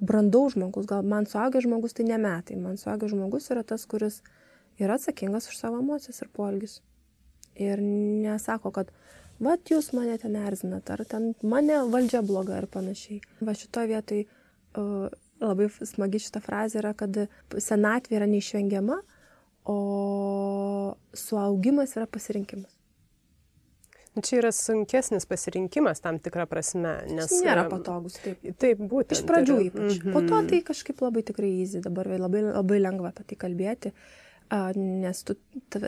brandaus 0.00 0.56
žmogus, 0.56 0.88
gal 0.88 1.04
man 1.04 1.26
suaugęs 1.28 1.66
žmogus 1.66 1.96
tai 1.96 2.06
ne 2.08 2.18
metai, 2.22 2.56
man 2.56 2.78
suaugęs 2.80 3.12
žmogus 3.12 3.50
yra 3.52 3.64
tas, 3.66 3.84
kuris 3.86 4.22
yra 4.80 4.96
atsakingas 4.96 5.48
už 5.50 5.58
savo 5.58 5.80
emocijas 5.82 6.22
ir 6.22 6.30
poelgius. 6.32 6.80
Ir 7.58 7.82
nesako, 7.82 8.70
kad 8.72 8.92
vat 9.42 9.70
jūs 9.70 9.90
mane 9.96 10.16
ten 10.22 10.36
erzinat, 10.38 10.88
ar 10.94 11.04
ten 11.08 11.32
mane 11.42 11.82
valdžia 11.90 12.22
bloga 12.22 12.60
ir 12.62 12.68
panašiai. 12.70 13.20
Va 13.44 13.54
šitoje 13.58 13.90
vietoje 13.90 14.24
uh, 14.78 15.08
labai 15.42 15.68
smagi 15.70 16.22
šita 16.22 16.42
frazė 16.44 16.82
yra, 16.82 16.94
kad 16.98 17.26
senatvė 17.50 18.20
yra 18.20 18.30
neišvengiama, 18.30 19.00
o 19.68 19.78
suaugimas 21.12 21.96
yra 21.98 22.06
pasirinkimas. 22.08 22.77
Nu, 24.18 24.22
čia 24.26 24.40
yra 24.40 24.50
sunkesnis 24.50 25.28
pasirinkimas 25.30 26.00
tam 26.02 26.16
tikrą 26.18 26.48
prasme, 26.50 26.96
nes... 27.06 27.28
Jis 27.30 27.44
nėra 27.46 27.68
patogus, 27.70 28.16
taip. 28.18 28.40
Taip, 28.58 28.80
būtent. 28.90 29.14
Iš 29.14 29.20
pradžių 29.28 29.58
ypač. 29.68 29.84
Mm 29.84 30.00
-hmm. 30.00 30.14
Po 30.16 30.22
to 30.26 30.40
tai 30.50 30.58
kažkaip 30.66 31.02
labai 31.04 31.22
tikrai 31.22 31.50
įzy, 31.62 31.82
dabar 31.84 32.10
labai, 32.10 32.42
labai 32.48 32.80
lengva 32.82 33.12
apie 33.12 33.24
tai 33.30 33.38
kalbėti. 33.44 33.92
Uh, 33.94 34.28
nes 34.74 35.22
tu 35.22 35.36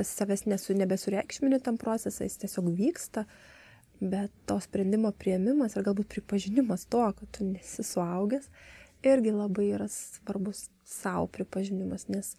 savęs 0.04 0.44
nesu, 0.46 0.74
nebesureikšmini 0.76 1.60
tam 1.64 1.78
procesą, 1.80 2.24
jis 2.24 2.36
tiesiog 2.44 2.68
vyksta, 2.76 3.24
bet 4.00 4.30
to 4.46 4.58
sprendimo 4.60 5.12
prieimimas 5.12 5.76
ir 5.76 5.84
galbūt 5.84 6.08
pripažinimas 6.14 6.86
to, 6.86 7.02
kad 7.16 7.30
tu 7.36 7.44
nesi 7.44 7.82
suaugęs, 7.82 8.50
irgi 9.02 9.32
labai 9.32 9.70
yra 9.74 9.88
svarbus 9.88 10.68
savo 10.84 11.26
pripažinimas, 11.26 12.08
nes 12.08 12.34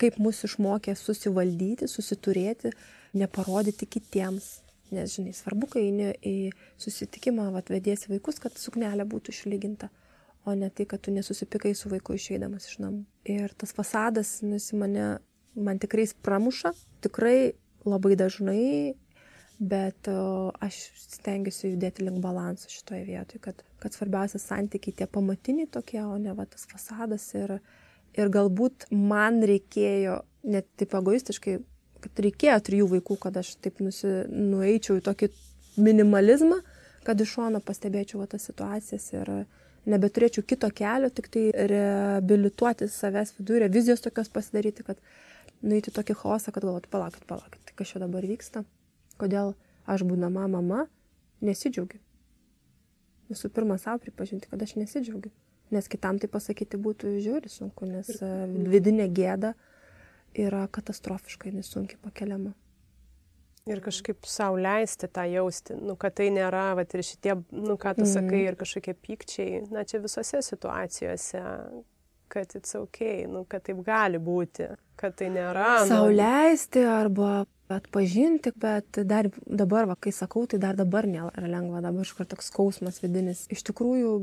kaip 0.00 0.18
mus 0.18 0.42
išmokė 0.44 0.96
susivaldyti, 0.96 1.88
susiturėti, 1.88 2.72
neparodyti 3.14 3.86
kitiems. 3.86 4.60
Nes, 4.90 5.14
žinai, 5.14 5.32
svarbu, 5.36 5.68
kai 5.70 5.84
eini 5.86 6.10
į 6.26 6.50
susitikimą, 6.80 7.50
atvediesi 7.60 8.10
vaikus, 8.10 8.40
kad 8.42 8.56
suknelė 8.58 9.06
būtų 9.06 9.34
išlyginta, 9.34 9.90
o 10.48 10.54
ne 10.58 10.70
tai, 10.74 10.86
kad 10.90 11.02
tu 11.04 11.14
nesusipikai 11.14 11.74
su 11.78 11.90
vaiku 11.92 12.16
išeidamas 12.16 12.66
iš 12.66 12.80
namų. 12.82 13.04
Ir 13.30 13.54
tas 13.60 13.74
fasadas, 13.76 14.40
nusi 14.42 14.78
mane 14.80 15.20
man 15.54 15.78
tikrai 15.82 16.08
pramuša, 16.24 16.72
tikrai 17.04 17.52
labai 17.86 18.16
dažnai, 18.18 18.96
bet 19.60 20.08
aš 20.08 20.78
stengiuosi 21.18 21.74
judėti 21.74 22.06
link 22.06 22.22
balansų 22.24 22.70
šitoje 22.72 23.04
vietoje, 23.08 23.42
kad, 23.44 23.60
kad 23.82 23.96
svarbiausia 23.96 24.40
santykiai 24.40 24.96
tie 25.02 25.08
pamatiniai 25.10 25.68
tokie, 25.70 26.00
o 26.02 26.16
ne 26.18 26.32
va 26.36 26.46
tas 26.48 26.64
fasadas 26.70 27.26
ir, 27.36 27.58
ir 28.16 28.32
galbūt 28.32 28.88
man 28.96 29.42
reikėjo, 29.44 30.22
net 30.48 30.70
taip 30.80 30.96
egoistiškai, 30.96 31.58
kad 32.02 32.22
reikėjo 32.26 32.58
trijų 32.66 32.90
vaikų, 32.96 33.16
kad 33.22 33.38
aš 33.40 33.54
taip 33.64 33.80
nusi, 33.84 34.10
nueičiau 34.30 34.98
į 35.00 35.06
tokį 35.06 35.30
minimalizmą, 35.80 36.60
kad 37.06 37.20
iš 37.20 37.36
šono 37.36 37.62
pastebėčiau 37.64 38.26
tas 38.30 38.44
situacijas 38.48 39.06
ir 39.14 39.32
nebeturėčiau 39.88 40.44
kito 40.44 40.68
kelio, 40.76 41.08
tik 41.14 41.30
tai 41.32 41.46
reabilituoti 41.54 42.88
savęs 42.92 43.32
viduje, 43.38 43.64
revizijos 43.64 44.04
tokios 44.04 44.28
pasidaryti, 44.32 44.84
kad 44.86 45.00
nueiti 45.64 45.92
tokį 45.94 46.16
chaosą, 46.20 46.52
kad 46.52 46.66
galvotų, 46.66 46.90
palaukit, 46.92 47.24
palaukit, 47.28 47.62
tai 47.68 47.76
kas 47.78 47.92
čia 47.92 48.02
dabar 48.02 48.26
vyksta, 48.28 48.64
kodėl 49.20 49.54
aš 49.88 50.04
būdama 50.08 50.46
mama 50.52 50.86
nesidžiaugiu. 51.44 52.00
Visų 53.30 53.50
pirma, 53.54 53.78
savo 53.78 54.02
pripažinti, 54.02 54.50
kad 54.50 54.62
aš 54.62 54.74
nesidžiaugiu. 54.80 55.30
Nes 55.70 55.86
kitam 55.86 56.18
tai 56.18 56.26
pasakyti 56.30 56.80
būtų 56.82 57.14
žiūri 57.22 57.50
sunku, 57.50 57.86
nes 57.86 58.08
vidinė 58.72 59.06
gėda 59.14 59.54
yra 60.38 60.66
katastrofiškai 60.72 61.52
nesunkiai 61.54 62.00
pakeliama. 62.02 62.54
Ir 63.68 63.82
kažkaip 63.84 64.24
savo 64.26 64.56
leisti 64.58 65.06
tą 65.12 65.26
jausti, 65.28 65.76
nu, 65.76 65.94
kad 66.00 66.16
tai 66.16 66.30
nėra, 66.32 66.70
va, 66.78 66.84
ir 66.86 67.04
šitie, 67.04 67.36
nu, 67.52 67.76
ką 67.78 67.92
tu 67.98 68.06
sakai, 68.08 68.40
mm. 68.40 68.46
ir 68.48 68.56
kažkokie 68.58 68.94
pykčiai, 68.96 69.60
na, 69.70 69.84
čia 69.86 70.00
visose 70.00 70.40
situacijose, 70.42 71.42
kad 72.32 72.56
it's 72.56 72.74
ok, 72.78 73.02
nu, 73.28 73.44
kad 73.50 73.66
taip 73.66 73.82
gali 73.86 74.18
būti, 74.22 74.70
kad 74.98 75.16
tai 75.18 75.28
nėra. 75.34 75.82
Nu... 75.84 75.92
Sauliaisti 75.92 76.86
arba 76.88 77.44
atpažinti, 77.70 78.54
bet 78.58 79.02
dar 79.06 79.28
dabar, 79.44 79.86
va, 79.92 79.96
kai 80.00 80.12
sakau, 80.14 80.46
tai 80.50 80.58
dar 80.62 80.78
dabar 80.78 81.06
nėra 81.06 81.46
lengva, 81.46 81.82
dabar 81.84 82.06
iš 82.06 82.14
karto 82.16 82.34
toks 82.34 82.50
skausmas 82.50 83.02
vidinis. 83.04 83.44
Iš 83.52 83.66
tikrųjų, 83.70 84.14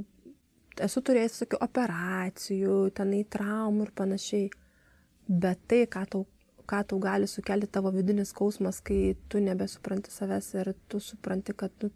esu 0.84 1.04
turėjęs 1.06 1.44
tokių 1.44 1.62
operacijų, 1.68 2.80
tenai 2.98 3.22
traumų 3.38 3.88
ir 3.88 3.94
panašiai, 4.02 4.50
bet 5.28 5.62
tai, 5.68 5.84
ką 5.92 6.04
tau, 6.12 6.26
ką 6.68 6.82
tau 6.88 7.00
gali 7.04 7.28
sukelti 7.30 7.70
tavo 7.72 7.92
vidinis 7.96 8.34
skausmas, 8.34 8.82
kai 8.84 9.16
tu 9.30 9.42
nebesupranti 9.44 10.12
savęs 10.12 10.52
ir 10.60 10.74
tu 10.90 11.00
supranti, 11.04 11.56
kad 11.58 11.72
nu, 11.84 11.92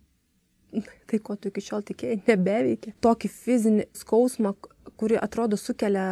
tai, 1.07 1.19
ko 1.19 1.35
tu 1.35 1.51
iki 1.51 1.63
šiol 1.67 1.85
tikėjai, 1.87 2.21
nebeveikia. 2.29 2.95
Tokį 3.03 3.31
fizinį 3.35 3.87
skausmą, 4.03 4.55
kuri 4.99 5.19
atrodo 5.19 5.59
sukelia 5.59 6.07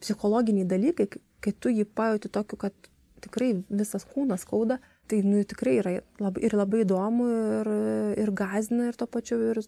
psichologiniai 0.00 0.68
dalykai, 0.68 1.08
kai 1.40 1.52
tu 1.56 1.72
jį 1.72 1.86
pajauti 1.96 2.32
tokiu, 2.32 2.58
kad 2.60 2.90
tikrai 3.24 3.52
visas 3.68 4.06
kūnas 4.08 4.44
skauda, 4.44 4.78
tai 5.10 5.20
nu, 5.26 5.42
tikrai 5.44 5.76
yra 5.80 5.94
labai, 6.22 6.44
ir 6.46 6.56
labai 6.56 6.84
įdomu, 6.84 7.28
ir, 7.60 7.70
ir 8.22 8.32
gazina, 8.36 8.90
ir 8.90 8.98
to 8.98 9.08
pačiu, 9.10 9.40
ir, 9.52 9.62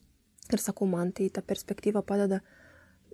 ir 0.53 0.63
sakau, 0.63 0.89
man 0.89 1.13
tai 1.17 1.29
ta 1.33 1.45
perspektyva 1.45 2.05
padeda 2.07 2.41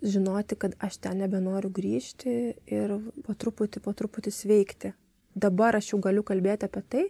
žinoti, 0.02 0.56
kad 0.56 0.74
aš 0.78 0.98
ten 1.02 1.18
nebenoriu 1.22 1.70
grįžti 1.74 2.34
ir 2.66 2.96
po 3.26 3.34
truputį, 3.34 3.82
po 3.84 3.94
truputį 3.96 4.32
sveikti. 4.34 4.92
Dabar 5.38 5.78
aš 5.78 5.92
jau 5.92 6.00
galiu 6.02 6.24
kalbėti 6.26 6.66
apie 6.66 6.82
tai, 6.82 7.04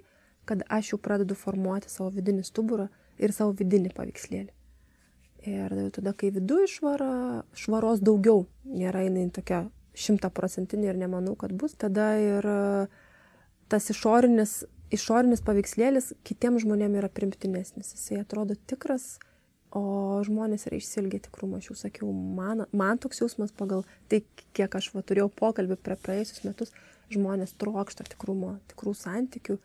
kad 0.48 0.64
aš 0.68 0.94
jau 0.94 1.00
pradedu 1.02 1.36
formuoti 1.36 1.90
savo 1.92 2.10
vidinį 2.14 2.44
stuburą 2.46 2.88
ir 3.18 3.34
savo 3.36 3.54
vidinį 3.56 3.92
paveikslėlį. 3.96 4.52
Ir 5.48 5.74
tada, 5.94 6.12
kai 6.18 6.32
viduje 6.34 6.66
švara, 6.72 7.44
švaros 7.56 8.02
daugiau, 8.04 8.46
nėra 8.66 9.04
jinai 9.06 9.28
tokia 9.34 9.68
šimtaprocentinė 9.98 10.90
ir 10.90 10.98
nemanau, 10.98 11.36
kad 11.38 11.54
bus, 11.54 11.76
tada 11.78 12.10
ir 12.20 12.48
tas 13.70 13.88
išorinis, 13.92 14.62
išorinis 14.94 15.42
paveikslėlis 15.44 16.12
kitiems 16.26 16.64
žmonėms 16.64 17.00
yra 17.02 17.10
primtinesnis. 17.12 17.94
Jisai 17.94 18.22
atrodo 18.22 18.56
tikras, 18.70 19.18
o 19.76 20.20
žmonės 20.26 20.66
yra 20.68 20.78
išsilgę 20.78 21.20
tikrumo. 21.26 21.58
Aš 21.58 21.70
jau 21.70 21.76
sakiau, 21.82 22.10
man, 22.12 22.64
man 22.72 23.00
toks 23.00 23.22
jausmas 23.22 23.52
pagal 23.54 23.84
tai, 24.10 24.22
kiek 24.56 24.74
aš 24.78 24.90
va, 24.94 25.04
turėjau 25.04 25.28
pokalbį 25.38 25.78
prie 25.82 25.96
praėjusius 26.00 26.44
metus, 26.46 26.74
žmonės 27.12 27.54
trokšta 27.60 28.06
tikrumo, 28.08 28.56
tikrų 28.72 28.94
santykių, 28.96 29.58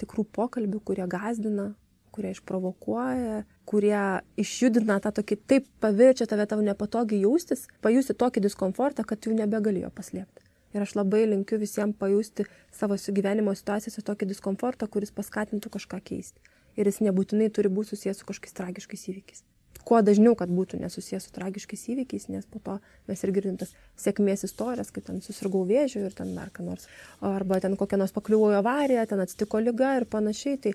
tikrų 0.00 0.26
pokalbių, 0.36 0.80
kurie 0.84 1.06
gazdina, 1.10 1.72
kurie 2.14 2.30
išprovokuoja, 2.34 3.42
kurie 3.66 4.00
išjudina 4.40 5.00
tą 5.02 5.10
tokį, 5.18 5.38
taip 5.50 5.68
pavirčia 5.82 6.28
tave 6.30 6.46
tavo 6.50 6.62
nepatogiai 6.62 7.24
jaustis, 7.24 7.66
pajusti 7.82 8.14
tokį 8.14 8.44
diskomfortą, 8.46 9.06
kad 9.08 9.26
jų 9.26 9.34
nebegali 9.40 9.82
jo 9.82 9.90
paslėpti. 9.94 10.44
Ir 10.74 10.82
aš 10.82 10.96
labai 10.98 11.24
linkiu 11.30 11.58
visiems 11.62 11.94
pajusti 11.98 12.46
savo 12.74 12.96
gyvenimo 12.98 13.54
situacijose 13.54 14.02
tokį 14.06 14.30
diskomfortą, 14.32 14.88
kuris 14.90 15.14
paskatintų 15.14 15.70
kažką 15.76 16.00
keisti. 16.02 16.53
Ir 16.76 16.90
jis 16.90 17.02
nebūtinai 17.06 17.50
turi 17.54 17.70
būti 17.72 17.94
susijęs 17.94 18.22
su 18.22 18.30
kažkokiais 18.30 18.56
tragiškais 18.60 19.10
įvykiais. 19.12 19.44
kuo 19.84 20.00
dažniau, 20.00 20.32
kad 20.38 20.48
būtų 20.48 20.78
nesusijęs 20.80 21.26
su 21.28 21.32
tragiškais 21.36 21.82
įvykiais, 21.92 22.28
nes 22.32 22.46
po 22.48 22.60
to 22.64 22.78
mes 23.08 23.24
ir 23.24 23.32
girdim 23.36 23.58
tas 23.60 23.74
sėkmės 24.00 24.46
istorijas, 24.48 24.90
kaip 24.94 25.04
ten 25.08 25.20
susirgau 25.24 25.64
vėžiu 25.68 26.06
ir 26.06 26.16
ten 26.16 26.32
dar 26.36 26.48
ką 26.54 26.64
nors, 26.64 26.88
arba 27.20 27.60
ten 27.60 27.76
kokia 27.76 27.98
nors 28.00 28.14
pakliuvo 28.16 28.52
į 28.54 28.60
avariją, 28.62 29.04
ten 29.10 29.20
atsitiko 29.24 29.60
lyga 29.60 29.98
ir 30.00 30.08
panašiai. 30.08 30.60
Tai, 30.64 30.72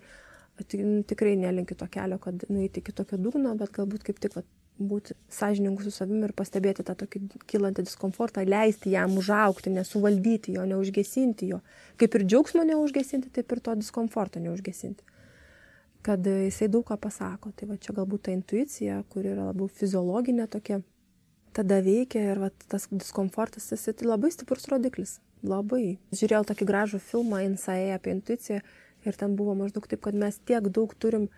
tai 0.62 0.80
tikrai 1.10 1.34
nelinkiu 1.39 1.78
to 1.80 1.88
kelio, 1.89 2.20
kad 2.22 2.45
nueiti 2.52 2.84
iki 2.84 2.93
tokio 2.93 3.18
dugno, 3.18 3.56
bet 3.58 3.74
galbūt 3.74 4.06
kaip 4.06 4.22
tik 4.22 4.38
va, 4.38 4.45
būti 4.80 5.16
sąžiningu 5.34 5.84
su 5.84 5.91
savimi 5.91 6.28
ir 6.28 6.34
pastebėti 6.38 6.86
tą 6.88 6.95
tokį 7.00 7.26
kylantį 7.50 7.88
diskomfortą, 7.88 8.45
leisti 8.47 8.93
jam 8.93 9.18
užaukti, 9.20 9.74
nesuvaldyti 9.76 10.56
jo, 10.56 10.66
neužgesinti 10.70 11.50
jo. 11.50 11.64
Kaip 12.00 12.16
ir 12.16 12.28
džiaugsmo 12.28 12.64
neužgesinti, 12.68 13.32
taip 13.36 13.56
ir 13.56 13.64
to 13.66 13.76
diskomforto 13.80 14.43
neužgesinti 14.43 15.04
kad 16.06 16.26
jisai 16.26 16.70
daug 16.72 16.86
ką 16.88 16.97
pasako. 17.02 17.52
Tai 17.56 17.70
va 17.72 17.78
čia 17.82 17.95
galbūt 17.97 18.28
ta 18.28 18.36
intuicija, 18.36 19.02
kuri 19.12 19.34
yra 19.34 19.50
labiau 19.50 19.70
fiziologinė 19.72 20.47
tokia, 20.52 20.82
tada 21.56 21.80
veikia 21.86 22.24
ir 22.32 22.43
va, 22.43 22.52
tas 22.72 22.88
diskomfortas, 22.91 23.72
jisai 23.74 23.95
tai 23.97 24.10
labai 24.10 24.32
stiprus 24.36 24.70
rodiklis. 24.72 25.20
Labai. 25.39 26.00
Žiūrėjau 26.12 26.50
tokį 26.50 26.66
gražų 26.68 27.00
filmą 27.00 27.39
Insai 27.45 27.93
apie 27.95 28.12
intuiciją 28.12 28.60
ir 29.08 29.20
ten 29.20 29.38
buvo 29.39 29.56
maždaug 29.56 29.88
taip, 29.88 30.02
kad 30.04 30.18
mes 30.20 30.36
tiek 30.43 30.68
daug 30.68 30.91
turim 31.00 31.30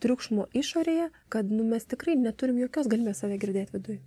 triukšmo 0.00 0.46
išorėje, 0.56 1.10
kad 1.28 1.50
nu, 1.50 1.64
mes 1.66 1.84
tikrai 1.84 2.14
neturim 2.16 2.60
jokios 2.62 2.88
galimybės 2.90 3.24
save 3.24 3.40
girdėti 3.42 3.74
viduje. 3.74 3.98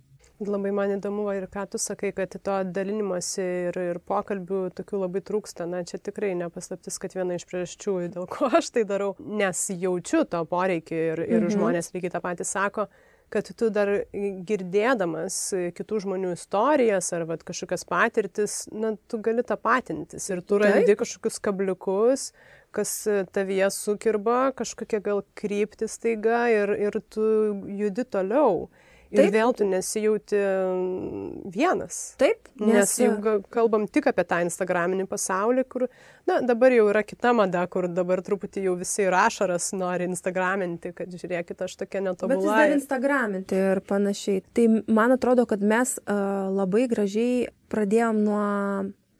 Labai 0.42 0.72
man 0.74 0.90
įdomu 0.96 1.28
ir 1.30 1.44
ką 1.46 1.62
tu 1.70 1.78
sakai, 1.78 2.10
kad 2.16 2.32
to 2.34 2.56
dalinimosi 2.66 3.44
ir, 3.68 3.76
ir 3.78 4.00
pokalbių 4.02 4.64
tokių 4.74 5.04
labai 5.04 5.22
trūksta. 5.22 5.66
Na, 5.70 5.84
čia 5.86 6.00
tikrai 6.02 6.32
nepaslaptis, 6.34 6.98
kad 6.98 7.14
viena 7.14 7.36
iš 7.38 7.44
priežasčių, 7.46 7.94
dėl 8.16 8.26
ko 8.30 8.48
aš 8.58 8.72
tai 8.74 8.82
darau, 8.88 9.12
nes 9.22 9.60
jaučiu 9.70 10.24
to 10.26 10.40
poreikį 10.50 10.96
ir, 10.98 11.22
ir 11.28 11.38
mhm. 11.44 11.52
žmonės 11.54 11.92
lygiai 11.94 12.16
tą 12.16 12.22
patį 12.24 12.46
sako, 12.50 12.88
kad 13.30 13.46
tu 13.58 13.68
dar 13.74 13.90
girdėdamas 14.12 15.36
kitų 15.74 16.00
žmonių 16.02 16.32
istorijas 16.34 17.12
ar 17.14 17.24
vat, 17.30 17.44
kažkokias 17.46 17.86
patirtis, 17.88 18.56
na, 18.74 18.96
tu 19.10 19.20
gali 19.22 19.44
tą 19.46 19.56
patintis 19.58 20.26
ir 20.30 20.42
tu 20.42 20.58
randi 20.62 20.96
kažkokius 20.98 21.38
kabliukus, 21.42 22.32
kas 22.74 22.96
tavyje 23.34 23.70
sukirba, 23.74 24.48
kažkokia 24.58 24.98
gal 25.02 25.22
kryptis 25.38 25.94
taiga 26.02 26.48
ir, 26.50 26.74
ir 26.88 26.98
tu 27.06 27.28
judi 27.70 28.06
toliau. 28.06 28.66
Ir 29.14 29.20
Taip. 29.20 29.34
vėl 29.36 29.52
tu 29.54 29.66
nesijauti 29.68 30.38
mm, 30.38 31.50
vienas. 31.54 31.98
Taip, 32.18 32.48
nes, 32.58 32.72
nes 32.74 32.94
jau 32.98 33.36
kalbam 33.54 33.84
tik 33.86 34.08
apie 34.10 34.24
tą 34.26 34.40
Instagraminį 34.42 35.06
pasaulį, 35.10 35.64
kur, 35.70 35.84
na, 36.26 36.40
dabar 36.42 36.74
jau 36.74 36.88
yra 36.90 37.04
kita 37.06 37.30
mada, 37.36 37.62
kur 37.70 37.86
dabar 37.86 38.24
truputį 38.26 38.64
jau 38.66 38.72
visi 38.80 39.04
ir 39.04 39.14
ašaras 39.14 39.68
nori 39.78 40.08
Instagraminti, 40.10 40.90
kad 40.96 41.14
žiūrėkit, 41.14 41.62
aš 41.62 41.76
tokia 41.84 42.02
netobula. 42.02 42.40
Bet 42.42 42.64
dar 42.64 42.74
Instagraminti 42.74 43.60
ir 43.70 43.82
panašiai. 43.86 44.42
Tai 44.56 44.64
man 44.98 45.14
atrodo, 45.14 45.46
kad 45.50 45.62
mes 45.62 45.94
uh, 46.02 46.50
labai 46.50 46.88
gražiai 46.90 47.44
pradėjom 47.70 48.18
nuo, 48.26 48.48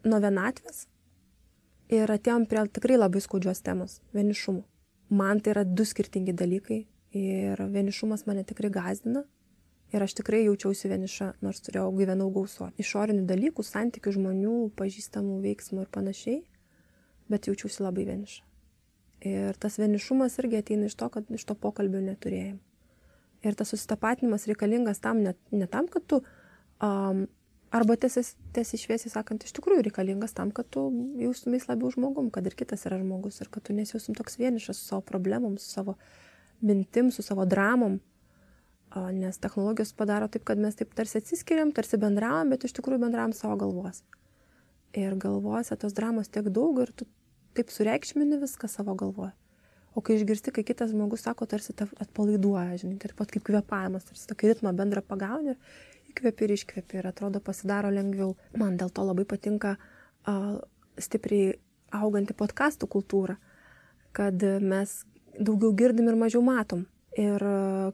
nuo 0.03 0.19
vienatvės 0.25 0.89
ir 1.95 2.11
atėjom 2.11 2.49
prie 2.51 2.65
tikrai 2.75 2.99
labai 2.99 3.21
skaudžios 3.23 3.63
temos- 3.63 4.01
vienišumo. 4.17 4.65
Man 5.15 5.39
tai 5.39 5.53
yra 5.53 5.63
du 5.63 5.85
skirtingi 5.85 6.35
dalykai 6.35 6.81
ir 7.15 7.55
vienišumas 7.71 8.25
mane 8.27 8.43
tikrai 8.43 8.71
gazdina 8.73 9.23
Ir 9.95 10.03
aš 10.03 10.17
tikrai 10.17 10.41
jaučiausi 10.43 10.89
vieniša, 10.91 11.29
nors 11.45 11.61
turėjau 11.63 11.87
gyvenau 11.95 12.27
gauso. 12.35 12.67
Išorinių 12.81 13.23
dalykų, 13.29 13.63
santykių 13.63 14.11
žmonių, 14.17 14.55
pažįstamų 14.75 15.37
veiksmų 15.45 15.85
ir 15.85 15.91
panašiai, 15.95 16.39
bet 17.31 17.47
jaučiausi 17.47 17.85
labai 17.85 18.03
vieniša. 18.09 18.41
Ir 19.29 19.55
tas 19.61 19.77
vienišumas 19.79 20.35
irgi 20.41 20.59
ateina 20.59 20.89
iš 20.89 20.97
to, 20.99 21.07
kad 21.13 21.29
iš 21.31 21.45
to 21.47 21.55
pokalbio 21.55 22.01
neturėjom. 22.03 22.57
Ir 23.47 23.55
tas 23.55 23.71
susitapatinimas 23.71 24.49
reikalingas 24.49 24.99
tam, 24.99 25.21
ne, 25.23 25.31
ne 25.55 25.67
tam, 25.71 25.87
kad 25.87 26.03
tu, 26.11 26.19
um, 26.83 27.21
arba 27.71 27.95
tiesiai 27.95 28.81
šviesiai 28.81 29.13
sakant, 29.13 29.45
iš 29.47 29.55
tikrųjų 29.55 29.85
reikalingas 29.87 30.35
tam, 30.35 30.51
kad 30.51 30.67
tu 30.75 30.89
jaustumės 31.21 31.69
labiau 31.69 31.93
žmogum, 31.93 32.27
kad 32.35 32.43
ir 32.43 32.57
kitas 32.57 32.83
yra 32.89 32.99
žmogus 32.99 33.39
ir 33.39 33.53
kad 33.53 33.63
tu 33.63 33.77
nesijausim 33.77 34.17
toks 34.17 34.35
vienišas 34.41 34.81
su 34.81 34.91
savo 34.91 35.05
problemom, 35.07 35.55
su 35.55 35.71
savo 35.71 35.95
mintim, 36.59 37.13
su 37.15 37.23
savo 37.23 37.47
dramom 37.47 38.01
nes 38.95 39.37
technologijos 39.43 39.93
padaro 39.97 40.27
taip, 40.31 40.45
kad 40.47 40.59
mes 40.61 40.77
taip 40.79 40.93
tarsi 40.95 41.19
atsiskiriam, 41.19 41.73
tarsi 41.75 41.99
bendravom, 41.99 42.51
bet 42.53 42.63
iš 42.67 42.75
tikrųjų 42.77 43.01
bendravom 43.03 43.33
savo 43.35 43.57
galvos. 43.59 44.03
Ir 44.95 45.17
galvose 45.19 45.75
tos 45.79 45.95
dramos 45.95 46.31
tiek 46.31 46.47
daug 46.55 46.79
ir 46.83 46.93
tu 46.95 47.07
taip 47.55 47.71
sureikšmini 47.71 48.39
viską 48.39 48.69
savo 48.71 48.95
galvoje. 48.95 49.33
O 49.95 50.03
kai 50.03 50.17
išgirsti, 50.19 50.51
kai 50.51 50.63
kitas 50.67 50.91
žmogus 50.91 51.23
sako, 51.23 51.47
tarsi 51.47 51.71
atpalaiduoja, 51.75 52.79
žinai, 52.81 52.97
taip 52.99 53.15
pat 53.19 53.31
kaip 53.31 53.45
kvepavimas, 53.47 54.07
tarsi 54.07 54.27
tokį 54.31 54.49
ritmą 54.51 54.73
bendrą 54.75 55.03
pagauni 55.03 55.53
ir 55.53 55.59
įkvepi 56.11 56.47
ir 56.47 56.55
iškvepi 56.55 56.99
ir 56.99 57.07
atrodo 57.11 57.39
pasidaro 57.43 57.91
lengviau. 57.95 58.33
Man 58.59 58.75
dėl 58.79 58.91
to 58.91 59.05
labai 59.07 59.23
patinka 59.27 59.75
uh, 59.75 60.57
stipriai 60.99 61.55
auganti 61.95 62.35
podkastų 62.35 62.89
kultūra, 62.91 63.37
kad 64.15 64.43
mes 64.63 64.97
daugiau 65.39 65.71
girdim 65.75 66.11
ir 66.11 66.19
mažiau 66.19 66.43
matom. 66.43 66.85
Ir 67.15 67.39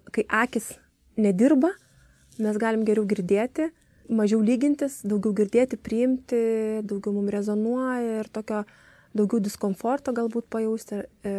kai 0.10 0.26
akis 0.26 0.72
nedirba, 1.18 1.74
mes 2.42 2.60
galim 2.62 2.86
geriau 2.88 3.08
girdėti, 3.10 3.70
mažiau 4.12 4.42
lygintis, 4.44 5.02
daugiau 5.08 5.34
girdėti, 5.36 5.80
priimti, 5.80 6.40
daugiau 6.88 7.16
mums 7.16 7.34
rezonuoja 7.34 8.22
ir 8.22 8.32
tokio 8.34 8.64
daugiau 9.18 9.42
diskomforto 9.44 10.14
galbūt 10.16 10.48
pajausti 10.52 11.02
e, 11.28 11.34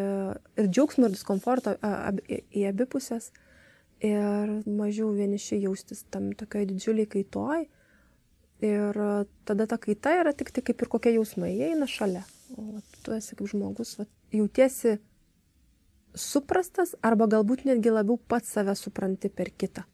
ir 0.61 0.69
džiaugsmo 0.69 1.09
ir 1.09 1.15
diskomforto 1.15 1.73
į 2.53 2.67
abi 2.69 2.87
pusės 2.93 3.31
ir 4.05 4.51
mažiau 4.67 5.13
vieniši 5.17 5.61
jaustis 5.63 6.03
tam 6.11 6.33
tokioje 6.37 6.73
didžiuliai 6.73 7.09
kaitoj. 7.09 7.65
Ir 8.63 8.99
tada 9.49 9.67
ta 9.67 9.79
kaita 9.81 10.13
yra 10.21 10.33
tik 10.39 10.53
tai 10.55 10.63
kaip 10.63 10.83
ir 10.85 10.91
kokie 10.91 11.15
jausmai, 11.17 11.51
jie 11.51 11.73
eina 11.73 11.89
šalia. 11.91 12.23
O 12.55 12.83
tu 13.03 13.15
esi 13.17 13.35
kaip 13.35 13.49
žmogus, 13.51 13.97
va, 13.99 14.07
jautiesi 14.35 14.99
suprastas 16.15 16.95
arba 17.05 17.27
galbūt 17.31 17.65
netgi 17.69 17.93
labiau 17.93 18.19
pats 18.29 18.53
save 18.53 18.75
supranti 18.77 19.31
per 19.33 19.51
kitą. 19.57 19.85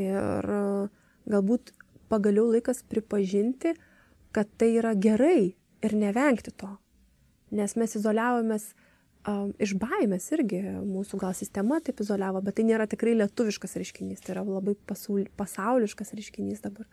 Ir 0.00 0.48
e, 0.48 0.62
galbūt 1.30 1.74
pagaliau 2.10 2.48
laikas 2.50 2.82
pripažinti, 2.88 3.74
kad 4.34 4.48
tai 4.58 4.74
yra 4.78 4.94
gerai 4.98 5.54
ir 5.84 5.94
nevengti 5.98 6.54
to. 6.56 6.70
Nes 7.54 7.76
mes 7.78 7.94
izoliavomės 7.94 8.72
um, 9.28 9.52
iš 9.62 9.76
baimės 9.78 10.26
irgi, 10.34 10.58
mūsų 10.82 11.20
gal 11.22 11.36
sistema 11.38 11.78
taip 11.84 12.00
izoliavo, 12.02 12.42
bet 12.42 12.58
tai 12.58 12.64
nėra 12.66 12.88
tikrai 12.90 13.14
lietuviškas 13.20 13.76
reiškinys, 13.78 14.24
tai 14.24 14.34
yra 14.34 14.42
labai 14.48 14.74
pasaul, 14.88 15.28
pasauliškas 15.38 16.14
reiškinys 16.16 16.64
dabar. 16.64 16.88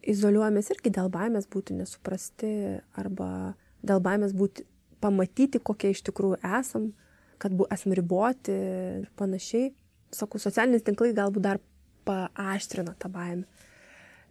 Izoliuojamės 0.00 0.70
irgi 0.76 0.92
dėl 0.94 1.10
baimės 1.12 1.48
būti 1.50 1.74
nesuprasti 1.76 2.52
arba 2.96 3.56
dėl 3.82 4.00
baimės 4.04 4.36
būti, 4.36 4.64
pamatyti, 5.02 5.60
kokie 5.64 5.90
iš 5.92 6.04
tikrųjų 6.06 6.38
esam, 6.44 6.92
uh, 6.92 7.09
kad 7.40 7.54
bu, 7.56 7.66
esame 7.72 7.96
riboti 7.98 8.52
ir 8.52 9.08
panašiai. 9.18 9.72
Sakau, 10.14 10.40
socialiniai 10.42 10.82
tinklai 10.84 11.12
galbūt 11.16 11.44
dar 11.44 11.60
paaštrina 12.08 12.96
tą 13.00 13.10
baimę. 13.12 13.46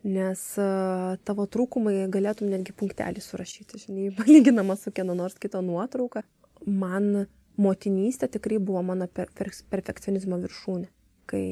Nes 0.08 0.42
uh, 0.62 1.18
tavo 1.28 1.44
trūkumai 1.52 2.06
galėtum 2.12 2.48
netgi 2.52 2.76
punktelį 2.80 3.24
surašyti, 3.24 3.82
žinai, 3.84 4.12
palyginama 4.20 4.78
su 4.80 4.94
kieno 4.96 5.16
nors 5.18 5.36
kito 5.42 5.62
nuotrauka. 5.66 6.24
Man 6.66 7.26
motinystė 7.60 8.30
tikrai 8.32 8.62
buvo 8.64 8.84
mano 8.86 9.10
per, 9.12 9.32
per, 9.36 9.52
perfekcionizmo 9.74 10.40
viršūnė. 10.46 10.88
Kai 11.30 11.44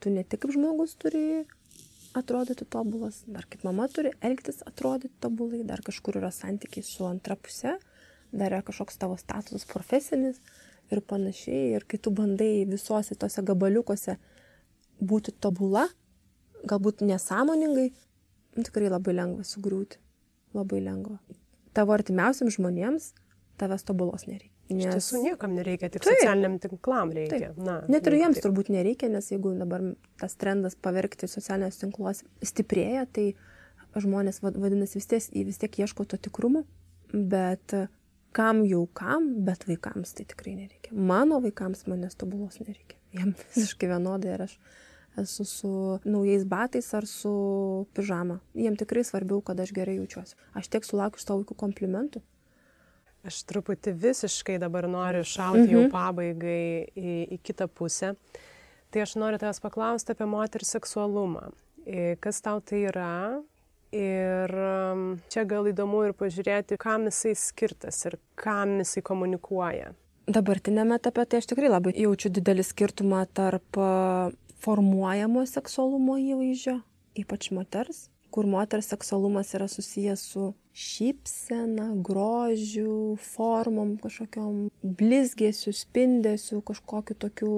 tu 0.00 0.12
ne 0.12 0.22
tik 0.24 0.44
kaip 0.44 0.54
žmogus 0.54 0.94
turi 1.00 1.42
atrodyti 2.16 2.64
tobulas, 2.68 3.22
dar 3.28 3.44
kaip 3.50 3.64
mama 3.66 3.88
turi 3.90 4.12
elgtis 4.24 4.62
atrodyti 4.68 5.12
tobulai, 5.20 5.64
dar 5.68 5.82
kažkur 5.84 6.20
yra 6.20 6.30
santykiai 6.32 6.86
su 6.86 7.04
antra 7.08 7.36
pusė, 7.40 7.74
dar 8.32 8.52
yra 8.52 8.62
kažkoks 8.64 9.00
tavo 9.00 9.18
statusas 9.20 9.66
profesinis. 9.68 10.38
Uh, 10.38 10.71
ir 10.94 11.02
panašiai. 11.06 11.72
Ir 11.78 11.86
kai 11.88 11.98
tu 12.02 12.12
bandai 12.14 12.64
visuose 12.68 13.16
tose 13.18 13.42
gabaliukose 13.46 14.18
būti 15.02 15.34
tobula, 15.42 15.88
galbūt 16.68 17.02
nesąmoningai, 17.06 17.88
nu, 18.56 18.64
tikrai 18.68 18.90
labai 18.92 19.16
lengva 19.16 19.46
sugriūti. 19.46 19.98
Labai 20.56 20.82
lengva. 20.84 21.18
Tavo 21.72 21.94
artimiausiam 21.96 22.50
žmonėms 22.52 23.12
tavęs 23.60 23.86
tobulos 23.88 24.26
nereikia. 24.28 24.50
Nes... 24.72 24.86
Iš 24.86 24.94
tiesų 24.96 25.22
niekam 25.26 25.56
nereikia, 25.56 25.90
tik 25.92 26.04
taip, 26.04 26.16
socialiniam 26.16 26.56
tinklam 26.62 27.10
reikia. 27.12 27.50
Taip. 27.52 27.58
Na, 27.60 27.80
Net 27.92 28.06
ir 28.08 28.16
jiems 28.16 28.38
taip. 28.38 28.46
turbūt 28.46 28.70
nereikia, 28.72 29.10
nes 29.12 29.28
jeigu 29.32 29.52
dabar 29.58 29.84
tas 30.20 30.36
trendas 30.40 30.76
pavergti 30.78 31.28
socialinius 31.28 31.80
tinkluos 31.82 32.22
stiprėja, 32.44 33.04
tai 33.12 33.32
žmonės 33.98 34.40
vadinasi 34.44 35.00
vis 35.00 35.10
tiek, 35.10 35.26
vis 35.48 35.60
tiek 35.60 35.82
ieško 35.84 36.06
to 36.08 36.20
tikrumo, 36.20 36.64
bet 37.12 37.74
kam 38.34 38.64
jau 38.68 38.86
kam, 38.96 39.28
bet 39.46 39.66
vaikams 39.68 40.14
tai 40.16 40.26
tikrai 40.28 40.54
nereikia. 40.56 40.92
Mano 40.92 41.40
vaikams 41.44 41.86
manęs 41.90 42.18
tobulos 42.18 42.60
nereikia. 42.62 42.98
Jiem 43.16 43.34
visiškai 43.54 43.90
vienodai 43.92 44.34
ir 44.34 44.46
aš 44.46 44.56
esu 45.20 45.44
su 45.44 45.70
naujais 46.08 46.44
batais 46.48 46.88
ar 46.96 47.06
su 47.06 47.32
pižama. 47.94 48.38
Jiem 48.56 48.76
tikrai 48.80 49.04
svarbiau, 49.04 49.42
kad 49.44 49.60
aš 49.60 49.74
gerai 49.76 49.98
jaučiuosi. 49.98 50.38
Aš 50.56 50.70
tiek 50.72 50.86
sulaukiu 50.88 51.20
iš 51.20 51.26
savo 51.26 51.42
vaikų 51.42 51.58
komplimentų. 51.60 52.22
Aš 53.28 53.44
truputį 53.46 53.92
visiškai 54.02 54.56
dabar 54.58 54.88
noriu 54.90 55.22
šauti 55.22 55.60
-hmm. 55.60 55.72
jau 55.72 55.82
mhm. 55.82 55.90
pabaigai 55.92 56.88
į, 56.96 57.12
į 57.36 57.38
kitą 57.42 57.68
pusę. 57.68 58.14
Tai 58.90 59.02
aš 59.02 59.14
noriu 59.16 59.38
tavęs 59.38 59.60
paklausti 59.60 60.12
apie 60.12 60.26
moterį 60.26 60.64
seksualumą. 60.64 61.50
Kas 62.20 62.40
tau 62.40 62.60
tai 62.60 62.82
yra? 62.88 63.42
Ir 63.92 64.52
čia 65.28 65.42
gal 65.44 65.66
įdomu 65.68 66.06
ir 66.06 66.14
pažiūrėti, 66.16 66.78
kam 66.80 67.10
jisai 67.10 67.34
skirtas 67.36 67.98
ir 68.08 68.16
kam 68.40 68.78
jisai 68.80 69.02
komunikuoja. 69.04 69.92
Dabartinėme 70.32 70.96
etape 70.96 71.26
tai 71.26 71.42
aš 71.42 71.50
tikrai 71.50 71.68
labai 71.68 71.92
jaučiu 71.98 72.30
didelį 72.32 72.64
skirtumą 72.64 73.26
tarp 73.36 73.76
formuojamo 74.62 75.42
seksualumo 75.50 76.16
įvaizdžio, 76.22 76.78
ypač 77.18 77.50
moters, 77.52 78.06
kur 78.32 78.48
moters 78.48 78.88
seksualumas 78.94 79.52
yra 79.58 79.66
susijęs 79.68 80.24
su 80.32 80.52
šypsena, 80.72 81.90
grožiu, 82.06 83.18
formom 83.34 83.96
kažkokiam 84.00 84.68
blizgėsiu, 84.80 85.74
spindėsiu, 85.76 86.62
kažkokiu 86.64 87.18
tokiu 87.26 87.56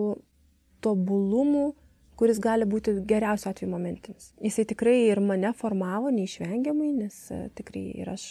tobulumu, 0.82 1.74
kuris 2.18 2.40
gali 2.42 2.66
būti 2.68 2.96
geriausio 3.08 3.50
atveju 3.50 3.70
momentinis. 3.72 4.32
Jisai 4.42 4.66
tikrai 4.70 4.96
ir 5.08 5.20
mane 5.24 5.52
formavo 5.56 6.12
neišvengiamai, 6.14 6.90
nes 7.02 7.20
e, 7.34 7.40
tikrai 7.58 7.86
ir 8.02 8.10
aš 8.14 8.28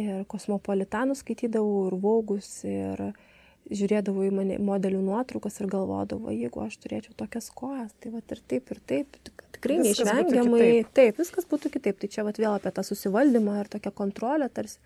ir 0.00 0.24
kosmopolitanus 0.30 1.22
skaitydavau, 1.22 1.86
ir 1.88 1.96
vaugus, 2.02 2.48
ir 2.66 3.02
žiūrėdavau 3.70 4.26
į 4.26 4.32
mane 4.34 4.58
modelių 4.60 5.00
nuotraukas 5.06 5.56
ir 5.60 5.70
galvodavau, 5.72 6.32
jeigu 6.34 6.64
aš 6.64 6.76
turėčiau 6.82 7.14
tokias 7.16 7.48
kojas, 7.56 7.94
tai 8.02 8.12
va 8.12 8.20
ir 8.20 8.42
taip, 8.50 8.74
ir 8.74 8.80
taip, 8.90 9.16
tikrai 9.54 9.78
viskas 9.80 10.10
neišvengiamai. 10.10 10.66
Taip, 10.96 11.20
viskas 11.22 11.48
būtų 11.48 11.72
kitaip. 11.78 12.00
Tai 12.02 12.10
čia 12.12 12.26
va 12.26 12.34
vėl 12.36 12.50
apie 12.50 12.74
tą 12.74 12.84
susivaldymą 12.84 13.56
ir 13.62 13.70
tokią 13.72 13.94
kontrolę, 14.02 14.50
tarsi, 14.52 14.76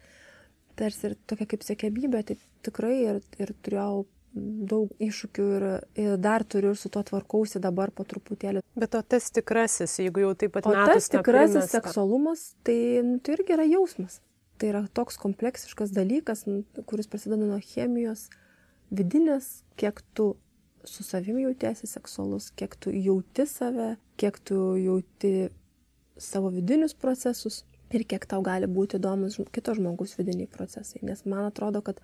tarsi 0.78 1.11
ir 1.11 1.16
tokia 1.30 1.48
kaip 1.50 1.66
sėkmybė, 1.66 2.22
tai 2.28 2.38
tikrai 2.68 2.94
ir, 3.00 3.20
ir 3.42 3.54
turėjau 3.66 4.04
daug 4.32 4.92
iššūkių 5.02 5.46
ir, 5.56 5.66
ir 5.98 6.16
dar 6.20 6.44
turiu 6.44 6.72
ir 6.74 6.78
su 6.78 6.90
to 6.92 7.02
tvarkausi 7.10 7.60
dabar 7.62 7.92
po 7.94 8.04
truputėlį. 8.08 8.62
Bet 8.78 8.96
o 8.98 9.02
tas 9.02 9.30
tikrasis, 9.34 9.98
jeigu 10.02 10.26
jau 10.26 10.34
taip 10.38 10.54
pat 10.56 10.68
o 10.68 10.74
tas 10.74 11.08
tikrasis 11.12 11.56
primesta. 11.56 11.80
seksualumas, 11.80 12.44
tai, 12.66 12.78
nu, 13.06 13.18
tai 13.24 13.38
irgi 13.38 13.56
yra 13.56 13.66
jausmas. 13.68 14.20
Tai 14.58 14.72
yra 14.72 14.82
toks 14.94 15.18
kompleksiškas 15.22 15.94
dalykas, 15.94 16.44
nu, 16.50 16.62
kuris 16.90 17.08
prasideda 17.10 17.46
nuo 17.46 17.60
chemijos, 17.62 18.26
vidinės, 18.90 19.62
kiek 19.78 20.02
tu 20.18 20.32
su 20.88 21.04
savimi 21.06 21.44
jautiesi 21.44 21.88
seksualus, 21.90 22.50
kiek 22.58 22.76
tu 22.80 22.92
jauti 22.94 23.46
save, 23.48 23.96
kiek 24.20 24.38
tu 24.44 24.76
jauti 24.80 25.48
savo 26.18 26.50
vidinius 26.54 26.94
procesus 26.98 27.62
ir 27.94 28.04
kiek 28.08 28.26
tau 28.28 28.42
gali 28.44 28.68
būti 28.68 28.98
įdomus 28.98 29.38
kito 29.54 29.74
žmogus 29.76 30.16
vidiniai 30.18 30.48
procesai. 30.50 31.00
Nes 31.06 31.24
man 31.24 31.46
atrodo, 31.48 31.82
kad 31.84 32.00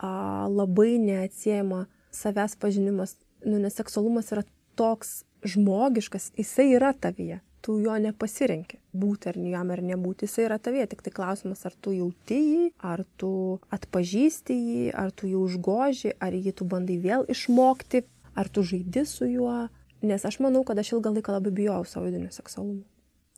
a, 0.00 0.46
labai 0.48 0.96
neatsiejama 1.02 1.84
savęs 2.14 2.56
pažinimas, 2.60 3.14
nu, 3.44 3.60
nes 3.60 3.76
seksualumas 3.76 4.32
yra 4.34 4.42
toks 4.80 5.20
žmogiškas, 5.44 6.32
jisai 6.40 6.72
yra 6.74 6.94
tavyje 6.96 7.40
tu 7.64 7.76
jo 7.80 7.94
nepasirenki 8.00 8.78
būti 8.96 9.30
ar 9.30 9.38
jam 9.38 9.72
ar 9.72 9.82
nebūti, 9.84 10.26
jisai 10.26 10.46
yra 10.48 10.58
tavie, 10.62 10.84
tik 10.88 11.02
tai 11.04 11.12
klausimas, 11.14 11.62
ar 11.68 11.74
tu 11.76 11.92
jauti 11.94 12.38
jį, 12.38 12.62
ar 12.82 13.04
tu 13.20 13.32
atpažįsti 13.74 14.56
jį, 14.56 14.84
ar 14.96 15.12
tu 15.12 15.28
jį 15.30 15.38
užgoži, 15.40 16.14
ar 16.18 16.36
jį 16.36 16.54
tu 16.56 16.68
bandai 16.68 16.98
vėl 17.02 17.26
išmokti, 17.30 18.04
ar 18.34 18.48
tu 18.48 18.64
žaidi 18.66 19.04
su 19.08 19.28
juo, 19.28 19.68
nes 20.02 20.24
aš 20.24 20.40
manau, 20.44 20.64
kad 20.64 20.80
aš 20.80 20.94
ilgą 20.96 21.12
laiką 21.16 21.36
labai 21.36 21.52
bijojau 21.60 21.84
savo 21.88 22.08
vidinio 22.08 22.32
seksualumo. 22.34 22.86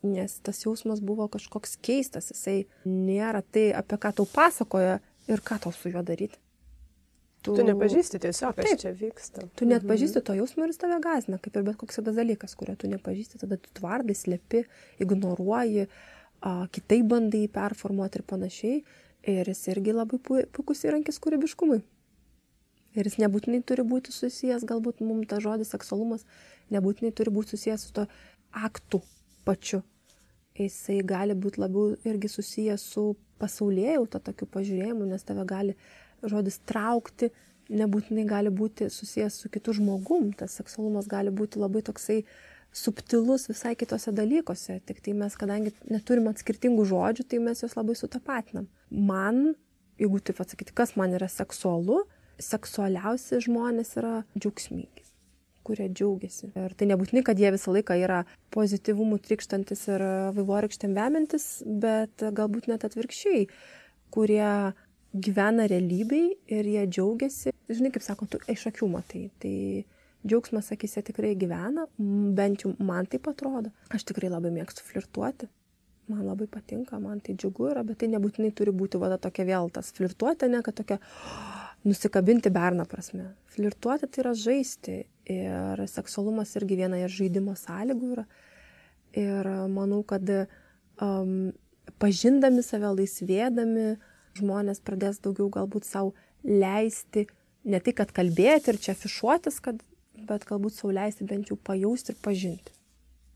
Nes 0.02 0.34
tas 0.42 0.58
jausmas 0.64 1.02
buvo 1.02 1.28
kažkoks 1.30 1.76
keistas, 1.82 2.32
jisai 2.32 2.64
nėra 2.86 3.42
tai, 3.42 3.68
apie 3.76 3.98
ką 4.02 4.10
tau 4.18 4.26
pasakoja 4.26 4.98
ir 5.30 5.42
ką 5.46 5.60
tau 5.62 5.74
su 5.74 5.92
juo 5.92 6.02
daryti. 6.02 6.41
Tu, 7.42 7.54
tu 7.58 7.64
nepažįsti 7.66 8.20
tiesiog, 8.22 8.54
kas 8.54 8.68
Taip, 8.68 8.80
čia 8.84 8.92
vyksta. 8.94 9.46
Tu 9.58 9.66
net 9.66 9.80
mhm. 9.82 9.90
pažįsti 9.90 10.22
to 10.22 10.36
jausmo 10.38 10.62
ir 10.62 10.70
jis 10.70 10.78
tave 10.78 10.98
gazina, 11.02 11.40
kaip 11.42 11.56
ir 11.58 11.64
bet 11.66 11.78
koks 11.80 11.98
kitas 11.98 12.18
dalykas, 12.18 12.54
kurio 12.58 12.76
tu 12.78 12.90
nepažįsti, 12.90 13.40
tada 13.42 13.58
tu 13.58 13.72
tvardai, 13.80 14.14
slepi, 14.14 14.62
ignoruoji, 15.02 15.88
a, 16.40 16.52
kitaip 16.74 17.08
bandai 17.10 17.48
performuoti 17.50 18.20
ir 18.20 18.28
panašiai. 18.30 18.84
Ir 19.32 19.46
jis 19.46 19.60
irgi 19.70 19.94
labai 19.94 20.18
puikus 20.22 20.80
įrankis 20.86 21.20
kūrybiškumui. 21.22 21.82
Ir 22.98 23.08
jis 23.08 23.20
nebūtinai 23.22 23.62
turi 23.66 23.84
būti 23.86 24.12
susijęs, 24.12 24.66
galbūt 24.68 25.00
mums 25.06 25.30
ta 25.30 25.38
žodis 25.40 25.70
seksualumas 25.72 26.26
nebūtinai 26.74 27.12
turi 27.16 27.32
būti 27.32 27.54
susijęs 27.54 27.86
su 27.86 27.94
to 27.96 28.06
aktu 28.52 29.00
pačiu. 29.46 29.82
Jisai 30.58 30.98
gali 31.08 31.34
būti 31.38 31.62
labiau 31.62 31.94
irgi 32.04 32.28
susijęs 32.28 32.84
su 32.94 33.04
pasaulėjau, 33.40 34.04
to 34.12 34.20
tokiu 34.20 34.48
pažiūrėjimu, 34.52 35.06
nes 35.08 35.24
tave 35.24 35.46
gali 35.48 35.76
žodis 36.28 36.60
traukti 36.68 37.30
nebūtinai 37.72 38.24
gali 38.28 38.52
būti 38.52 38.88
susijęs 38.92 39.38
su 39.42 39.50
kitu 39.52 39.74
žmogum. 39.78 40.32
Tas 40.36 40.56
seksualumas 40.58 41.08
gali 41.10 41.32
būti 41.34 41.60
labai 41.62 41.84
toksai 41.86 42.22
subtilus 42.72 43.48
visai 43.50 43.74
kitose 43.78 44.14
dalykuose. 44.16 44.80
Tik 44.88 45.02
tai 45.04 45.14
mes, 45.16 45.36
kadangi 45.38 45.74
neturim 45.90 46.30
skirtingų 46.36 46.88
žodžių, 46.88 47.28
tai 47.28 47.42
mes 47.44 47.62
juos 47.64 47.76
labai 47.78 47.96
sutapatinam. 47.98 48.68
Man, 48.90 49.54
jeigu 50.00 50.20
taip 50.24 50.42
atsakyti, 50.44 50.74
kas 50.76 50.96
man 51.00 51.16
yra 51.18 51.28
seksualu, 51.32 52.02
seksualiausi 52.42 53.42
žmonės 53.44 53.96
yra 54.00 54.20
džiaugsmingi 54.38 55.02
kurie 55.62 55.88
džiaugiasi. 55.94 56.50
Ir 56.58 56.74
tai 56.74 56.88
nebūtinai, 56.90 57.22
kad 57.26 57.38
jie 57.38 57.52
visą 57.54 57.70
laiką 57.74 57.96
yra 58.02 58.22
pozityvumų 58.54 59.20
trikštantis 59.22 59.84
ir 59.92 60.04
vaivorykštėm 60.34 60.96
vemintis, 60.98 61.46
bet 61.62 62.24
galbūt 62.34 62.68
net 62.70 62.86
atvirkščiai, 62.88 63.46
kurie 64.10 64.74
gyvena 65.12 65.66
realybėj 65.68 66.28
ir 66.56 66.68
jie 66.68 66.84
džiaugiasi. 66.88 67.52
Žinai, 67.72 67.92
kaip 67.94 68.04
sako, 68.04 68.28
tu 68.30 68.40
iš 68.50 68.66
akių 68.70 68.88
matai. 68.92 69.26
Tai 69.42 69.56
džiaugsmas 70.24 70.72
akise 70.74 71.02
tikrai 71.04 71.34
gyvena, 71.38 71.86
bent 72.36 72.64
jau 72.64 72.72
man 72.80 73.08
taip 73.10 73.28
atrodo. 73.30 73.72
Aš 73.92 74.06
tikrai 74.08 74.30
labai 74.32 74.52
mėgstu 74.54 74.84
flirtuoti. 74.86 75.48
Man 76.10 76.24
labai 76.26 76.48
patinka, 76.50 76.98
man 77.00 77.20
tai 77.22 77.36
džiugu 77.38 77.68
yra, 77.70 77.84
bet 77.86 78.00
tai 78.00 78.08
nebūtinai 78.12 78.50
turi 78.56 78.72
būti 78.74 78.98
vada 79.00 79.20
tokia 79.22 79.46
vėl 79.48 79.70
tas 79.72 79.92
flirtuoti, 79.94 80.48
ne 80.50 80.60
kad 80.64 80.76
tokia 80.80 80.98
nusikabinti 81.86 82.50
berną 82.52 82.86
prasme. 82.90 83.30
Flirtuoti 83.54 84.08
tai 84.10 84.24
yra 84.24 84.32
žaisti 84.38 84.96
ir 85.30 85.84
seksualumas 85.90 86.56
irgi 86.58 86.78
viena 86.80 86.98
iš 87.04 87.20
žaidimo 87.20 87.54
sąlygų 87.58 88.14
yra. 88.16 88.26
Ir 89.18 89.48
manau, 89.70 90.00
kad 90.08 90.24
um, 90.32 91.52
pažindami 92.00 92.64
save, 92.64 92.90
laisvėdami, 92.96 93.86
uh, 93.92 94.11
žmonės 94.38 94.82
pradės 94.84 95.20
daugiau 95.24 95.48
galbūt 95.52 95.86
savo 95.88 96.12
leisti, 96.44 97.26
ne 97.64 97.80
tai 97.80 97.94
kad 97.96 98.12
kalbėti 98.14 98.72
ir 98.72 98.80
čia 98.82 98.94
afišuotis, 98.96 99.60
kad, 99.64 99.82
bet 100.28 100.46
galbūt 100.48 100.78
savo 100.78 100.92
leisti 100.96 101.26
bent 101.28 101.52
jau 101.52 101.58
pajausti 101.58 102.14
ir 102.14 102.20
pažinti. 102.24 102.76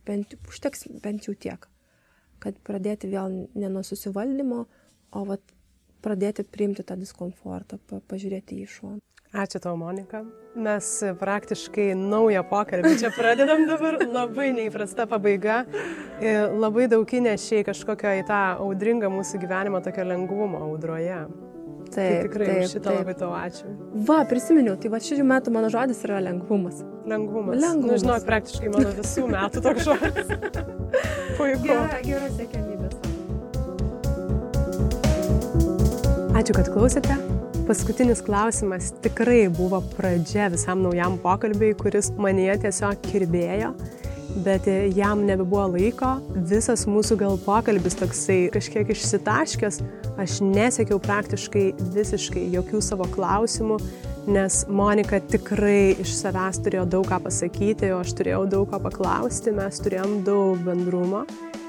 Bent, 0.07 0.37
užteks 0.47 0.87
bent 1.03 1.27
jau 1.27 1.35
tiek, 1.35 1.67
kad 2.43 2.59
pradėti 2.67 3.11
vėl 3.11 3.47
ne 3.55 3.71
nuo 3.73 3.83
susivaldymo, 3.87 4.67
o 5.17 5.25
vat, 5.27 5.43
pradėti 6.05 6.45
priimti 6.47 6.85
tą 6.87 6.95
diskomfortą, 7.01 7.81
pa, 7.89 7.99
pažiūrėti 8.11 8.61
į 8.63 8.71
šoną. 8.71 9.03
Ačiū 9.37 9.61
tau, 9.61 9.77
Monika. 9.77 10.23
Mes 10.57 10.87
praktiškai 11.21 11.91
naują 11.99 12.41
pokalbį 12.49 12.95
čia 13.03 13.11
pradedam 13.13 13.67
dabar, 13.69 13.99
labai 14.01 14.49
neįprasta 14.57 15.05
pabaiga. 15.11 15.65
Ir 16.25 16.55
labai 16.57 16.87
daug 16.89 17.05
įnešiai 17.05 17.67
kažkokią 17.67 18.15
į 18.23 18.25
tą 18.31 18.41
audringą 18.65 19.11
mūsų 19.13 19.43
gyvenimą, 19.43 19.83
tokią 19.85 20.07
lengvumą 20.09 20.63
audroje. 20.71 21.27
Taip, 21.87 21.93
tai 21.93 22.23
tikrai 22.25 22.47
taip, 22.49 22.71
šitą 22.73 22.89
taip. 22.89 22.99
labai 23.03 23.15
tau 23.21 23.31
ačiū. 23.37 23.77
Va, 24.09 24.19
prisiminiau, 24.27 24.75
tai 24.81 24.91
va 24.91 25.03
šių 25.05 25.21
metų 25.29 25.53
mano 25.55 25.69
žodis 25.71 26.01
yra 26.09 26.25
lengvumas. 26.25 26.81
Lengvumas. 27.07 27.61
Lengvumas. 27.61 27.93
Nu, 27.93 28.01
žinok, 28.03 28.27
praktiškai 28.27 28.73
mano 28.73 28.97
visų 28.97 29.29
metų 29.37 29.63
toks 29.69 29.87
žodis. 29.87 30.35
Puiku. 31.39 31.69
Gera, 31.69 32.03
gera 32.09 32.33
sėkmybės. 32.41 33.01
Ačiū, 36.37 36.57
kad 36.57 36.73
klausėte. 36.73 37.36
Paskutinis 37.67 38.21
klausimas 38.23 38.93
tikrai 39.03 39.49
buvo 39.51 39.81
pradžia 39.97 40.45
visam 40.53 40.85
naujam 40.85 41.17
pokalbiui, 41.19 41.73
kuris 41.75 42.13
manyje 42.15 42.55
tiesiog 42.63 43.01
kirbėjo, 43.03 43.73
bet 44.45 44.69
jam 44.95 45.25
nebebuvo 45.27 45.65
laiko. 45.73 46.13
Visas 46.47 46.85
mūsų 46.87 47.17
gal 47.25 47.35
pokalbis 47.43 47.99
toksai 47.99 48.39
kažkiek 48.55 48.95
išsitaškęs, 48.95 49.81
aš 50.15 50.37
nesiekiau 50.47 51.01
praktiškai 51.03 51.65
visiškai 51.97 52.47
jokių 52.55 52.85
savo 52.87 53.11
klausimų, 53.11 53.81
nes 54.31 54.63
Monika 54.71 55.19
tikrai 55.35 55.97
iš 55.99 56.15
savęs 56.21 56.63
turėjo 56.63 56.87
daug 56.95 57.11
ką 57.11 57.19
pasakyti, 57.27 57.91
o 57.91 57.99
aš 58.05 58.15
turėjau 58.15 58.45
daug 58.55 58.71
ką 58.71 58.85
paklausti, 58.87 59.59
mes 59.59 59.83
turėjom 59.83 60.21
daug 60.29 60.63
bendrumo. 60.71 61.27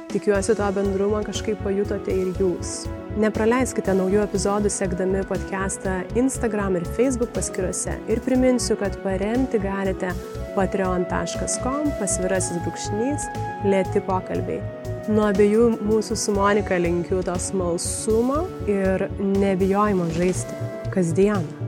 Tikiuosi 0.08 0.54
tą 0.56 0.70
bendrumą 0.72 1.20
kažkaip 1.28 1.60
pajutote 1.66 2.14
ir 2.16 2.30
jūs. 2.40 2.86
Nepraleiskite 3.20 3.92
naujų 3.98 4.22
epizodų 4.24 4.72
sekdami 4.72 5.24
podcastą 5.28 5.98
Instagram 6.16 6.78
ir 6.80 6.86
Facebook 6.96 7.34
paskiruose 7.36 7.98
ir 8.08 8.22
priminsiu, 8.24 8.78
kad 8.80 8.96
paremti 9.04 9.60
galite 9.60 10.14
patreon.com 10.56 11.92
pasvirasis 12.00 12.64
brūkšnys 12.64 13.28
lėti 13.68 14.06
pokalbiai. 14.08 14.64
Nuo 15.12 15.28
abiejų 15.28 15.74
mūsų 15.84 16.16
su 16.24 16.40
Monika 16.40 16.80
linkiu 16.80 17.20
to 17.28 17.36
smalsumo 17.50 18.46
ir 18.72 19.10
nebijojimo 19.20 20.08
žaisti 20.16 20.68
kasdieną. 20.96 21.67